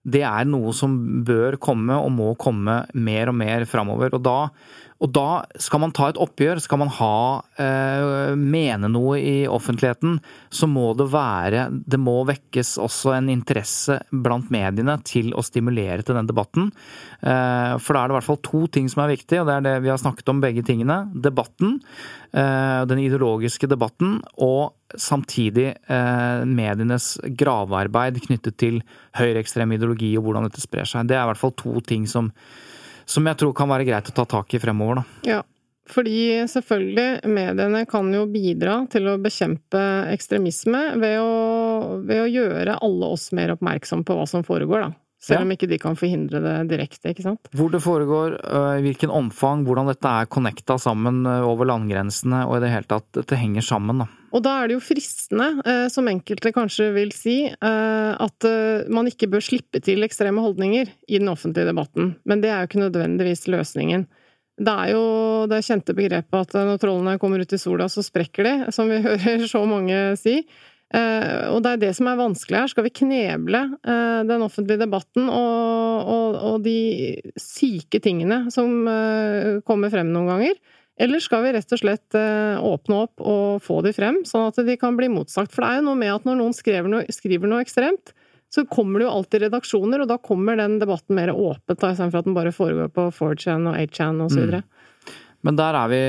det 0.01 0.23
er 0.25 0.47
noe 0.49 0.73
som 0.73 0.95
bør 1.25 1.59
komme 1.61 1.97
og 2.01 2.09
må 2.15 2.31
komme 2.41 2.81
mer 2.97 3.29
og 3.29 3.37
mer 3.37 3.67
framover. 3.69 4.15
Og 4.17 4.23
da, 4.25 4.37
og 5.01 5.09
da 5.15 5.41
skal 5.61 5.81
man 5.81 5.93
ta 5.97 6.11
et 6.11 6.19
oppgjør, 6.21 6.59
skal 6.61 6.81
man 6.83 6.91
ha 6.93 7.15
eh, 7.61 8.35
mene 8.37 8.89
noe 8.91 9.17
i 9.17 9.35
offentligheten, 9.49 10.19
så 10.53 10.69
må 10.69 10.91
det 10.97 11.07
være 11.09 11.67
Det 11.71 11.97
må 12.01 12.19
vekkes 12.29 12.75
også 12.81 13.15
en 13.17 13.31
interesse 13.33 13.97
blant 14.11 14.51
mediene 14.53 14.99
til 15.07 15.33
å 15.33 15.43
stimulere 15.45 16.05
til 16.05 16.19
den 16.19 16.29
debatten. 16.29 16.69
Eh, 17.21 17.73
for 17.81 17.97
da 17.97 18.03
er 18.03 18.11
det 18.11 18.13
i 18.13 18.19
hvert 18.19 18.29
fall 18.29 18.41
to 18.45 18.63
ting 18.77 18.89
som 18.93 19.03
er 19.03 19.15
viktig, 19.15 19.41
og 19.41 19.49
det 19.49 19.57
er 19.57 19.67
det 19.67 19.75
vi 19.87 19.91
har 19.93 20.01
snakket 20.01 20.29
om 20.33 20.43
begge 20.43 20.65
tingene. 20.67 20.99
Debatten, 21.17 21.79
eh, 22.33 22.81
den 22.85 23.01
ideologiske 23.01 23.69
debatten, 23.71 24.19
og 24.37 24.75
samtidig 24.93 25.71
eh, 25.89 26.43
medienes 26.45 27.15
gravearbeid 27.25 28.21
knyttet 28.27 28.59
til 28.61 28.83
høyreekstrem 29.17 29.73
ideologi 29.77 30.13
og 30.19 30.27
hvordan 30.27 30.45
dette 30.45 30.61
sprer 30.61 30.85
seg. 30.85 31.09
Det 31.09 31.17
er 31.17 31.25
i 31.25 31.31
hvert 31.31 31.41
fall 31.41 31.57
to 31.57 31.79
ting 31.87 32.05
som, 32.05 32.29
som 33.11 33.27
jeg 33.27 33.39
tror 33.41 33.55
kan 33.57 33.71
være 33.71 33.87
greit 33.89 34.11
å 34.11 34.15
ta 34.15 34.27
tak 34.37 34.55
i 34.55 34.61
fremover. 34.61 35.01
Da. 35.01 35.03
Ja, 35.27 35.39
fordi 35.91 36.47
selvfølgelig, 36.47 37.27
mediene 37.27 37.83
kan 37.89 38.11
jo 38.15 38.23
bidra 38.31 38.81
til 38.91 39.09
å 39.11 39.17
bekjempe 39.21 39.81
ekstremisme 40.13 40.83
ved 41.01 41.17
å, 41.19 41.31
ved 42.07 42.23
å 42.23 42.29
gjøre 42.29 42.77
alle 42.85 43.13
oss 43.15 43.31
mer 43.35 43.55
oppmerksom 43.55 44.05
på 44.07 44.15
hva 44.17 44.27
som 44.29 44.45
foregår, 44.47 44.87
da. 44.87 44.93
Selv 45.21 45.43
om 45.45 45.51
ikke 45.53 45.67
de 45.69 45.77
kan 45.77 45.97
forhindre 45.97 46.39
det 46.41 46.53
direkte, 46.71 47.11
ikke 47.11 47.25
sant. 47.27 47.49
Hvor 47.53 47.69
det 47.69 47.83
foregår, 47.83 48.39
øh, 48.41 48.79
i 48.79 48.85
hvilken 48.87 49.11
omfang, 49.13 49.61
hvordan 49.67 49.91
dette 49.91 50.09
er 50.09 50.29
connecta 50.33 50.79
sammen 50.81 51.21
øh, 51.29 51.45
over 51.45 51.69
landegrensene, 51.69 52.47
og 52.47 52.57
i 52.57 52.63
det 52.63 52.71
hele 52.73 52.89
tatt 52.89 53.05
dette 53.19 53.37
henger 53.37 53.65
sammen, 53.65 54.01
da. 54.01 54.07
Og 54.31 54.41
da 54.41 54.55
er 54.57 54.71
det 54.71 54.77
jo 54.79 54.81
fristende, 54.81 55.49
øh, 55.61 55.85
som 55.93 56.09
enkelte 56.09 56.53
kanskje 56.55 56.89
vil 56.95 57.11
si, 57.13 57.35
at 57.51 58.47
man 58.89 59.09
ikke 59.11 59.29
bør 59.29 59.43
slippe 59.43 59.81
til 59.83 60.07
ekstreme 60.07 60.41
holdninger 60.41 60.89
i 61.07 61.19
den 61.19 61.29
offentlige 61.29 61.67
debatten. 61.69 62.15
Men 62.25 62.41
det 62.41 62.49
er 62.49 62.63
jo 62.63 62.71
ikke 62.71 62.85
nødvendigvis 62.87 63.45
løsningen. 63.51 64.07
Det 64.61 64.73
er 64.73 64.91
jo 64.93 65.05
det 65.49 65.61
kjente 65.65 65.95
begrepet 65.97 66.55
at 66.55 66.67
når 66.67 66.81
trollene 66.81 67.17
kommer 67.21 67.41
ut 67.41 67.53
i 67.53 67.59
sola, 67.61 67.87
så 67.89 68.03
sprekker 68.05 68.47
de, 68.47 68.55
som 68.73 68.89
vi 68.89 69.01
hører 69.05 69.45
så 69.49 69.63
mange 69.69 70.01
si. 70.21 70.41
Uh, 70.91 71.55
og 71.55 71.61
det 71.63 71.71
er 71.71 71.81
det 71.85 71.93
som 71.95 72.09
er 72.11 72.19
vanskelig 72.19 72.57
her. 72.59 72.71
Skal 72.73 72.85
vi 72.87 72.93
kneble 73.01 73.61
uh, 73.87 74.21
den 74.27 74.43
offentlige 74.43 74.83
debatten 74.83 75.29
og, 75.31 76.11
og, 76.11 76.37
og 76.49 76.57
de 76.65 77.15
syke 77.39 78.01
tingene 78.03 78.43
som 78.51 78.83
uh, 78.89 79.61
kommer 79.67 79.93
frem 79.93 80.11
noen 80.11 80.31
ganger? 80.33 80.59
Eller 81.01 81.23
skal 81.23 81.45
vi 81.45 81.53
rett 81.55 81.71
og 81.73 81.79
slett 81.81 82.17
eh, 82.17 82.59
åpne 82.61 82.97
opp 83.07 83.23
og 83.25 83.61
få 83.65 83.79
de 83.81 83.93
frem, 83.95 84.19
sånn 84.27 84.51
at 84.51 84.59
de 84.67 84.75
kan 84.77 84.97
bli 84.99 85.07
motsagt? 85.09 85.49
For 85.53 85.63
det 85.63 85.69
er 85.69 85.79
jo 85.79 85.85
noe 85.87 85.97
med 85.97 86.11
at 86.13 86.27
når 86.27 86.37
noen 86.37 86.53
skriver 86.53 86.91
noe, 86.91 87.07
skriver 87.09 87.49
noe 87.49 87.63
ekstremt, 87.63 88.11
så 88.53 88.65
kommer 88.69 88.99
det 88.99 89.07
jo 89.07 89.13
alltid 89.15 89.45
redaksjoner, 89.45 90.03
og 90.03 90.11
da 90.11 90.19
kommer 90.21 90.59
den 90.59 90.75
debatten 90.81 91.15
mer 91.17 91.31
åpent, 91.31 91.79
istedenfor 91.79 92.21
at 92.21 92.27
den 92.27 92.35
bare 92.35 92.53
foregår 92.53 92.91
på 92.93 93.07
4chan 93.15 93.69
og 93.71 93.79
8chan 93.79 94.19
osv. 94.27 94.43
Mm. 94.51 94.67
Men 95.45 95.57
der 95.57 95.77
er 95.77 95.89
vi 95.89 96.01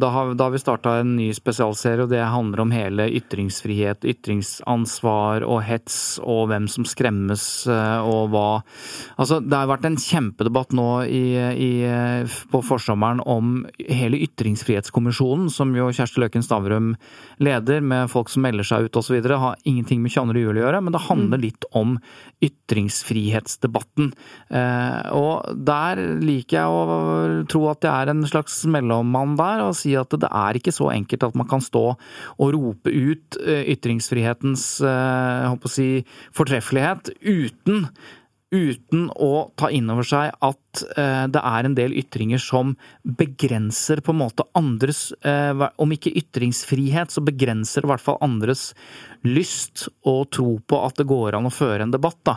Da 0.00 0.10
har, 0.10 0.32
da 0.34 0.48
har 0.48 0.54
vi 0.54 0.62
starta 0.62 0.96
en 1.00 1.14
ny 1.18 1.28
spesialserie, 1.36 2.04
og 2.04 2.10
det 2.10 2.22
handler 2.22 2.64
om 2.64 2.72
hele 2.74 3.06
ytringsfrihet, 3.20 4.06
ytringsansvar 4.14 5.46
og 5.46 5.62
hets, 5.66 6.18
og 6.22 6.48
hvem 6.50 6.66
som 6.70 6.86
skremmes 6.88 7.44
eh, 7.70 8.00
og 8.02 8.32
hva 8.34 8.46
Altså, 9.20 9.38
det 9.42 9.56
har 9.56 9.68
vært 9.70 9.86
en 9.86 9.98
kjempedebatt 10.00 10.74
nå 10.74 10.88
i, 11.06 11.24
i, 11.38 11.70
på 12.50 12.60
forsommeren 12.66 13.20
om 13.30 13.62
hele 13.78 14.18
Ytringsfrihetskommisjonen, 14.26 15.48
som 15.52 15.72
jo 15.76 15.90
Kjersti 15.94 16.22
Løken 16.22 16.44
Stavrum 16.44 16.94
leder, 17.42 17.82
med 17.84 18.10
folk 18.12 18.32
som 18.32 18.44
melder 18.46 18.66
seg 18.66 18.88
ut 18.88 18.98
osv. 18.98 19.18
Har 19.22 19.60
ingenting 19.68 20.02
med 20.02 20.14
22. 20.14 20.42
juli 20.42 20.62
å 20.62 20.66
gjøre, 20.66 20.82
men 20.84 20.96
det 20.96 21.04
handler 21.06 21.40
mm. 21.40 21.44
litt 21.44 21.68
om 21.76 21.96
ytringsfrihetsdebatten. 22.44 24.10
Eh, 24.50 25.14
og 25.14 25.64
der 25.68 26.02
liker 26.24 26.58
jeg 26.58 26.74
å 26.74 27.44
tro 27.50 27.64
at 27.70 27.82
det 27.84 27.92
er 27.92 28.12
en 28.12 28.24
slags 28.28 28.63
mellommann 28.70 29.36
der 29.38 29.64
og 29.66 29.76
si 29.78 29.94
at 29.98 30.12
det 30.20 30.30
er 30.30 30.58
ikke 30.58 30.74
så 30.74 30.90
enkelt 30.94 31.28
at 31.28 31.38
man 31.38 31.48
kan 31.50 31.64
stå 31.64 31.84
og 31.94 32.52
rope 32.56 32.90
ut 32.90 33.38
ytringsfrihetens 33.44 34.66
jeg 34.84 35.50
håper 35.52 35.70
å 35.70 35.74
si, 35.74 35.88
fortreffelighet 36.36 37.14
uten 37.20 37.88
uten 38.54 39.08
å 39.10 39.48
ta 39.58 39.68
inn 39.74 39.90
over 39.90 40.06
seg 40.06 40.30
at 40.32 40.84
eh, 40.94 41.24
det 41.34 41.42
er 41.42 41.66
en 41.66 41.76
del 41.76 41.96
ytringer 41.98 42.42
som 42.42 42.76
begrenser 43.02 44.02
på 44.04 44.14
en 44.14 44.20
måte 44.22 44.46
andres 44.58 45.10
Om 45.24 45.92
ikke 45.94 46.12
ytringsfrihet, 46.18 47.12
så 47.12 47.22
begrenser 47.24 47.84
i 47.84 47.90
hvert 47.90 48.02
fall 48.02 48.20
andres 48.24 48.70
lyst 49.24 49.86
og 50.04 50.28
tro 50.34 50.58
på 50.60 50.80
at 50.84 50.98
det 51.00 51.06
går 51.08 51.38
an 51.38 51.48
å 51.48 51.52
føre 51.52 51.86
en 51.86 51.94
debatt. 51.94 52.20
Da. 52.26 52.36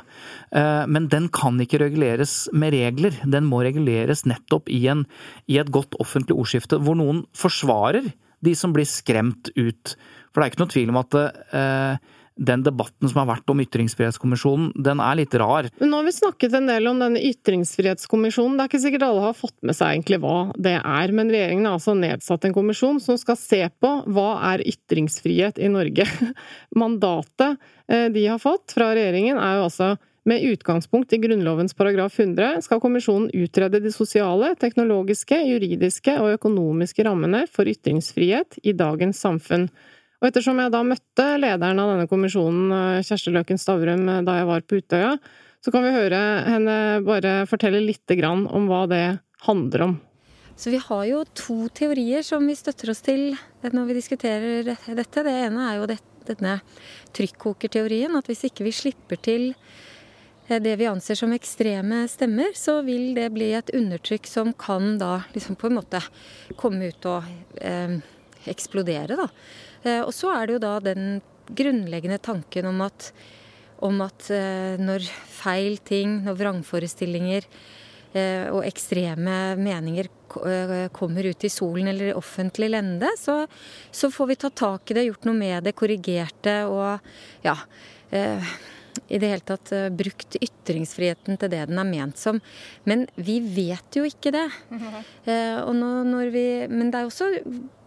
Eh, 0.52 0.84
men 0.90 1.10
den 1.12 1.30
kan 1.34 1.60
ikke 1.62 1.82
reguleres 1.84 2.48
med 2.56 2.74
regler. 2.76 3.16
Den 3.28 3.48
må 3.50 3.62
reguleres 3.66 4.26
nettopp 4.30 4.72
i, 4.72 4.86
en, 4.92 5.06
i 5.52 5.60
et 5.62 5.72
godt 5.74 5.98
offentlig 6.02 6.38
ordskifte, 6.38 6.80
hvor 6.84 6.98
noen 7.00 7.26
forsvarer 7.38 8.12
de 8.46 8.54
som 8.56 8.74
blir 8.76 8.88
skremt 8.88 9.52
ut. 9.58 9.98
For 10.32 10.40
det 10.40 10.46
er 10.46 10.54
ikke 10.54 10.64
noe 10.64 10.74
tvil 10.74 10.94
om 10.94 11.02
at 11.02 11.20
eh, 11.20 12.16
den 12.38 12.64
debatten 12.66 13.10
som 13.10 13.22
har 13.22 13.30
vært 13.32 13.52
om 13.52 13.62
Ytringsfrihetskommisjonen, 13.64 14.72
den 14.86 15.02
er 15.04 15.20
litt 15.20 15.36
rar. 15.38 15.70
Men 15.82 15.92
nå 15.92 16.02
har 16.02 16.08
vi 16.08 16.16
snakket 16.16 16.58
en 16.58 16.70
del 16.70 16.90
om 16.92 17.02
denne 17.02 17.22
Ytringsfrihetskommisjonen. 17.30 18.58
Det 18.58 18.66
er 18.66 18.72
ikke 18.72 18.84
sikkert 18.86 19.08
alle 19.08 19.26
har 19.28 19.38
fått 19.38 19.58
med 19.66 19.78
seg 19.78 19.96
egentlig 19.96 20.22
hva 20.24 20.38
det 20.56 20.76
er, 20.80 21.16
men 21.18 21.32
regjeringen 21.34 21.70
har 21.70 21.80
altså 21.80 21.98
nedsatt 21.98 22.48
en 22.48 22.58
kommisjon 22.58 23.02
som 23.04 23.20
skal 23.20 23.40
se 23.42 23.64
på 23.82 23.94
hva 24.14 24.28
er 24.54 24.66
ytringsfrihet 24.70 25.62
i 25.62 25.72
Norge. 25.74 26.06
Mandatet 26.82 27.58
eh, 27.90 28.08
de 28.14 28.28
har 28.28 28.42
fått 28.44 28.78
fra 28.78 28.94
regjeringen 28.94 29.42
er 29.42 29.60
jo 29.60 29.68
altså 29.70 29.96
med 30.28 30.44
utgangspunkt 30.44 31.14
i 31.16 31.22
Grunnlovens 31.24 31.74
paragraf 31.74 32.20
100 32.20 32.60
skal 32.66 32.82
kommisjonen 32.84 33.30
utrede 33.32 33.80
de 33.80 33.92
sosiale, 33.96 34.52
teknologiske, 34.60 35.38
juridiske 35.48 36.18
og 36.20 36.34
økonomiske 36.36 37.06
rammene 37.08 37.46
for 37.48 37.70
ytringsfrihet 37.72 38.60
i 38.68 38.74
dagens 38.76 39.22
samfunn. 39.24 39.70
Og 40.18 40.32
ettersom 40.32 40.58
jeg 40.58 40.74
da 40.74 40.82
møtte 40.86 41.26
lederen 41.38 41.82
av 41.82 41.92
denne 41.94 42.10
kommisjonen, 42.10 42.72
eh, 42.74 43.04
Kjersti 43.06 43.34
Løken 43.36 43.60
Stavrum, 43.62 44.08
eh, 44.10 44.24
da 44.26 44.40
jeg 44.40 44.48
var 44.50 44.62
på 44.66 44.80
Utøya, 44.82 45.18
så 45.62 45.72
kan 45.72 45.84
vi 45.84 45.94
høre 45.94 46.22
henne 46.48 47.06
bare 47.06 47.46
fortelle 47.46 47.82
lite 47.84 48.18
grann 48.18 48.48
om 48.48 48.68
hva 48.70 48.88
det 48.90 49.20
handler 49.46 49.82
om. 49.82 50.02
Så 50.58 50.72
vi 50.74 50.80
har 50.82 51.04
jo 51.06 51.24
to 51.38 51.68
teorier 51.70 52.24
som 52.26 52.46
vi 52.48 52.56
støtter 52.58 52.90
oss 52.90 53.04
til 53.06 53.36
når 53.62 53.92
vi 53.92 53.98
diskuterer 54.00 54.66
dette. 54.66 55.24
Det 55.24 55.34
ene 55.46 55.68
er 55.70 55.76
jo 55.78 55.90
denne 56.26 56.56
trykkokerteorien, 57.14 58.16
at 58.18 58.26
hvis 58.26 58.48
ikke 58.50 58.66
vi 58.66 58.74
slipper 58.74 59.22
til 59.22 59.52
eh, 60.50 60.58
det 60.58 60.74
vi 60.82 60.90
anser 60.90 61.20
som 61.20 61.36
ekstreme 61.36 62.08
stemmer, 62.10 62.58
så 62.58 62.80
vil 62.82 63.14
det 63.14 63.30
bli 63.36 63.52
et 63.54 63.70
undertrykk 63.70 64.26
som 64.26 64.50
kan 64.58 64.98
da 64.98 65.20
liksom 65.36 65.60
på 65.62 65.70
en 65.70 65.78
måte 65.78 66.02
komme 66.58 66.90
ut 66.90 67.06
og 67.06 67.30
eh, 67.62 68.00
eksplodere, 68.50 69.14
da. 69.14 69.30
Eh, 69.88 70.04
og 70.04 70.14
så 70.16 70.34
er 70.36 70.48
det 70.48 70.58
jo 70.58 70.64
da 70.64 70.76
den 70.84 71.18
grunnleggende 71.48 72.20
tanken 72.20 72.68
om 72.70 72.84
at, 72.86 73.12
om 73.86 74.02
at 74.06 74.30
eh, 74.34 74.76
når 74.82 75.08
feil 75.32 75.80
ting, 75.88 76.22
når 76.26 76.40
vrangforestillinger 76.42 77.48
eh, 78.14 78.48
og 78.52 78.64
ekstreme 78.68 79.56
meninger 79.60 80.12
kommer 80.94 81.24
ut 81.24 81.46
i 81.48 81.50
solen 81.50 81.88
eller 81.88 82.12
i 82.12 82.16
offentlig 82.18 82.68
lende, 82.74 83.08
så, 83.18 83.40
så, 83.96 84.10
får 84.12 84.28
vi 84.28 84.36
ta 84.42 84.50
tak 84.52 84.92
i 84.92 84.98
det, 84.98 85.06
gjort 85.08 85.24
noe 85.30 85.40
med 85.40 85.64
det, 85.66 85.74
korrigert 85.80 86.36
det 86.46 86.60
og 86.68 87.00
ja 87.48 87.56
i 89.08 89.20
det 89.22 89.30
hele 89.32 89.46
tatt 89.46 89.72
uh, 89.76 89.88
brukt 89.94 90.38
ytringsfriheten 90.40 91.40
til 91.40 91.52
det 91.54 91.64
den 91.70 91.82
er 91.82 91.88
ment 91.88 92.20
som. 92.20 92.40
Men 92.90 93.06
vi 93.16 93.40
vet 93.42 93.98
jo 93.98 94.08
ikke 94.08 94.34
det. 94.36 94.48
Uh, 95.28 95.74
nå, 95.76 96.22
vi, 96.32 96.46
men 96.72 96.88
det 96.92 97.02
er 97.02 97.10
også 97.10 97.26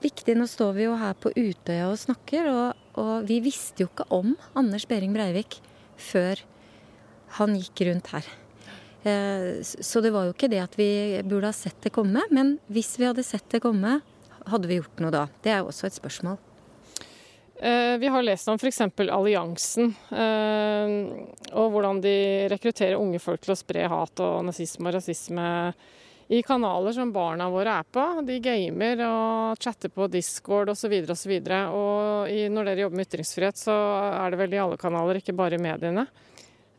viktig, 0.02 0.34
nå 0.36 0.44
står 0.48 0.74
vi 0.76 0.84
jo 0.84 0.96
her 1.00 1.14
på 1.16 1.32
Utøya 1.32 1.86
og 1.88 1.96
snakker, 2.00 2.50
og, 2.52 2.82
og 3.00 3.24
vi 3.28 3.38
visste 3.44 3.84
jo 3.84 3.88
ikke 3.88 4.06
om 4.12 4.34
Anders 4.58 4.84
Behring 4.88 5.14
Breivik 5.16 5.56
før 6.00 6.42
han 7.38 7.56
gikk 7.56 7.86
rundt 7.88 8.12
her. 8.12 8.28
Uh, 9.06 9.64
så 9.64 10.04
det 10.04 10.12
var 10.12 10.28
jo 10.28 10.36
ikke 10.36 10.50
det 10.52 10.60
at 10.66 10.76
vi 10.76 10.90
burde 11.24 11.48
ha 11.48 11.56
sett 11.56 11.80
det 11.86 11.94
komme, 11.96 12.26
men 12.28 12.58
hvis 12.68 12.98
vi 13.00 13.08
hadde 13.08 13.24
sett 13.24 13.48
det 13.54 13.62
komme, 13.64 13.98
hadde 14.50 14.68
vi 14.68 14.80
gjort 14.82 15.00
noe 15.00 15.14
da? 15.14 15.26
Det 15.40 15.54
er 15.54 15.62
jo 15.62 15.72
også 15.72 15.88
et 15.88 15.96
spørsmål. 15.96 16.40
Eh, 17.62 17.98
vi 17.98 18.06
har 18.06 18.22
lest 18.22 18.48
om 18.48 18.54
f.eks. 18.56 18.80
Alliansen, 19.12 19.90
eh, 20.10 20.92
og 21.52 21.74
hvordan 21.74 21.98
de 22.00 22.14
rekrutterer 22.48 22.96
unge 22.96 23.20
folk 23.20 23.42
til 23.44 23.52
å 23.52 23.58
spre 23.58 23.84
hat 23.92 24.22
og 24.24 24.46
nazisme 24.48 24.88
og 24.88 24.96
rasisme 24.96 25.44
i 26.32 26.40
kanaler 26.46 26.96
som 26.96 27.12
barna 27.12 27.50
våre 27.52 27.74
er 27.82 27.92
på. 27.92 28.06
De 28.24 28.38
gamer 28.40 29.04
og 29.04 29.60
chatter 29.60 29.92
på 29.92 30.08
Discord 30.08 30.72
osv. 30.72 30.96
osv. 31.04 31.36
Og, 31.36 31.52
så 31.52 31.60
og 31.76 32.32
når 32.56 32.70
dere 32.70 32.86
jobber 32.86 33.02
med 33.02 33.10
ytringsfrihet, 33.10 33.60
så 33.60 33.76
er 34.08 34.32
det 34.32 34.40
vel 34.40 34.56
i 34.56 34.64
alle 34.64 34.80
kanaler, 34.80 35.20
ikke 35.20 35.36
bare 35.36 35.60
i 35.60 35.64
mediene. 35.68 36.08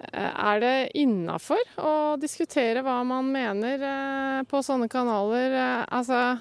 Eh, 0.01 0.33
er 0.33 0.65
det 0.65 0.75
innafor 0.97 1.61
å 1.77 1.95
diskutere 2.17 2.81
hva 2.81 3.03
man 3.05 3.29
mener 3.29 4.47
på 4.49 4.65
sånne 4.65 4.89
kanaler? 4.89 5.59
Altså, 5.93 6.39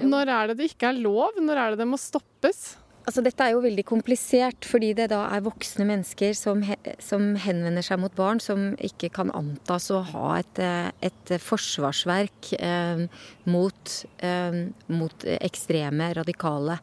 når 0.00 0.38
er 0.38 0.46
det 0.48 0.62
det 0.62 0.72
ikke 0.72 0.94
er 0.94 1.04
lov? 1.04 1.36
Når 1.36 1.66
er 1.66 1.74
det 1.74 1.84
det 1.84 1.92
må 1.92 2.00
stoppes? 2.00 2.70
Altså, 3.08 3.22
dette 3.24 3.42
er 3.42 3.54
jo 3.54 3.62
veldig 3.64 3.84
komplisert, 3.88 4.66
fordi 4.68 4.92
det 4.98 5.08
da 5.12 5.22
er 5.32 5.44
voksne 5.44 5.86
mennesker 5.88 6.34
som, 6.36 6.60
he, 6.66 6.76
som 7.02 7.32
henvender 7.40 7.84
seg 7.84 8.02
mot 8.02 8.14
barn, 8.14 8.42
som 8.44 8.74
ikke 8.76 9.08
kan 9.16 9.32
antas 9.36 9.88
å 9.94 10.02
ha 10.12 10.34
et, 10.38 10.60
eh, 10.62 10.90
et 11.08 11.32
forsvarsverk 11.42 12.52
eh, 12.60 13.06
mot, 13.50 13.94
eh, 14.22 14.60
mot, 14.92 15.26
ekstreme, 15.40 16.12
radikale 16.20 16.78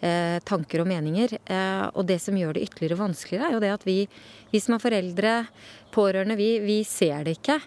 eh, 0.00 0.38
tanker 0.46 0.82
og 0.84 0.90
meninger. 0.90 1.36
Eh, 1.44 1.84
og 1.92 2.06
det 2.08 2.20
som 2.22 2.36
gjør 2.38 2.56
det 2.56 2.66
ytterligere 2.68 3.00
vanskeligere, 3.00 3.50
er 3.50 3.56
jo 3.56 3.64
det 3.64 3.72
at 3.74 3.86
vi, 3.88 3.98
vi 4.52 4.62
som 4.62 4.76
er 4.76 4.84
foreldre, 4.84 5.34
pårørende, 5.96 6.36
vi, 6.38 6.50
vi 6.64 6.78
ser 6.88 7.24
det 7.26 7.38
ikke 7.38 7.58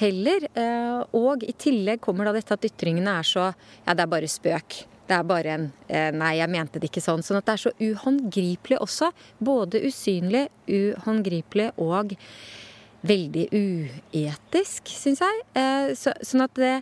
heller. 0.00 0.48
Eh, 0.54 1.02
og 1.18 1.44
i 1.46 1.54
tillegg 1.58 2.02
kommer 2.04 2.28
da 2.28 2.36
dette 2.36 2.56
at 2.56 2.70
ytringene 2.70 3.18
er 3.20 3.28
så 3.28 3.50
Ja, 3.52 3.94
det 3.94 4.06
er 4.06 4.10
bare 4.10 4.30
spøk. 4.30 4.82
Det 5.08 5.16
er 5.16 5.24
bare 5.26 5.54
en 5.56 5.68
eh, 5.88 6.10
Nei, 6.14 6.36
jeg 6.38 6.52
mente 6.52 6.80
det 6.80 6.90
ikke 6.90 7.04
sånn. 7.04 7.24
Sånn 7.26 7.40
at 7.40 7.48
det 7.48 7.56
er 7.56 7.62
så 7.64 7.72
uhåndgripelig 7.80 8.78
også. 8.82 9.10
Både 9.42 9.82
usynlig, 9.86 10.46
uhåndgripelig 10.70 11.72
og 11.82 12.14
veldig 13.02 13.48
uetisk, 13.50 14.92
syns 14.94 15.24
jeg. 15.24 15.42
Eh, 15.58 15.90
så, 15.98 16.14
sånn 16.22 16.46
at 16.46 16.54
det, 16.60 16.76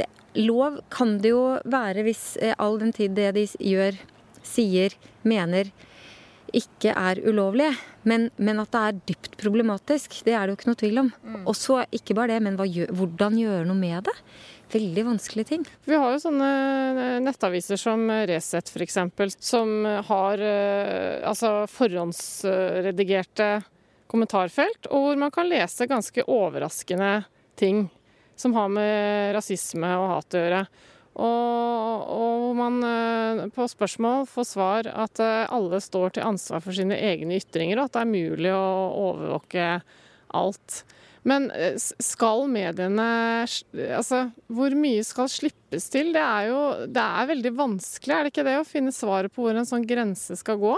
det, 0.00 0.08
Lov 0.40 0.80
kan 0.92 1.18
det 1.22 1.34
jo 1.34 1.44
være 1.68 2.06
hvis 2.06 2.38
eh, 2.42 2.56
all 2.62 2.78
den 2.80 2.94
tid 2.96 3.14
det 3.18 3.30
de 3.36 3.46
gjør, 3.60 3.98
sier, 4.42 4.94
mener 5.28 5.70
ikke 6.52 6.92
er 6.92 7.20
ulovlig, 7.24 7.70
men, 8.08 8.28
men, 8.36 8.60
at 8.60 8.72
det 8.74 8.80
er 8.80 8.98
dypt 9.08 9.36
problematisk, 9.40 10.18
det 10.26 10.34
er 10.36 10.44
det 10.44 10.52
jo 10.52 10.58
ikke 10.58 10.68
noe 10.68 10.80
tvil 10.82 11.02
om. 11.02 11.10
Mm. 11.24 11.38
Og 11.48 11.56
så 11.56 11.78
ikke 11.94 12.16
bare 12.18 12.34
det, 12.34 12.42
men 12.44 12.58
gjør, 12.60 12.92
hvordan 12.98 13.38
gjøre 13.40 13.68
noe 13.68 13.78
med 13.78 14.08
det? 14.08 14.14
Veldig 14.72 15.04
vanskelige 15.06 15.48
ting. 15.48 15.64
Vi 15.84 15.96
har 15.98 16.12
jo 16.14 16.20
sånne 16.22 16.50
eh, 16.92 17.18
nettaviser 17.24 17.80
som 17.80 18.04
Resett 18.28 18.70
f.eks., 18.72 18.98
som 19.42 19.72
har 20.08 20.42
eh, 20.42 21.22
altså 21.28 21.64
forhåndsredigerte 21.70 23.50
kommentarfelt, 24.12 24.88
og 24.90 25.06
hvor 25.06 25.20
man 25.20 25.32
kan 25.34 25.48
lese 25.48 25.88
ganske 25.88 26.24
overraskende 26.28 27.22
ting 27.58 27.86
som 28.36 28.56
har 28.56 28.72
med 28.72 29.34
rasisme 29.36 29.92
og 29.98 30.08
hat 30.16 30.36
å 30.36 30.42
gjøre. 30.42 30.62
Og, 31.12 32.06
og 32.16 32.46
man 32.56 32.78
eh, 32.88 33.44
på 33.52 33.68
spørsmål 33.68 34.26
får 34.30 34.48
svar 34.48 34.88
at 34.92 35.20
alle 35.22 35.80
står 35.84 36.16
til 36.16 36.28
ansvar 36.28 36.64
for 36.64 36.76
sine 36.76 36.96
egne 36.96 37.36
ytringer, 37.40 37.78
og 37.78 37.90
at 37.90 37.98
det 37.98 38.04
er 38.04 38.14
mulig 38.16 38.56
å 38.56 38.64
overvåke 39.10 39.68
alt. 40.32 40.82
Men 41.28 41.50
eh, 41.54 41.76
skal 41.78 42.48
mediene 42.50 43.08
Altså, 43.96 44.24
hvor 44.50 44.74
mye 44.78 45.04
skal 45.06 45.30
slippes 45.30 45.86
til? 45.92 46.10
Det 46.14 46.22
er 46.22 46.48
jo 46.50 46.62
det 46.90 47.04
er 47.04 47.30
veldig 47.30 47.52
vanskelig, 47.58 48.14
er 48.14 48.26
det 48.26 48.32
ikke 48.34 48.46
det? 48.48 48.56
Å 48.60 48.68
finne 48.68 48.94
svaret 48.94 49.34
på 49.34 49.46
hvor 49.46 49.58
en 49.58 49.68
sånn 49.68 49.86
grense 49.86 50.36
skal 50.38 50.58
gå? 50.62 50.74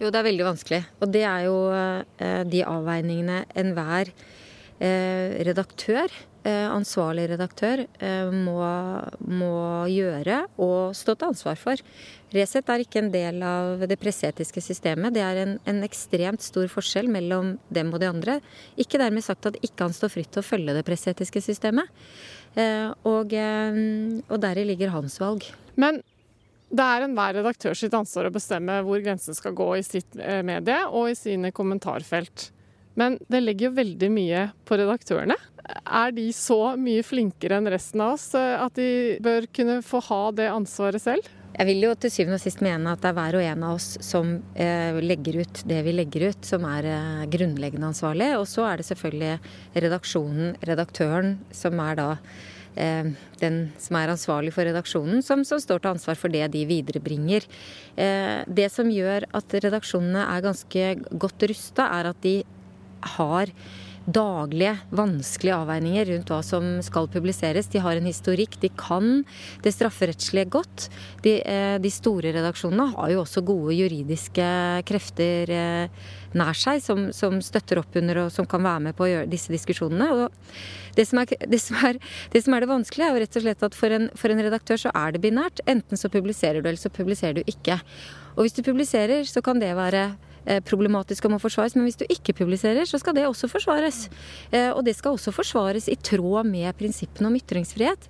Jo, 0.00 0.08
det 0.08 0.16
er 0.16 0.28
veldig 0.30 0.46
vanskelig. 0.46 0.80
Og 1.04 1.10
det 1.12 1.24
er 1.28 1.46
jo 1.46 1.56
eh, 1.76 2.42
de 2.48 2.64
avveiningene 2.64 3.42
enhver 3.60 4.10
eh, 4.80 5.38
redaktør, 5.44 6.12
ansvarlig 6.48 7.26
redaktør, 7.34 7.82
eh, 8.00 8.30
må, 8.32 8.60
må, 9.28 9.54
gjøre 9.92 10.44
og 10.56 10.96
stå 10.96 11.14
til 11.14 11.28
ansvar 11.32 11.58
for. 11.60 11.82
Resett 12.32 12.68
er 12.70 12.84
ikke 12.84 13.02
en 13.02 13.10
del 13.12 13.42
av 13.44 13.82
det 13.90 13.98
presseetiske 14.00 14.62
systemet. 14.64 15.12
Det 15.14 15.22
er 15.24 15.42
en, 15.42 15.56
en, 15.68 15.80
ekstremt 15.84 16.44
stor 16.44 16.70
forskjell 16.70 17.10
mellom 17.12 17.56
dem 17.68 17.90
og 17.92 18.00
de 18.00 18.08
andre. 18.08 18.38
Ikke 18.80 19.00
dermed 19.02 19.26
sagt 19.26 19.50
at 19.50 19.58
ikke 19.60 19.88
han 19.88 19.96
står 19.96 20.14
fritt 20.14 20.30
til 20.32 20.44
å 20.44 20.46
følge 20.46 20.76
det 20.76 20.86
presseetiske 20.86 21.42
systemet. 21.44 21.90
Eh, 22.54 22.88
og, 23.04 23.34
eh, 23.34 23.82
og 24.30 24.40
deri 24.42 24.64
ligger 24.70 24.94
hans 24.94 25.18
valg. 25.20 25.44
Men 25.76 26.00
det 26.70 26.86
er 26.86 27.04
enhver 27.04 27.34
redaktør 27.40 27.74
sitt 27.74 27.94
ansvar 27.98 28.28
å 28.28 28.34
bestemme 28.34 28.78
hvor 28.86 29.02
grensen 29.02 29.34
skal 29.34 29.56
gå 29.58 29.72
i 29.76 29.84
sitt 29.86 30.16
eh, 30.16 30.40
medie 30.46 30.84
og 30.86 31.10
i 31.10 31.18
sine 31.18 31.50
kommentarfelt. 31.54 32.50
Men 32.98 33.18
det 33.30 33.42
legger 33.44 33.68
jo 33.68 33.76
veldig 33.78 34.10
mye 34.12 34.46
på 34.66 34.78
redaktørene. 34.80 35.36
Er 35.86 36.14
de 36.16 36.30
så 36.34 36.74
mye 36.80 37.04
flinkere 37.06 37.60
enn 37.60 37.70
resten 37.70 38.02
av 38.02 38.16
oss 38.16 38.32
at 38.34 38.74
de 38.78 39.18
bør 39.22 39.46
kunne 39.54 39.78
få 39.86 40.00
ha 40.08 40.22
det 40.34 40.48
ansvaret 40.50 41.02
selv? 41.02 41.28
Jeg 41.60 41.66
vil 41.66 41.82
jo 41.84 41.90
til 41.98 42.12
syvende 42.14 42.38
og 42.38 42.40
sist 42.40 42.62
mene 42.64 42.92
at 42.94 43.02
det 43.02 43.10
er 43.10 43.16
hver 43.18 43.36
og 43.36 43.42
en 43.44 43.64
av 43.66 43.74
oss 43.76 43.88
som 44.06 44.30
eh, 44.54 44.96
legger 45.02 45.42
ut 45.42 45.62
det 45.68 45.80
vi 45.84 45.92
legger 45.92 46.30
ut, 46.30 46.46
som 46.46 46.64
er 46.68 46.86
eh, 46.88 47.26
grunnleggende 47.32 47.90
ansvarlig. 47.90 48.30
Og 48.38 48.46
så 48.48 48.64
er 48.68 48.80
det 48.80 48.86
selvfølgelig 48.88 49.82
redaksjonen, 49.84 50.54
redaktøren, 50.70 51.34
som 51.52 51.82
er 51.84 51.98
da 51.98 52.06
eh, 52.80 53.10
den 53.42 53.58
som 53.82 53.98
er 53.98 54.14
ansvarlig 54.14 54.54
for 54.56 54.68
redaksjonen, 54.70 55.20
som, 55.26 55.42
som, 55.44 55.60
står 55.60 55.82
til 55.82 55.92
ansvar 55.92 56.20
for 56.20 56.32
det 56.32 56.46
de 56.54 56.64
viderebringer. 56.70 57.44
Eh, 57.98 58.40
det 58.46 58.70
som 58.72 58.88
gjør 58.94 59.28
at 59.36 59.58
redaksjonene 59.66 60.24
er 60.30 60.46
ganske 60.46 60.88
godt 61.10 61.50
rusta, 61.50 61.90
er 61.98 62.12
at 62.14 62.24
de 62.24 62.38
har 63.16 63.52
daglige, 64.10 64.74
vanskelige 64.96 65.56
avveininger 65.60 66.08
rundt 66.08 66.30
hva 66.32 66.40
som 66.44 66.66
skal 66.84 67.08
publiseres. 67.12 67.68
De 67.70 67.82
har 67.82 67.98
en 67.98 68.08
historikk, 68.08 68.56
de 68.62 68.70
kan 68.78 69.22
det 69.64 69.74
strafferettslige 69.74 70.48
godt. 70.50 70.88
De, 71.24 71.36
eh, 71.44 71.76
de 71.78 71.90
store 71.92 72.32
redaksjonene 72.34 72.90
har 72.94 73.10
jo 73.12 73.22
også 73.22 73.44
gode 73.46 73.76
juridiske 73.76 74.46
krefter 74.88 75.52
eh, 75.54 76.06
nær 76.34 76.56
seg 76.56 76.82
som, 76.82 77.10
som, 77.12 77.40
støtter 77.44 77.80
opp 77.82 77.96
under 77.98 78.24
og 78.24 78.32
som 78.32 78.48
kan 78.48 78.62
være 78.64 78.86
med 78.88 78.96
på 78.96 79.06
å 79.06 79.10
gjøre 79.10 79.30
disse 79.30 79.52
diskusjonene. 79.52 80.28
Det 80.96 81.06
som 81.06 81.22
er 81.22 81.30
det, 81.46 81.60
som 81.62 81.76
er, 81.86 82.00
det, 82.32 82.42
som 82.44 82.56
er 82.56 82.64
det 82.64 82.72
vanskelige, 82.72 83.10
er 83.10 83.14
jo 83.14 83.24
rett 83.24 83.38
og 83.38 83.46
slett 83.46 83.68
at 83.68 83.76
for 83.78 83.96
en, 83.96 84.08
for 84.18 84.32
en 84.32 84.42
redaktør 84.42 84.80
så 84.86 84.94
er 84.96 85.14
det 85.14 85.22
binært. 85.22 85.62
Enten 85.70 86.00
så 86.00 86.10
publiserer 86.12 86.60
du, 86.60 86.68
eller 86.68 86.80
så 86.80 86.92
publiserer 86.92 87.40
du 87.40 87.44
ikke. 87.46 87.78
Og 88.36 88.46
hvis 88.46 88.56
du 88.56 88.64
publiserer, 88.66 89.26
så 89.28 89.42
kan 89.44 89.60
det 89.62 89.74
være 89.78 90.08
problematisk 90.66 91.26
og 91.26 91.34
må 91.34 91.40
forsvares. 91.42 91.76
Men 91.76 91.86
hvis 91.88 92.00
du 92.00 92.06
ikke 92.08 92.36
publiserer, 92.42 92.86
så 92.88 93.00
skal 93.00 93.16
det 93.16 93.26
også 93.28 93.50
forsvares. 93.50 94.06
Eh, 94.52 94.70
og 94.70 94.84
det 94.86 94.96
skal 94.98 95.16
også 95.16 95.34
forsvares 95.34 95.88
i 95.90 95.98
tråd 96.00 96.48
med 96.48 96.70
prinsippene 96.78 97.30
om 97.30 97.36
ytringsfrihet. 97.38 98.08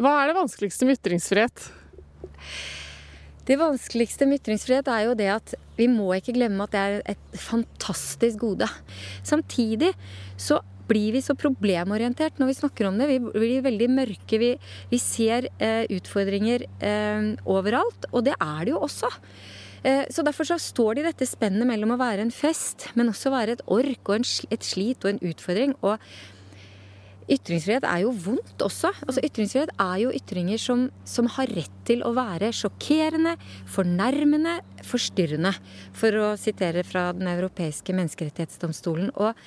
Hva 0.00 0.16
er 0.20 0.30
det 0.30 0.38
vanskeligste 0.38 0.88
med 0.88 1.00
ytringsfrihet? 1.00 1.70
Det 3.48 3.56
vanskeligste 3.58 4.28
med 4.28 4.42
ytringsfrihet 4.42 4.88
er 4.92 5.06
jo 5.08 5.14
det 5.18 5.30
at 5.32 5.54
vi 5.78 5.88
må 5.90 6.12
ikke 6.14 6.36
glemme 6.36 6.66
at 6.66 6.74
det 6.74 6.80
er 6.80 6.98
et 7.14 7.38
fantastisk 7.40 8.42
gode. 8.42 8.68
Samtidig 9.26 9.94
så 10.38 10.60
blir 10.90 11.14
vi 11.14 11.22
så 11.22 11.36
problemorientert 11.38 12.40
når 12.40 12.50
vi 12.50 12.58
snakker 12.58 12.88
om 12.88 12.98
det. 12.98 13.08
Vi 13.10 13.18
blir 13.22 13.64
veldig 13.64 13.88
mørke. 13.94 14.40
Vi, 14.42 14.50
vi 14.90 15.00
ser 15.02 15.48
eh, 15.62 15.86
utfordringer 15.96 16.66
eh, 16.66 17.32
overalt, 17.48 18.08
og 18.10 18.26
det 18.26 18.36
er 18.36 18.66
det 18.66 18.74
jo 18.74 18.82
også. 18.86 19.10
Eh, 19.84 20.04
så 20.10 20.24
Derfor 20.26 20.44
så 20.44 20.58
står 20.60 20.94
det 20.94 21.02
i 21.02 21.08
dette 21.10 21.28
spennet 21.28 21.68
mellom 21.68 21.94
å 21.94 22.00
være 22.00 22.26
en 22.26 22.34
fest, 22.34 22.90
men 22.98 23.08
også 23.12 23.32
være 23.32 23.56
et 23.56 23.64
ork 23.66 24.12
og 24.12 24.20
et 24.52 24.66
slit 24.66 25.04
og 25.04 25.14
en 25.14 25.24
utfordring. 25.30 25.74
og 25.80 25.98
Ytringsfrihet 27.30 27.84
er 27.86 28.02
jo 28.02 28.10
vondt 28.10 28.62
også. 28.64 28.90
Altså 29.06 29.22
Ytringsfrihet 29.22 29.70
er 29.78 29.98
jo 30.02 30.10
ytringer 30.10 30.58
som, 30.58 30.88
som, 31.06 31.28
har 31.36 31.52
rett 31.54 31.76
til 31.86 32.02
å 32.02 32.10
være 32.16 32.50
sjokkerende, 32.56 33.36
fornærmende, 33.70 34.56
forstyrrende. 34.86 35.52
For 35.94 36.16
å 36.18 36.32
sitere 36.40 36.82
fra 36.86 37.10
Den 37.14 37.30
europeiske 37.30 37.94
menneskerettighetsdomstolen. 37.94 39.12
Og, 39.14 39.38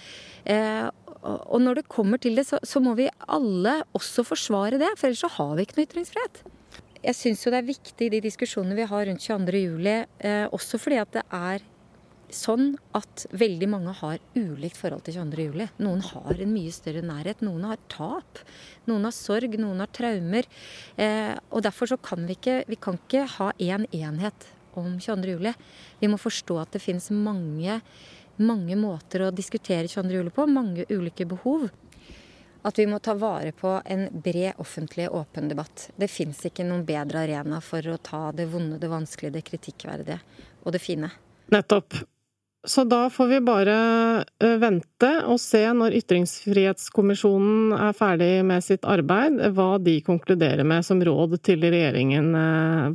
eh, 0.48 0.88
og 1.24 1.60
når 1.60 1.82
det 1.82 1.92
kommer 1.92 2.22
til 2.24 2.40
det, 2.40 2.48
så, 2.48 2.62
så, 2.64 2.80
må 2.80 2.96
vi 2.96 3.12
alle 3.28 3.82
også 3.92 4.24
forsvare 4.32 4.80
det. 4.80 4.96
For 4.96 5.10
ellers 5.10 5.26
så 5.26 5.34
har 5.36 5.56
vi 5.58 5.68
ikke 5.68 5.82
noe 5.82 5.90
ytringsfrihet 5.90 6.46
jeg 7.04 7.20
syns 7.20 7.44
jo 7.44 7.52
det 7.52 7.60
er 7.60 7.68
viktig 7.68 8.10
de 8.14 8.24
diskusjonene 8.24 8.78
vi 8.78 8.88
har 8.88 9.06
rundt 9.10 9.24
22.07, 9.24 10.08
eh, 10.24 10.46
også 10.56 10.80
fordi 10.80 11.00
at 11.02 11.16
det 11.18 11.24
er 11.36 11.66
sånn 12.34 12.72
at 12.98 13.26
veldig 13.36 13.68
mange 13.70 13.94
har 14.00 14.22
ulikt 14.34 14.80
forhold 14.80 15.04
til 15.06 15.20
22.07. 15.20 15.68
Noen 15.84 16.02
har 16.08 16.40
en 16.42 16.54
mye 16.54 16.72
større 16.74 17.04
nærhet, 17.06 17.44
noen 17.46 17.68
har 17.70 17.82
tap. 17.92 18.42
Noen 18.90 19.06
har 19.08 19.16
sorg, 19.16 19.58
noen 19.60 19.84
har 19.84 19.92
traumer. 19.94 20.48
Eh, 20.98 21.36
og 21.52 21.66
derfor 21.68 21.92
så 21.92 22.00
kan 22.02 22.26
vi 22.30 22.38
ikke, 22.40 22.64
vi 22.72 22.80
kan 22.82 22.98
ikke 22.98 23.28
ha 23.38 23.52
én 23.60 23.84
en 23.84 23.88
enhet 23.94 24.50
om 24.80 24.98
22.07. 24.98 25.54
Vi 26.02 26.10
må 26.10 26.18
forstå 26.22 26.58
at 26.64 26.74
det 26.74 26.82
finnes 26.82 27.12
mange, 27.14 27.82
mange 28.42 28.80
måter 28.80 29.28
å 29.28 29.34
diskutere 29.36 29.92
22.07 29.92 30.34
på, 30.34 30.50
mange 30.50 30.88
ulike 30.90 31.28
behov 31.30 31.70
at 32.64 32.80
vi 32.80 32.86
må 32.88 33.00
ta 33.04 33.14
vare 33.20 33.52
på 33.52 33.76
en 33.86 34.08
bred 34.24 34.60
offentlig, 34.64 35.10
åpen 35.12 35.50
debatt. 35.52 35.90
Det 35.96 36.08
fins 36.12 36.46
ikke 36.48 36.66
noen 36.68 36.86
bedre 36.88 37.26
arena 37.26 37.60
for 37.64 37.86
å 37.92 38.00
ta 38.00 38.32
det 38.36 38.48
vonde, 38.52 38.80
det 38.80 38.92
vanskelige, 38.92 39.36
det 39.38 39.46
kritikkverdige 39.52 40.20
og 40.64 40.76
det 40.76 40.82
fine. 40.84 41.12
Nettopp. 41.52 42.00
Så 42.64 42.86
da 42.88 43.10
får 43.12 43.28
vi 43.28 43.40
bare 43.44 43.74
vente 44.40 45.10
og 45.28 45.36
se 45.44 45.66
når 45.76 45.98
Ytringsfrihetskommisjonen 46.00 47.74
er 47.76 47.98
ferdig 47.98 48.38
med 48.48 48.64
sitt 48.64 48.88
arbeid, 48.88 49.42
hva 49.52 49.76
de 49.84 49.98
konkluderer 50.06 50.64
med 50.64 50.88
som 50.88 51.04
råd 51.04 51.36
til 51.44 51.66
regjeringen 51.68 52.32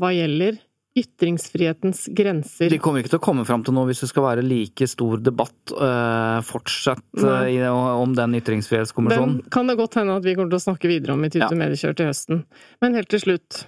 hva 0.01 0.15
gjelder 0.17 0.57
ytringsfrihetens 0.97 2.07
grenser. 2.07 2.71
De 2.71 2.79
kommer 2.83 3.03
ikke 3.03 3.13
til 3.13 3.21
å 3.21 3.25
komme 3.25 3.45
fram 3.49 3.65
til 3.67 3.75
noe 3.77 3.89
hvis 3.91 4.03
det 4.03 4.11
skal 4.11 4.25
være 4.25 4.45
like 4.47 4.89
stor 4.91 5.21
debatt 5.23 5.75
uh, 5.77 6.39
fortsatt 6.47 7.23
uh, 7.23 7.69
om 8.01 8.15
den 8.17 8.39
ytringsfrihetskommisjonen. 8.41 9.37
Den 9.43 9.53
kan 9.55 9.71
det 9.71 9.79
godt 9.79 9.99
hende 10.01 10.17
at 10.19 10.27
vi 10.27 10.35
kommer 10.39 10.53
til 10.55 10.61
å 10.61 10.65
snakke 10.65 10.91
videre 10.91 11.15
om 11.15 11.27
i 11.27 11.31
Tute 11.31 11.51
ja. 11.51 11.61
Mediekjør 11.61 11.99
til 11.99 12.11
høsten. 12.11 12.43
Men 12.85 12.99
helt 12.99 13.11
til 13.13 13.23
slutt. 13.23 13.61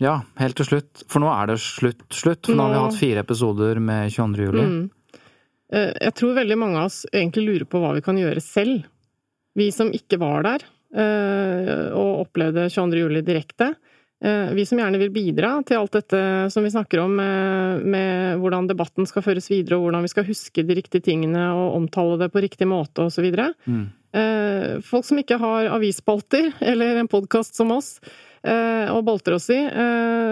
Ja, 0.00 0.20
helt 0.40 0.56
til 0.60 0.70
slutt. 0.70 1.04
For 1.10 1.22
nå 1.22 1.28
er 1.34 1.52
det 1.52 1.58
slutt, 1.64 2.06
slutt. 2.08 2.46
For 2.48 2.56
nå, 2.56 2.62
nå 2.62 2.68
har 2.68 2.74
vi 2.76 2.82
hatt 2.86 3.00
fire 3.02 3.26
episoder 3.26 3.82
med 3.84 4.14
22. 4.14 4.48
juli. 4.48 4.66
Mm. 4.70 5.20
Uh, 5.74 5.92
jeg 5.92 6.16
tror 6.22 6.38
veldig 6.40 6.60
mange 6.60 6.80
av 6.80 6.90
oss 6.92 7.02
egentlig 7.12 7.46
lurer 7.48 7.68
på 7.68 7.82
hva 7.82 7.94
vi 7.98 8.06
kan 8.06 8.18
gjøre 8.20 8.44
selv. 8.44 8.88
Vi 9.58 9.72
som 9.74 9.90
ikke 9.92 10.20
var 10.22 10.46
der 10.46 10.70
og 10.90 12.24
opplevde 12.24 12.64
22. 12.66 12.96
juli 12.98 13.20
direkte. 13.22 13.68
Eh, 14.24 14.52
vi 14.52 14.66
som 14.66 14.78
gjerne 14.78 14.98
vil 15.00 15.12
bidra 15.12 15.54
til 15.64 15.78
alt 15.80 15.94
dette 15.96 16.18
som 16.52 16.64
vi 16.64 16.70
snakker 16.72 17.00
om, 17.00 17.14
med, 17.16 17.84
med, 17.88 18.40
hvordan 18.42 18.66
debatten 18.68 19.06
skal 19.08 19.24
føres 19.24 19.48
videre, 19.48 19.78
og 19.78 19.86
hvordan 19.86 20.04
vi 20.04 20.10
skal 20.12 20.26
huske 20.28 20.64
de 20.66 20.76
riktige 20.76 21.06
tingene 21.06 21.46
og 21.56 21.78
omtale 21.78 22.18
det 22.20 22.28
på 22.32 22.42
riktig 22.44 22.68
måte 22.68 23.06
osv. 23.08 23.30
Mm. 23.64 23.86
Eh, 24.12 24.74
folk 24.84 25.08
som 25.08 25.22
ikke 25.22 25.38
har 25.40 25.70
avisspalter 25.72 26.50
eller 26.72 27.00
en 27.00 27.08
podkast 27.08 27.56
som 27.56 27.72
oss 27.72 27.94
eh, 28.44 28.90
og 28.92 29.06
bolter 29.08 29.38
oss 29.38 29.48
i, 29.54 29.60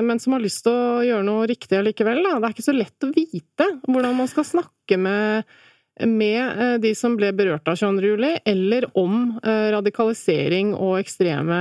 men 0.05 0.21
som 0.21 0.37
har 0.37 0.45
lyst 0.45 0.67
til 0.67 0.75
å 0.75 1.07
gjøre 1.07 1.25
noe 1.25 1.47
riktig 1.49 1.81
allikevel. 1.81 2.21
Da. 2.27 2.35
Det 2.37 2.51
er 2.51 2.59
ikke 2.59 2.69
så 2.69 2.77
lett 2.77 3.09
å 3.09 3.15
vite 3.15 3.71
hvordan 3.89 4.21
man 4.21 4.29
skal 4.29 4.47
snakke 4.57 5.01
med 5.01 5.57
med 5.99 6.79
de 6.79 6.93
som 6.95 7.17
ble 7.19 7.33
berørt 7.35 7.67
av 7.67 7.75
22. 7.75 8.05
juli, 8.07 8.29
eller 8.47 8.85
om 8.95 9.33
radikalisering 9.43 10.69
og 10.77 11.01
ekstreme 11.01 11.57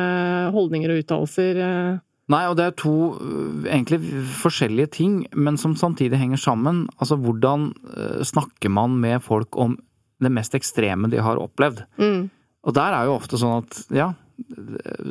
holdninger 0.54 0.94
og 0.94 1.00
uttalelser 1.02 1.58
Nei, 2.28 2.44
og 2.50 2.58
det 2.60 2.66
er 2.66 2.76
to 2.76 2.96
øh, 3.24 3.68
egentlig 3.70 4.02
forskjellige 4.42 4.92
ting, 4.98 5.20
men 5.36 5.58
som 5.60 5.78
samtidig 5.80 6.20
henger 6.20 6.42
sammen. 6.42 6.86
Altså 7.00 7.16
hvordan 7.16 7.70
øh, 7.94 8.24
snakker 8.28 8.70
man 8.74 8.98
med 9.00 9.24
folk 9.24 9.56
om 9.56 9.78
det 10.20 10.32
mest 10.34 10.56
ekstreme 10.58 11.08
de 11.12 11.22
har 11.24 11.40
opplevd? 11.40 11.86
Mm. 11.98 12.30
Og 12.68 12.76
der 12.76 12.98
er 12.98 13.08
jo 13.08 13.16
ofte 13.16 13.40
sånn 13.40 13.64
at 13.64 13.80
ja, 13.96 14.12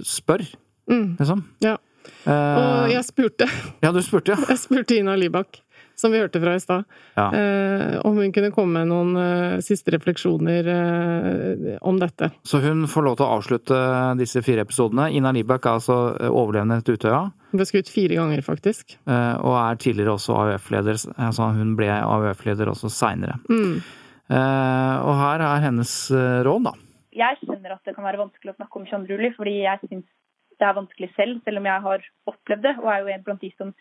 spør, 0.04 0.44
mm. 0.90 1.16
liksom. 1.20 1.44
Ja. 1.64 1.78
Og 2.26 2.90
jeg 2.92 3.02
spurte. 3.06 3.48
Ja, 3.82 3.90
du 3.94 4.02
spurte, 4.04 4.36
ja. 4.36 4.44
Jeg 4.52 4.60
spurte 4.62 4.98
Ina 4.98 5.16
Libak 5.18 5.62
som 5.96 6.12
vi 6.12 6.20
hørte 6.20 6.40
fra 6.42 6.54
i 6.54 6.60
stad. 6.60 6.84
Ja. 7.16 7.26
Eh, 7.32 7.96
om 8.04 8.18
hun 8.20 8.32
kunne 8.32 8.52
komme 8.54 8.82
med 8.82 8.90
noen 8.90 9.16
eh, 9.16 9.58
siste 9.64 9.94
refleksjoner 9.94 10.68
eh, 10.68 11.76
om 11.80 11.96
dette. 12.00 12.28
Så 12.44 12.60
hun 12.60 12.84
får 12.90 13.06
lov 13.06 13.16
til 13.16 13.26
å 13.26 13.36
avslutte 13.38 13.78
disse 14.20 14.42
fire 14.44 14.66
episodene. 14.66 15.08
Ina 15.16 15.32
Libak 15.32 15.64
er 15.64 15.78
altså 15.78 15.98
eh, 16.20 16.28
overlevende 16.28 16.80
etter 16.82 16.98
Utøya. 16.98 17.22
Hun 17.52 17.62
ble 17.62 17.68
skutt 17.68 17.92
fire 17.92 18.18
ganger, 18.18 18.44
faktisk. 18.44 18.98
Eh, 19.08 19.36
og 19.40 19.56
er 19.62 19.80
tidligere 19.80 20.18
også 20.18 20.36
AUF-leder. 20.42 21.00
Altså 21.16 21.48
hun 21.56 21.72
ble 21.80 21.88
AUF-leder 21.96 22.72
også 22.74 22.92
seinere. 22.92 23.38
Mm. 23.48 23.80
Eh, 24.28 24.94
og 25.00 25.14
her 25.22 25.46
er 25.48 25.64
hennes 25.64 25.96
råd, 26.44 26.68
da. 26.68 26.76
jeg 27.16 27.40
skjønner 27.40 27.78
at 27.78 27.88
det 27.88 27.96
kan 27.96 28.04
være 28.04 28.20
vanskelig 28.20 28.52
å 28.52 28.58
snakke 28.60 28.82
om 28.82 28.88
22. 28.90 29.12
juli, 29.16 29.32
fordi 29.38 29.58
jeg 29.62 29.86
syns 29.86 30.08
det 30.56 30.64
er 30.64 30.76
vanskelig 30.76 31.12
selv, 31.16 31.40
selv 31.44 31.60
om 31.60 31.66
jeg 31.68 31.84
har 31.84 32.04
opplevd 32.32 32.62
det, 32.64 32.78
og 32.80 32.88
er 32.88 33.02
jo 33.04 33.12
en 33.12 33.24
blant 33.24 33.42
de 33.44 33.50
som 33.56 33.72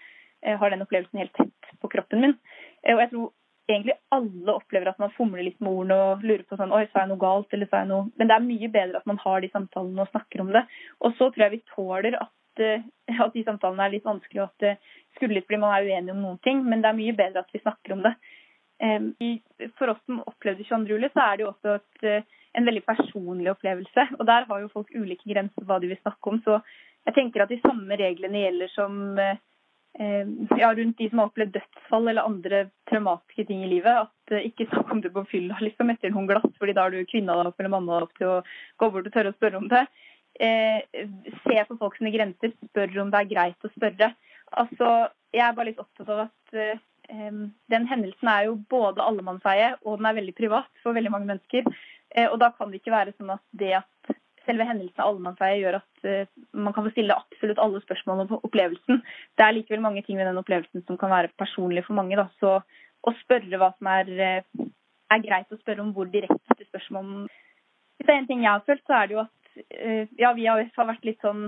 har 0.46 0.70
den 0.70 0.84
opplevelsen 0.84 1.22
helt 1.24 1.32
tett 1.34 1.65
på 1.86 1.92
kroppen 1.96 2.24
min. 2.24 2.38
Eh, 2.84 2.94
og 2.96 3.04
jeg 3.04 3.12
tror 3.14 3.32
egentlig 3.70 3.96
alle 4.14 4.54
opplever 4.54 4.92
at 4.92 5.02
man 5.02 5.14
fomler 5.16 5.46
litt 5.46 5.58
med 5.64 5.72
ordene 5.72 5.98
og 6.12 6.26
lurer 6.26 6.44
på 6.46 6.58
sånn 6.60 6.74
Oi, 6.76 6.84
sa 6.92 7.02
jeg 7.02 7.12
noe 7.14 7.22
galt, 7.22 7.50
eller 7.56 7.70
sa 7.72 7.82
jeg 7.82 7.90
noe 7.90 8.12
Men 8.14 8.30
det 8.30 8.36
er 8.36 8.46
mye 8.46 8.70
bedre 8.76 9.02
at 9.02 9.10
man 9.10 9.22
har 9.24 9.42
de 9.42 9.50
samtalene 9.54 10.06
og 10.06 10.12
snakker 10.12 10.44
om 10.44 10.54
det. 10.54 10.66
Og 11.02 11.18
så 11.18 11.30
tror 11.30 11.48
jeg 11.48 11.56
vi 11.56 11.64
tåler 11.74 12.20
at, 12.20 12.64
eh, 12.66 12.86
at 13.26 13.34
de 13.34 13.46
samtalene 13.48 13.88
er 13.88 13.98
litt 13.98 14.08
vanskelige, 14.08 14.46
og 14.46 14.54
at 14.54 14.66
det 14.68 15.18
skulle 15.18 15.40
litt 15.40 15.50
fordi 15.50 15.62
man 15.64 15.76
er 15.76 15.90
uenig 15.90 16.14
om 16.14 16.24
noen 16.24 16.42
ting, 16.46 16.64
men 16.66 16.82
det 16.84 16.92
er 16.92 17.02
mye 17.02 17.18
bedre 17.18 17.46
at 17.46 17.54
vi 17.56 17.64
snakker 17.64 17.96
om 17.96 18.02
det. 18.06 18.18
For 19.80 19.88
oss 19.88 20.02
som 20.04 20.18
opplevde 20.28 20.66
22. 20.68 20.90
juli, 20.92 21.08
så 21.14 21.22
er 21.24 21.38
det 21.38 21.46
jo 21.46 21.52
også 21.54 21.78
et 21.78 22.26
en 22.56 22.68
veldig 22.68 22.84
personlig 22.86 23.52
opplevelse. 23.52 24.08
Og 24.20 24.26
der 24.28 24.48
har 24.50 24.62
jo 24.62 24.72
folk 24.72 24.92
ulike 24.96 25.28
grenser 25.32 25.62
for 25.62 25.70
hva 25.70 25.80
de 25.82 25.92
vil 25.92 26.02
snakke 26.02 26.32
om. 26.32 26.40
Så 26.46 26.60
jeg 27.08 27.18
tenker 27.18 27.44
at 27.44 27.52
de 27.52 27.62
samme 27.64 28.00
reglene 28.00 28.46
gjelder 28.46 28.72
som 28.74 29.20
eh, 29.22 29.42
ja, 29.96 30.74
rundt 30.76 30.98
de 30.98 31.10
som 31.10 31.22
har 31.22 31.30
opplevd 31.30 31.54
dødsfall 31.56 32.10
eller 32.12 32.28
andre 32.28 32.62
traumatiske 32.90 33.46
ting 33.48 33.64
i 33.64 33.70
livet. 33.72 34.08
At 34.08 34.34
eh, 34.36 34.48
ikke 34.50 34.68
snakk 34.72 34.92
om 34.92 35.04
det 35.04 35.14
på 35.16 35.24
fylla 35.30 35.60
liksom, 35.64 35.92
etter 35.94 36.12
noen 36.12 36.28
glass, 36.30 36.50
fordi 36.60 36.76
da 36.76 36.88
er 36.88 36.96
du 36.96 37.12
kvinna 37.12 37.38
eller 37.40 37.72
mamma 37.72 38.02
opp 38.04 38.16
til 38.20 38.34
å 38.34 38.42
gå 38.82 38.92
bort 38.92 39.08
og 39.08 39.16
tørre 39.16 39.32
å 39.32 39.38
spørre 39.38 39.62
om 39.62 39.70
det. 39.72 39.86
Eh, 40.40 41.08
se 41.46 41.64
på 41.70 41.78
folks 41.80 42.04
grenser, 42.04 42.52
spør 42.70 43.00
om 43.06 43.14
det 43.14 43.24
er 43.24 43.32
greit 43.32 43.68
å 43.68 43.72
spørre. 43.72 44.12
Altså, 44.60 44.92
jeg 45.36 45.46
er 45.46 45.56
bare 45.56 45.72
litt 45.72 45.82
opptatt 45.84 46.12
av 46.12 46.26
at 46.28 46.60
eh, 46.60 46.84
den 47.72 47.88
hendelsen 47.88 48.32
er 48.32 48.48
jo 48.50 48.58
både 48.70 49.04
allemannseie 49.04 49.76
og 49.84 50.00
den 50.00 50.10
er 50.10 50.18
veldig 50.18 50.36
privat 50.38 50.84
for 50.84 50.98
veldig 50.98 51.14
mange 51.14 51.30
mennesker. 51.32 51.68
Eh, 52.12 52.28
og 52.28 52.40
da 52.44 52.52
kan 52.56 52.72
det 52.72 52.82
ikke 52.82 52.96
være 52.96 53.16
sånn 53.16 53.36
at 53.36 53.44
det 53.56 53.74
at 53.80 54.15
selve 54.46 54.68
hendelsen 54.68 55.02
av 55.02 55.12
allemannseie 55.12 55.60
gjør 55.62 55.80
at 55.80 56.08
eh, 56.08 56.32
man 56.54 56.76
kan 56.76 56.86
få 56.86 56.94
stille 56.94 57.18
absolutt 57.18 57.62
alle 57.62 57.82
spørsmålene 57.84 58.28
om 58.38 58.48
opplevelsen. 58.48 59.02
Det 59.38 59.46
er 59.46 59.56
likevel 59.58 59.84
mange 59.84 60.04
ting 60.06 60.20
ved 60.20 60.30
den 60.30 60.42
opplevelsen 60.42 60.86
som 60.88 61.00
kan 61.02 61.14
være 61.14 61.34
personlig 61.40 61.86
for 61.88 61.98
mange. 61.98 62.18
Da. 62.20 62.28
Så 62.42 62.58
å 63.06 63.16
spørre 63.22 63.62
hva 63.62 63.72
som 63.78 63.92
er, 63.94 64.12
eh, 64.28 64.68
er 65.14 65.26
greit 65.26 65.54
å 65.54 65.62
spørre 65.62 65.86
om 65.86 65.94
hvor 65.96 66.10
direkte 66.12 66.70
spørsmål 66.70 67.28
Hvis 67.96 68.08
det 68.08 68.14
er 68.14 68.18
en 68.20 68.28
ting 68.28 68.42
jeg 68.44 68.52
har 68.52 68.64
følt, 68.68 68.82
så 68.84 68.94
er 68.98 69.08
det 69.08 69.14
jo 69.16 69.24
at 69.24 69.32
ja, 70.20 70.34
vi 70.36 70.46
har 70.50 70.66
vært 70.76 71.06
litt 71.08 71.22
sånn 71.24 71.46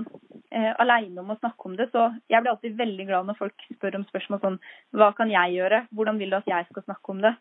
eh, 0.50 0.72
aleine 0.80 1.20
om 1.20 1.32
å 1.32 1.38
snakke 1.38 1.68
om 1.68 1.76
det. 1.76 1.88
Så 1.92 2.06
jeg 2.30 2.42
blir 2.42 2.52
alltid 2.54 2.78
veldig 2.78 3.06
glad 3.10 3.28
når 3.28 3.38
folk 3.40 3.66
spør 3.74 3.98
om 4.00 4.06
spørsmål 4.08 4.42
sånn 4.44 4.60
Hva 4.96 5.10
kan 5.16 5.32
jeg 5.32 5.58
gjøre? 5.58 5.84
Hvordan 5.94 6.20
vil 6.20 6.32
du 6.32 6.38
at 6.38 6.48
jeg 6.48 6.68
skal 6.70 6.86
snakke 6.86 7.14
om 7.14 7.20
det? 7.24 7.34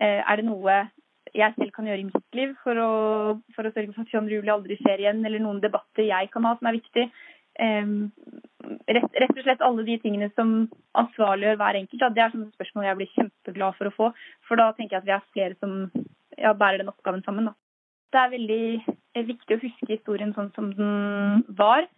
Eh, 0.00 0.22
er 0.22 0.40
det 0.40 0.46
noe 0.48 0.78
jeg 1.36 1.54
selv 1.56 1.72
kan 1.74 1.88
gjøre 1.88 2.02
i 2.02 2.06
mitt 2.08 2.36
liv 2.36 2.54
for 2.62 2.78
å, 2.82 2.92
for 3.56 3.68
å 3.68 3.72
sørge 3.74 3.94
for 3.94 4.04
at 4.04 4.12
22. 4.12 4.38
juli 4.38 4.52
aldri 4.52 4.78
skjer 4.80 5.02
igjen, 5.02 5.24
eller 5.26 5.42
noen 5.42 5.60
debatter 5.64 6.06
jeg 6.08 6.30
kan 6.32 6.46
ha 6.48 6.54
som 6.58 6.70
er 6.70 6.78
viktig. 6.78 7.06
Um, 7.58 8.10
rett, 8.86 9.08
rett, 9.18 9.32
og 9.34 9.42
slett 9.42 9.64
alle 9.66 9.84
de 9.86 9.96
tingene 10.02 10.28
som 10.36 10.52
ansvarliggjør 11.00 11.58
hver 11.58 11.80
enkelt. 11.80 12.02
Da. 12.02 12.10
Det 12.14 12.24
er 12.24 12.34
sånne 12.34 12.52
spørsmål 12.54 12.86
jeg 12.86 13.00
blir 13.00 13.14
kjempeglad 13.16 13.78
for 13.78 13.90
å 13.90 13.94
få. 13.96 14.10
For 14.48 14.60
da 14.60 14.68
tenker 14.76 14.98
jeg 14.98 15.02
at 15.02 15.08
vi 15.08 15.16
er 15.16 15.26
flere 15.34 15.58
som 15.58 15.74
ja, 16.38 16.52
bærer 16.54 16.82
den 16.82 16.92
oppgaven 16.92 17.24
sammen. 17.26 17.50
Da. 17.50 17.56
Det 18.14 18.20
er 18.22 18.34
veldig 18.36 18.62
viktig 19.28 19.56
å 19.56 19.62
huske 19.64 19.90
historien 19.90 20.30
sånn 20.36 20.52
som 20.54 20.70
den 20.76 21.42
var. 21.58 21.88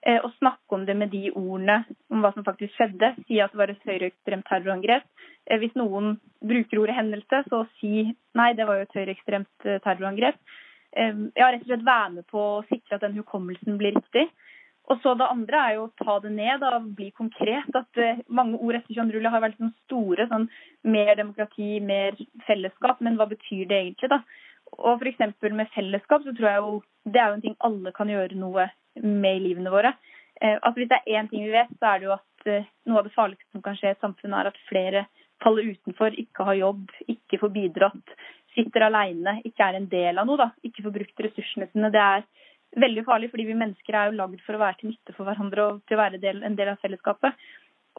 Eh, 0.00 0.16
å 0.24 0.30
snakke 0.38 0.72
om 0.72 0.86
det 0.88 0.94
med 0.96 1.10
de 1.12 1.26
ordene 1.36 1.82
om 2.08 2.22
hva 2.24 2.30
som 2.32 2.44
faktisk 2.46 2.72
skjedde. 2.78 3.12
Si 3.28 3.36
at 3.42 3.52
det 3.52 3.60
var 3.60 3.72
et 3.72 3.84
høyreekstremt 3.84 4.46
terrorangrep. 4.48 5.04
Eh, 5.44 5.58
hvis 5.60 5.76
noen 5.76 6.14
bruker 6.40 6.80
ordet 6.80 6.96
hendelse, 6.96 7.42
så 7.52 7.66
si 7.80 8.06
nei, 8.38 8.50
det 8.56 8.64
var 8.68 8.80
jo 8.80 8.86
et 8.88 8.96
høyreekstremt 8.96 9.68
eh, 9.68 9.80
terrorangrep. 9.84 10.40
Ja, 10.90 11.46
rett 11.52 11.60
og 11.62 11.68
slett 11.68 11.84
være 11.86 12.08
med 12.16 12.24
på 12.26 12.40
å 12.42 12.62
sikre 12.66 12.96
at 12.96 13.04
den 13.04 13.12
hukommelsen 13.14 13.76
blir 13.78 13.92
riktig. 13.94 14.24
Og 14.90 14.98
så 15.04 15.12
Det 15.14 15.28
andre 15.30 15.60
er 15.62 15.76
jo 15.76 15.84
å 15.84 15.92
ta 16.02 16.16
det 16.18 16.32
ned 16.34 16.64
og 16.66 16.88
bli 16.98 17.12
konkret. 17.14 17.68
at 17.78 18.00
Mange 18.26 18.58
ord 18.58 18.74
etter 18.74 18.96
22. 18.96 19.20
juli 19.20 19.30
har 19.30 19.44
vært 19.44 19.60
sånn 19.60 19.70
store. 19.84 20.26
sånn 20.26 20.48
Mer 20.82 21.14
demokrati, 21.14 21.78
mer 21.78 22.18
fellesskap. 22.48 22.98
Men 23.00 23.14
hva 23.20 23.28
betyr 23.30 23.68
det 23.68 23.78
egentlig? 23.78 24.10
da? 24.10 24.18
Og 24.78 25.02
f.eks. 25.02 25.20
med 25.50 25.72
fellesskap 25.74 26.24
så 26.24 26.34
tror 26.36 26.48
jeg 26.48 26.62
jo 26.62 26.80
det 27.10 27.20
er 27.20 27.30
jo 27.30 27.38
en 27.38 27.44
ting 27.44 27.56
alle 27.64 27.92
kan 27.96 28.10
gjøre 28.12 28.36
noe 28.38 28.68
med 29.00 29.36
i 29.36 29.44
livene 29.48 29.72
våre. 29.72 29.94
Altså 30.40 30.76
Hvis 30.78 30.90
det 30.90 31.00
er 31.00 31.20
én 31.20 31.28
ting 31.30 31.44
vi 31.44 31.52
vet, 31.52 31.72
så 31.78 31.92
er 31.92 32.00
det 32.00 32.08
jo 32.08 32.16
at 32.16 32.48
eh, 32.48 32.68
noe 32.88 33.00
av 33.00 33.08
det 33.08 33.14
farligste 33.14 33.48
som 33.52 33.62
kan 33.64 33.76
skje 33.76 33.90
i 33.90 33.94
et 33.96 34.04
samfunn, 34.04 34.36
er 34.36 34.48
at 34.48 34.60
flere 34.68 35.06
faller 35.44 35.72
utenfor, 35.72 36.16
ikke 36.20 36.44
har 36.48 36.58
jobb, 36.58 36.92
ikke 37.08 37.40
får 37.40 37.52
bidratt, 37.54 38.14
sitter 38.56 38.86
alene, 38.88 39.38
ikke 39.46 39.66
er 39.66 39.78
en 39.78 39.88
del 39.88 40.20
av 40.20 40.28
noe, 40.28 40.40
da, 40.40 40.50
ikke 40.66 40.84
får 40.84 40.94
brukt 40.96 41.24
ressursene 41.26 41.68
sine. 41.70 41.92
Det 41.92 42.02
er 42.02 42.24
veldig 42.80 43.04
farlig, 43.06 43.30
fordi 43.32 43.46
vi 43.48 43.58
mennesker 43.58 43.96
er 43.96 44.10
jo 44.10 44.18
lagd 44.20 44.42
for 44.44 44.56
å 44.56 44.62
være 44.62 44.80
til 44.80 44.92
nytte 44.92 45.16
for 45.16 45.28
hverandre 45.28 45.66
og 45.66 45.80
til 45.88 45.96
å 45.96 46.02
være 46.02 46.20
en 46.32 46.58
del 46.58 46.72
av 46.72 46.80
fellesskapet. 46.84 47.48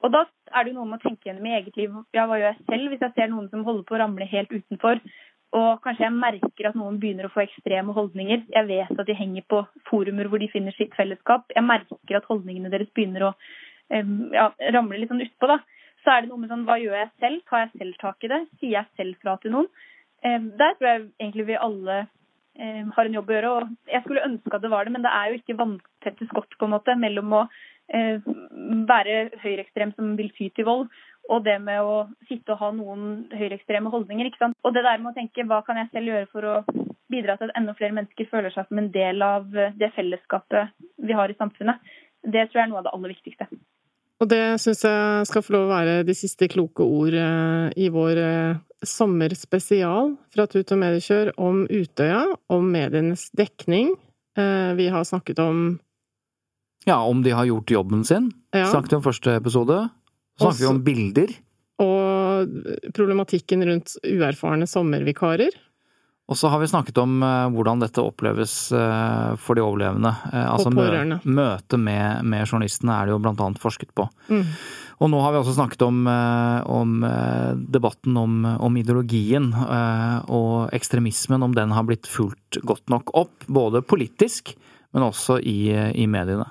Og 0.02 0.14
da 0.14 0.24
er 0.56 0.64
det 0.64 0.72
jo 0.72 0.80
noe 0.80 0.90
med 0.90 1.02
å 1.02 1.04
tenke 1.04 1.30
gjennom 1.30 1.46
i 1.50 1.56
eget 1.58 1.76
liv. 1.78 1.98
Ja, 2.16 2.26
hva 2.26 2.40
gjør 2.40 2.54
jeg 2.54 2.70
selv 2.70 2.94
hvis 2.94 3.04
jeg 3.04 3.14
ser 3.18 3.30
noen 3.30 3.50
som 3.52 3.66
holder 3.68 3.84
på 3.86 3.98
å 3.98 4.02
ramle 4.02 4.28
helt 4.32 4.54
utenfor? 4.54 5.02
Og 5.58 5.82
kanskje 5.84 6.06
jeg 6.06 6.16
merker 6.16 6.70
at 6.70 6.78
noen 6.80 7.00
begynner 7.02 7.28
å 7.28 7.34
få 7.34 7.44
ekstreme 7.44 7.92
holdninger. 7.96 8.46
Jeg 8.54 8.68
vet 8.70 8.92
at 8.96 9.08
de 9.08 9.18
henger 9.18 9.44
på 9.52 9.60
forumer 9.90 10.30
hvor 10.32 10.40
de 10.40 10.48
finner 10.52 10.76
sitt 10.78 10.96
fellesskap. 10.96 11.50
Jeg 11.52 11.66
merker 11.68 12.22
at 12.22 12.30
holdningene 12.30 12.72
deres 12.72 12.92
begynner 12.96 13.28
å 13.28 13.32
ja, 13.92 14.48
ramle 14.72 15.02
litt 15.02 15.12
sånn 15.12 15.26
utpå. 15.26 15.58
Så 16.06 16.14
er 16.14 16.24
det 16.24 16.32
noe 16.32 16.40
med 16.40 16.54
sånn 16.54 16.64
hva 16.70 16.80
gjør 16.80 16.96
jeg 17.02 17.12
selv? 17.20 17.44
Tar 17.50 17.66
jeg 17.66 17.74
selv 17.82 18.00
tak 18.00 18.24
i 18.24 18.32
det? 18.32 18.40
Sier 18.62 18.78
jeg 18.78 18.90
selv 18.96 19.20
fra 19.22 19.36
til 19.44 19.54
noen? 19.58 19.68
Der 20.24 20.78
tror 20.78 20.88
jeg 20.88 21.04
egentlig 21.20 21.50
vi 21.50 21.60
alle 21.60 22.00
har 22.96 23.08
en 23.08 23.20
jobb 23.20 23.30
å 23.30 23.36
gjøre. 23.36 23.52
og 23.52 23.92
Jeg 23.92 24.04
skulle 24.06 24.26
ønske 24.30 24.56
at 24.56 24.64
det 24.64 24.72
var 24.72 24.88
det, 24.88 24.96
men 24.96 25.04
det 25.04 25.12
er 25.12 25.30
jo 25.30 25.42
ikke 25.42 25.60
vanntette 25.60 26.28
skott 26.32 26.58
på 26.58 26.68
en 26.68 26.76
måte 26.78 26.96
mellom 27.00 27.36
å 27.42 27.46
være 27.92 29.16
høyreekstrem 29.42 29.92
som 29.98 30.14
vil 30.16 30.32
ty 30.38 30.48
til 30.56 30.68
vold, 30.68 30.88
og 31.30 31.44
det 31.46 31.58
med 31.64 31.82
å 31.86 31.98
sitte 32.30 32.56
og 32.56 32.62
ha 32.64 32.72
noen 32.76 33.28
høyreekstreme 33.36 33.92
holdninger. 33.94 34.28
ikke 34.28 34.42
sant? 34.42 34.58
Og 34.66 34.74
det 34.74 34.84
der 34.86 35.02
med 35.02 35.12
å 35.12 35.18
tenke 35.18 35.46
hva 35.48 35.62
kan 35.66 35.78
jeg 35.80 35.92
selv 35.92 36.12
gjøre 36.12 36.30
for 36.32 36.48
å 36.50 36.56
bidra 37.12 37.36
til 37.38 37.52
at 37.52 37.60
enda 37.60 37.76
flere 37.78 37.96
mennesker 37.98 38.30
føler 38.32 38.54
seg 38.54 38.68
som 38.68 38.80
en 38.82 38.92
del 38.94 39.22
av 39.26 39.48
det 39.52 39.92
fellesskapet 39.96 40.72
vi 41.04 41.16
har 41.18 41.32
i 41.32 41.38
samfunnet, 41.38 41.80
det 42.24 42.48
tror 42.50 42.62
jeg 42.62 42.68
er 42.68 42.72
noe 42.72 42.82
av 42.82 42.88
det 42.88 42.96
aller 42.96 43.14
viktigste. 43.16 43.48
Og 44.22 44.30
det 44.30 44.42
syns 44.62 44.84
jeg 44.86 45.30
skal 45.30 45.42
få 45.42 45.56
lov 45.56 45.64
å 45.66 45.72
være 45.72 46.02
de 46.06 46.14
siste 46.14 46.46
kloke 46.52 46.86
ord 46.86 47.16
eh, 47.18 47.72
i 47.82 47.88
vår 47.94 48.20
eh, 48.22 48.60
sommerspesial 48.86 50.14
fra 50.34 50.46
Tut 50.50 50.74
og 50.76 50.82
Mediekjør 50.82 51.32
om 51.42 51.64
Utøya, 51.66 52.28
om 52.54 52.68
medienes 52.70 53.30
dekning. 53.38 53.96
Eh, 54.38 54.74
vi 54.78 54.92
har 54.94 55.08
snakket 55.08 55.42
om 55.42 55.80
Ja, 56.86 57.02
om 57.06 57.22
de 57.22 57.34
har 57.34 57.46
gjort 57.46 57.74
jobben 57.74 58.06
sin. 58.06 58.32
Ja. 58.54 58.68
Snakket 58.70 59.00
om 59.00 59.04
første 59.06 59.36
episode. 59.38 59.84
Snakker 60.42 60.64
vi 60.64 60.70
om 60.70 60.84
bilder. 60.86 61.34
Og 61.82 62.56
problematikken 62.96 63.66
rundt 63.68 63.98
uerfarne 64.06 64.68
sommervikarer. 64.70 65.58
Og 66.32 66.38
så 66.40 66.48
har 66.48 66.62
vi 66.62 66.70
snakket 66.72 67.00
om 67.02 67.18
uh, 67.20 67.50
hvordan 67.52 67.82
dette 67.82 68.04
oppleves 68.04 68.54
uh, 68.72 69.34
for 69.42 69.58
de 69.58 69.64
overlevende. 69.66 70.14
Uh, 70.32 70.46
altså 70.54 70.72
mø 70.72 70.86
møtet 71.28 71.82
med, 71.82 72.24
med, 72.24 72.46
journalistene 72.46 72.96
er 72.96 73.10
det 73.10 73.16
jo 73.16 73.20
blant 73.24 73.42
annet 73.44 73.60
forsket 73.60 73.92
på. 73.98 74.06
Mm. 74.32 74.46
Og 75.02 75.12
nå 75.12 75.20
har 75.20 75.34
vi 75.34 75.42
også 75.42 75.58
snakket 75.58 75.82
om, 75.82 76.04
om 76.06 76.92
debatten 77.74 78.20
om, 78.22 78.36
om 78.62 78.76
ideologien 78.78 79.48
og 79.50 80.70
ekstremismen, 80.78 81.42
om 81.42 81.56
den 81.58 81.74
har 81.74 81.88
blitt 81.88 82.06
fulgt 82.06 82.60
godt 82.70 82.86
nok 82.94 83.10
opp, 83.18 83.48
både 83.50 83.82
politisk, 83.82 84.54
men 84.92 85.08
også 85.08 85.40
i, 85.40 85.72
i 85.96 86.08
mediene. 86.10 86.48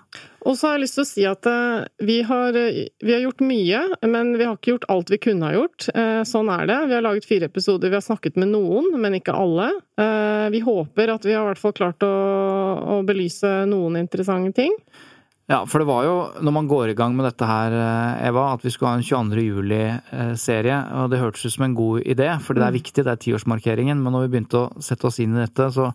Og 0.49 0.57
så 0.57 0.71
har 0.71 0.79
jeg 0.79 0.87
lyst 0.87 0.97
til 0.97 1.05
å 1.05 1.09
si 1.09 1.25
at 1.29 1.49
eh, 1.51 1.83
vi 2.09 2.21
har, 2.25 2.57
vi 2.57 3.13
har, 3.13 3.21
gjort 3.27 3.43
mye, 3.45 3.83
men 4.09 4.33
vi 4.41 4.47
har 4.47 4.57
ikke 4.57 4.73
gjort 4.73 4.87
alt 4.93 5.13
vi 5.13 5.21
kunne 5.21 5.51
ha 5.51 5.53
gjort. 5.57 5.89
Eh, 5.93 6.23
sånn 6.29 6.49
er 6.53 6.65
det. 6.71 6.79
Vi 6.89 6.97
har 6.97 7.05
laget 7.05 7.29
fire 7.29 7.51
episoder, 7.51 7.93
vi 7.93 7.99
har 7.99 8.07
snakket 8.07 8.41
med 8.41 8.53
noen, 8.55 8.89
men 9.03 9.19
ikke 9.19 9.37
alle. 9.37 9.69
Eh, 10.01 10.47
vi 10.55 10.63
håper 10.65 11.13
at 11.13 11.29
vi 11.29 11.37
har 11.37 11.45
hvert 11.51 11.61
fall 11.61 11.77
klart 11.77 12.07
å, 12.07 12.15
å 12.97 13.01
belyse 13.07 13.53
noen 13.69 14.01
interessante 14.01 14.57
ting. 14.63 14.73
Ja, 15.51 15.65
for 15.67 15.83
det 15.83 15.89
var 15.89 16.05
jo, 16.07 16.17
når 16.47 16.55
man 16.55 16.69
går 16.71 16.93
i 16.93 16.95
gang 16.95 17.17
med 17.19 17.27
dette 17.27 17.47
her, 17.49 17.75
eh, 17.75 18.29
Eva, 18.29 18.53
at 18.55 18.63
vi 18.63 18.71
skulle 18.71 18.93
ha 18.93 19.01
en 19.01 19.03
22. 19.03 19.43
juli-serie. 19.43 20.77
Og 21.01 21.11
det 21.11 21.19
hørtes 21.19 21.43
ut 21.49 21.55
som 21.57 21.65
en 21.67 21.75
god 21.75 22.07
idé, 22.07 22.29
for 22.39 22.55
det 22.55 22.63
er 22.63 22.71
mm. 22.71 22.79
viktig, 22.79 23.03
det 23.03 23.11
er 23.11 23.23
tiårsmarkeringen. 23.25 23.99
Men 23.99 24.15
når 24.15 24.29
vi 24.29 24.31
begynte 24.37 24.61
å 24.61 24.85
sette 24.85 25.09
oss 25.11 25.19
inn 25.19 25.35
i 25.35 25.43
dette, 25.43 25.73
så 25.75 25.91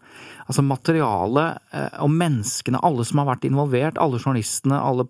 Altså, 0.45 0.61
materialet 0.61 1.57
eh, 1.73 1.95
og 2.05 2.11
menneskene, 2.13 2.77
alle 2.85 3.01
som 3.09 3.17
har 3.17 3.31
vært 3.31 3.47
involvert, 3.47 3.97
alle 3.97 4.19
journalistene, 4.21 4.77
alle 4.77 5.07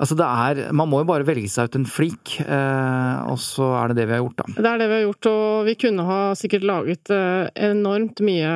Altså 0.00 0.16
det 0.16 0.26
er 0.26 0.72
Man 0.76 0.88
må 0.88 1.02
jo 1.02 1.08
bare 1.10 1.26
velge 1.28 1.50
seg 1.52 1.68
ut 1.68 1.76
en 1.76 1.86
flik, 1.88 2.38
eh, 2.40 3.16
og 3.28 3.36
så 3.42 3.68
er 3.82 3.90
det 3.90 4.00
det 4.00 4.06
vi 4.08 4.16
har 4.16 4.22
gjort, 4.22 4.38
da. 4.40 4.46
Det 4.56 4.70
er 4.70 4.80
det 4.80 4.88
vi 4.88 4.96
har 4.96 5.04
gjort, 5.04 5.28
og 5.30 5.68
vi 5.68 5.74
kunne 5.84 6.06
ha 6.08 6.20
sikkert 6.40 6.66
laget 6.70 7.12
eh, 7.14 7.50
enormt 7.68 8.22
mye 8.24 8.54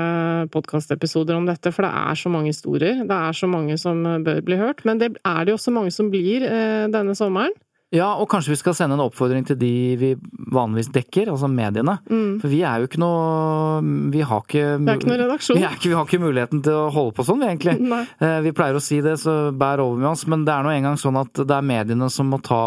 podkastepisoder 0.54 1.36
om 1.36 1.48
dette, 1.48 1.72
for 1.74 1.86
det 1.86 1.92
er 1.92 2.20
så 2.20 2.32
mange 2.32 2.54
historier. 2.54 3.04
Det 3.04 3.18
er 3.28 3.36
så 3.36 3.50
mange 3.50 3.76
som 3.80 4.00
bør 4.24 4.40
bli 4.46 4.60
hørt. 4.60 4.84
Men 4.88 5.02
det 5.02 5.12
er 5.20 5.44
det 5.44 5.52
jo 5.52 5.58
også 5.60 5.74
mange 5.76 5.92
som 5.94 6.08
blir 6.12 6.46
eh, 6.48 6.86
denne 6.92 7.16
sommeren. 7.18 7.52
Ja, 7.94 8.08
og 8.18 8.26
kanskje 8.32 8.54
vi 8.54 8.58
skal 8.58 8.74
sende 8.76 8.96
en 8.96 9.04
oppfordring 9.04 9.44
til 9.46 9.58
de 9.60 9.70
vi 10.00 10.08
vanligvis 10.54 10.90
dekker, 10.94 11.30
altså 11.30 11.46
mediene. 11.50 11.96
Mm. 12.10 12.40
For 12.42 12.50
vi 12.50 12.60
er 12.66 12.82
jo 12.82 12.88
ikke 12.88 13.00
noe 13.02 13.82
Vi 14.12 14.24
har 14.26 14.42
ikke 14.42 14.64
Vi 14.82 14.90
er 14.90 14.98
ikke 14.98 15.10
noen 15.10 15.22
redaksjon. 15.22 15.58
Vi, 15.60 15.64
ikke, 15.68 15.90
vi 15.92 15.96
har 15.96 16.08
ikke 16.08 16.20
muligheten 16.22 16.62
til 16.66 16.74
å 16.74 16.88
holde 16.94 17.14
på 17.16 17.24
sånn, 17.26 17.40
vi 17.42 17.48
egentlig. 17.52 17.76
Nei. 17.80 18.02
Eh, 18.18 18.38
Vi 18.44 18.52
pleier 18.56 18.76
å 18.78 18.82
si 18.82 18.98
det, 19.04 19.14
så 19.22 19.34
bær 19.54 19.82
over 19.84 20.00
med 20.02 20.10
oss. 20.10 20.26
Men 20.30 20.44
det 20.46 20.54
er 20.54 20.66
nå 20.66 20.72
engang 20.74 20.98
sånn 21.00 21.18
at 21.20 21.38
det 21.38 21.54
er 21.54 21.66
mediene 21.66 22.10
som 22.12 22.30
må 22.32 22.40
ta, 22.44 22.60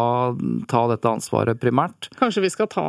ta 0.70 0.84
dette 0.90 1.12
ansvaret 1.12 1.60
primært. 1.60 2.10
Kanskje 2.18 2.44
vi 2.46 2.52
skal 2.54 2.70
ta, 2.72 2.86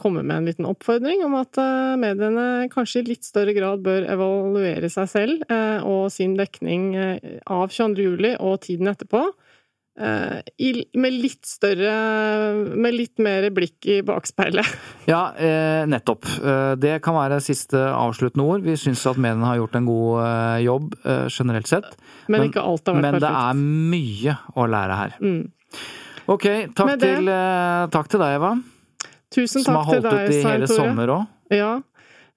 komme 0.00 0.24
med 0.24 0.36
en 0.40 0.48
liten 0.50 0.68
oppfordring 0.68 1.22
om 1.26 1.38
at 1.40 1.60
eh, 1.62 1.94
mediene 2.00 2.46
kanskje 2.72 3.04
i 3.04 3.08
litt 3.12 3.28
større 3.28 3.54
grad 3.56 3.84
bør 3.86 4.08
evaluere 4.10 4.90
seg 4.92 5.10
selv 5.12 5.46
eh, 5.52 5.78
og 5.86 6.08
sin 6.14 6.34
dekning 6.38 6.90
av 6.98 7.68
22. 7.70 8.08
juli 8.08 8.34
og 8.38 8.58
tiden 8.66 8.90
etterpå. 8.90 9.28
Eh, 9.98 10.86
med 10.94 11.16
litt 11.18 11.44
større 11.46 11.92
Med 12.78 12.94
litt 12.94 13.18
mer 13.18 13.48
blikk 13.54 13.86
i 13.86 14.00
bakspeilet. 14.06 14.66
Ja, 15.12 15.32
eh, 15.34 15.84
nettopp. 15.88 16.26
Eh, 16.38 16.72
det 16.80 16.98
kan 17.02 17.16
være 17.16 17.40
siste 17.42 17.80
avsluttende 17.80 18.44
ord. 18.44 18.64
Vi 18.66 18.76
syns 18.80 19.04
at 19.08 19.16
mediene 19.20 19.46
har 19.48 19.60
gjort 19.62 19.78
en 19.78 19.86
god 19.88 20.62
jobb 20.62 20.96
generelt 21.32 21.70
sett. 21.70 21.94
Men, 22.28 22.48
ikke 22.50 22.60
alt 22.60 22.86
har 22.86 22.98
vært 22.98 23.06
men 23.06 23.22
det 23.22 23.30
er 23.30 23.62
mye 23.62 24.34
å 24.56 24.66
lære 24.68 24.98
her. 25.02 25.16
Mm. 25.22 25.46
Ok, 26.28 26.44
takk, 26.76 26.86
Med 26.86 26.98
det- 27.00 27.16
til, 27.16 27.28
eh, 27.28 27.86
takk 27.88 28.08
til 28.08 28.20
deg, 28.20 28.34
Eva. 28.36 28.62
Tusen 29.32 29.62
Som 29.62 29.74
har 29.76 29.84
holdt 29.84 30.04
ut 30.04 30.30
i 30.30 30.42
hele 30.42 30.66
sommer 30.68 31.06
òg. 31.08 31.26
Ja. 31.50 31.80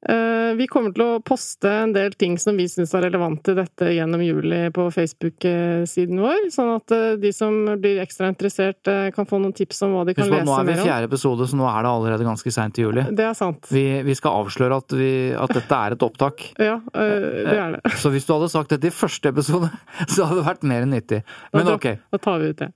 Eh, 0.09 0.55
Vi 0.57 0.65
kommer 0.67 0.91
til 0.95 1.03
å 1.05 1.19
poste 1.23 1.69
en 1.69 1.91
del 1.93 2.11
ting 2.17 2.33
som 2.41 2.57
vi 2.57 2.65
syns 2.67 2.89
er 2.97 3.01
relevant 3.05 3.37
til 3.45 3.53
dette 3.55 3.85
gjennom 3.93 4.19
juli 4.25 4.63
på 4.73 4.87
Facebook-siden 4.91 6.17
vår, 6.19 6.47
sånn 6.51 6.71
at 6.75 6.91
eh, 6.95 7.13
de 7.21 7.29
som 7.31 7.53
blir 7.79 8.01
ekstra 8.01 8.27
interessert, 8.33 8.81
eh, 8.89 9.11
kan 9.15 9.25
få 9.29 9.37
noen 9.39 9.53
tips 9.55 9.81
om 9.85 9.93
hva 9.95 10.03
de 10.09 10.13
kan 10.17 10.25
lese 10.25 10.33
mer 10.33 10.41
om. 10.41 10.45
nå 10.49 10.55
er 10.57 10.65
vi 10.67 10.73
i 10.73 10.83
fjerde 10.89 11.07
episode, 11.11 11.45
så 11.47 11.55
nå 11.59 11.65
er 11.69 11.85
det 11.85 11.91
allerede 11.93 12.25
ganske 12.27 12.51
seint 12.55 12.79
i 12.81 12.85
juli. 12.87 13.03
Det 13.15 13.25
er 13.29 13.37
sant. 13.37 13.61
Vi, 13.71 13.85
vi 14.09 14.15
skal 14.17 14.31
avsløre 14.41 14.73
at, 14.81 14.89
vi, 14.97 15.11
at 15.37 15.53
dette 15.55 15.75
er 15.85 15.89
et 15.97 16.03
opptak. 16.09 16.37
Ja, 16.71 16.77
det 16.93 17.57
er 17.57 17.71
det. 17.77 17.81
Så 18.01 18.07
hvis 18.13 18.25
du 18.27 18.33
hadde 18.35 18.49
sagt 18.51 18.69
dette 18.73 18.87
i 18.89 18.93
første 18.95 19.29
episode, 19.31 19.69
så 20.11 20.25
hadde 20.27 20.41
det 20.41 20.47
vært 20.49 20.63
mer 20.73 20.81
enn 20.87 20.93
nyttig. 20.97 21.21
Men 21.53 21.65
Da- 21.69 21.77
ok. 21.77 21.87
Da 22.11 22.17
tar 22.25 22.37
vi 22.41 22.45
ut 22.51 22.59
det. 22.65 22.71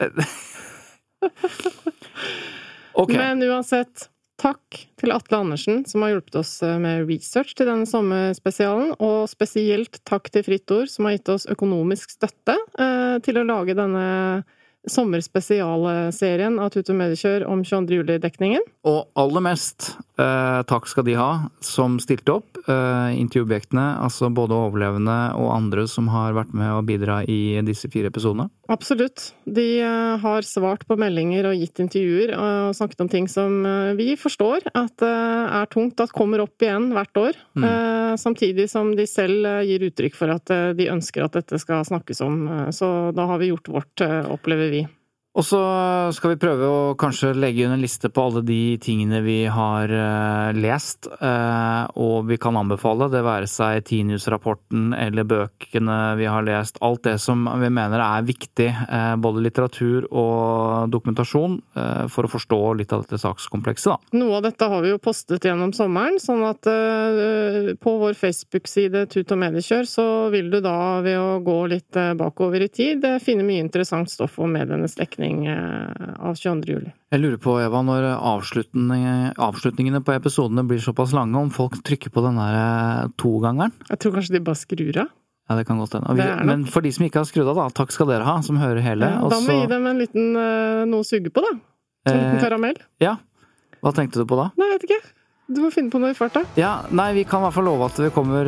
ok. 2.92 3.12
Men 3.16 3.42
uansett, 3.48 4.06
takk 4.40 4.78
til 5.00 5.12
Atle 5.14 5.42
Andersen, 5.42 5.82
som 5.88 6.04
har 6.04 6.14
hjulpet 6.14 6.38
oss 6.40 6.54
eh, 6.64 6.78
med 6.80 7.04
research 7.08 7.52
til 7.56 7.68
denne 7.68 7.88
sommerspesialen, 7.88 8.94
og 8.98 9.28
spesielt 9.30 10.00
takk 10.08 10.30
til 10.32 10.46
Fritt 10.46 10.72
Ord, 10.74 10.88
som 10.92 11.08
har 11.08 11.18
gitt 11.18 11.32
oss 11.34 11.48
økonomisk 11.50 12.16
støtte 12.16 12.56
eh, 12.56 13.18
til 13.24 13.40
å 13.40 13.46
lage 13.48 13.76
denne 13.78 14.06
sommerspesialserien 14.88 16.56
av 16.60 16.70
Tut 16.72 16.88
og 16.88 16.96
Mediekjør 16.96 17.44
om 17.50 17.62
22. 17.66 17.98
juli-dekningen. 18.00 18.64
Og 18.88 19.10
aller 19.20 19.44
mest 19.44 19.90
eh, 20.16 20.60
takk 20.70 20.88
skal 20.88 21.04
de 21.04 21.16
ha 21.18 21.30
som 21.64 21.98
stilte 22.00 22.38
opp. 22.38 22.60
Eh, 22.64 23.18
intervjuobjektene, 23.20 23.86
altså 24.00 24.30
både 24.32 24.56
overlevende 24.56 25.18
og 25.36 25.52
andre 25.52 25.84
som 25.90 26.08
har 26.14 26.36
vært 26.38 26.54
med 26.56 26.72
å 26.72 26.84
bidra 26.86 27.20
i 27.28 27.60
disse 27.66 27.92
fire 27.92 28.12
episodene. 28.12 28.48
Absolutt. 28.70 29.32
De 29.50 29.80
eh, 29.82 30.16
har 30.22 30.46
svart 30.46 30.84
på 30.86 30.94
meldinger 31.00 31.48
og 31.48 31.58
gitt 31.58 31.80
intervjuer 31.82 32.30
og 32.36 32.76
snakket 32.78 33.02
om 33.02 33.10
ting 33.10 33.26
som 33.30 33.64
eh, 33.66 33.96
vi 33.98 34.12
forstår 34.20 34.68
at 34.78 35.02
eh, 35.02 35.56
er 35.58 35.66
tungt 35.72 35.98
at 36.02 36.14
kommer 36.14 36.44
opp 36.44 36.62
igjen 36.62 36.92
hvert 36.94 37.18
år. 37.18 37.40
Mm. 37.58 37.66
Eh, 37.66 38.14
Samtidig 38.20 38.68
som 38.70 38.92
de 38.98 39.06
selv 39.10 39.46
eh, 39.46 39.64
gir 39.66 39.88
uttrykk 39.88 40.14
for 40.18 40.30
at 40.36 40.54
eh, 40.54 40.70
de 40.78 40.86
ønsker 40.92 41.26
at 41.26 41.34
dette 41.40 41.58
skal 41.62 41.82
snakkes 41.88 42.22
om. 42.26 42.40
Eh, 42.46 42.70
Så 42.74 43.10
da 43.16 43.26
har 43.26 43.42
vi 43.42 43.50
gjort 43.50 43.74
vårt, 43.74 44.06
eh, 44.06 44.30
opplever 44.30 44.70
vi. 44.70 44.86
Og 45.40 45.44
så 45.48 45.58
skal 46.12 46.34
vi 46.34 46.40
prøve 46.42 46.66
å 46.68 46.80
kanskje 47.00 47.30
legge 47.32 47.62
inn 47.64 47.72
en 47.72 47.80
liste 47.80 48.10
på 48.12 48.26
alle 48.28 48.42
de 48.44 48.76
tingene 48.82 49.22
vi 49.24 49.38
har 49.48 49.88
eh, 49.88 50.50
lest, 50.52 51.06
eh, 51.08 51.84
og 51.96 52.26
vi 52.28 52.36
kan 52.36 52.58
anbefale, 52.60 53.08
det 53.08 53.22
være 53.24 53.48
seg 53.48 53.86
Tinius-rapporten 53.88 54.90
eller 54.92 55.24
bøkene 55.24 55.96
vi 56.18 56.26
har 56.28 56.44
lest. 56.44 56.76
Alt 56.84 57.06
det 57.08 57.14
som 57.24 57.48
vi 57.62 57.70
mener 57.72 58.04
er 58.04 58.26
viktig, 58.28 58.66
eh, 58.68 59.14
både 59.16 59.44
litteratur 59.46 60.10
og 60.10 60.92
dokumentasjon, 60.92 61.56
for 62.10 62.26
å 62.26 62.30
forstå 62.30 62.58
litt 62.76 62.92
av 62.92 63.06
dette 63.06 63.18
sakskomplekset, 63.22 63.94
da. 63.94 64.18
Noe 64.20 64.36
av 64.36 64.44
dette 64.44 64.66
har 64.68 64.82
vi 64.84 64.90
jo 64.90 65.00
postet 65.00 65.44
gjennom 65.46 65.72
sommeren, 65.76 66.18
sånn 66.20 66.42
at 66.44 66.66
på 67.80 67.94
vår 68.02 68.16
Facebook-side 68.18 69.06
Tut 69.12 69.32
og 69.32 69.40
Mediekjør 69.40 69.88
så 69.88 70.06
vil 70.34 70.50
du 70.52 70.58
da 70.64 71.00
ved 71.04 71.16
å 71.16 71.38
gå 71.46 71.58
litt 71.70 72.00
bakover 72.18 72.66
i 72.66 72.70
tid 72.72 73.06
finne 73.22 73.46
mye 73.46 73.62
interessant 73.62 74.10
stoff 74.12 74.38
om 74.42 74.52
medienes 74.56 74.98
dekning 74.98 75.29
eh, 75.48 76.10
av 76.20 76.34
22. 76.38 76.66
juli. 76.74 76.92
Jeg 77.14 77.20
lurer 77.22 77.38
på, 77.42 77.54
Eva, 77.62 77.80
når 77.86 78.06
avslutningene, 78.16 79.32
avslutningene 79.40 80.00
på 80.06 80.14
episodene 80.16 80.64
blir 80.68 80.82
såpass 80.82 81.14
lange, 81.16 81.38
om 81.38 81.50
folk 81.54 81.78
trykker 81.86 82.12
på 82.14 82.24
den 82.26 82.38
der 82.40 82.58
eh, 82.60 83.08
togangeren? 83.20 83.72
Jeg 83.90 84.02
tror 84.02 84.16
kanskje 84.18 84.36
de 84.36 84.42
bare 84.50 84.60
skrur 84.60 85.00
av. 85.04 85.10
Ja, 85.50 85.56
det 85.58 85.64
kan 85.66 85.80
godt 85.82 85.96
hende. 85.98 86.14
Men 86.46 86.62
for 86.70 86.84
de 86.84 86.92
som 86.94 87.02
ikke 87.08 87.24
har 87.24 87.26
skrudd 87.26 87.48
av, 87.50 87.56
da, 87.58 87.68
takk 87.74 87.90
skal 87.90 88.06
dere 88.12 88.22
ha, 88.28 88.36
som 88.46 88.60
hører 88.60 88.84
hele. 88.86 89.08
Ja, 89.16 89.24
da 89.26 89.40
må 89.42 89.48
vi 89.50 89.56
gi 89.64 89.70
dem 89.72 89.88
en 89.90 89.98
liten 89.98 90.28
eh, 90.38 90.84
noe 90.86 91.02
å 91.02 91.08
suge 91.08 91.32
på, 91.34 91.42
da. 91.42 91.56
En 92.06 92.14
liten 92.20 92.36
Eh, 92.36 92.44
karamell. 92.44 92.78
Ja. 93.02 93.16
Hva 93.82 93.90
tenkte 93.96 94.22
du 94.22 94.28
på 94.30 94.38
da? 94.38 94.50
Nei, 94.60 94.68
jeg 94.70 94.78
vet 94.78 94.86
ikke. 94.90 95.00
Du 95.50 95.58
må 95.64 95.72
finne 95.74 95.90
på 95.90 95.98
noe 95.98 96.12
i 96.12 96.14
farta. 96.14 96.44
Ja, 96.54 96.84
nei, 96.94 97.08
vi 97.16 97.24
kan 97.26 97.42
i 97.42 97.48
hvert 97.48 97.56
fall 97.56 97.66
love 97.66 97.88
at 97.90 97.98
det 97.98 98.12
kommer 98.14 98.46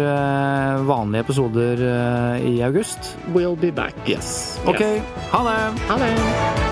vanlige 0.86 1.24
episoder 1.26 1.82
i 2.46 2.60
august. 2.62 3.16
We'll 3.34 3.58
be 3.58 3.72
back. 3.74 3.96
Yes. 4.06 4.60
Ok, 4.70 4.78
Yes. 4.86 5.02
ha 5.34 5.42
det! 5.48 5.58
Ha 5.90 5.98
det! 5.98 6.71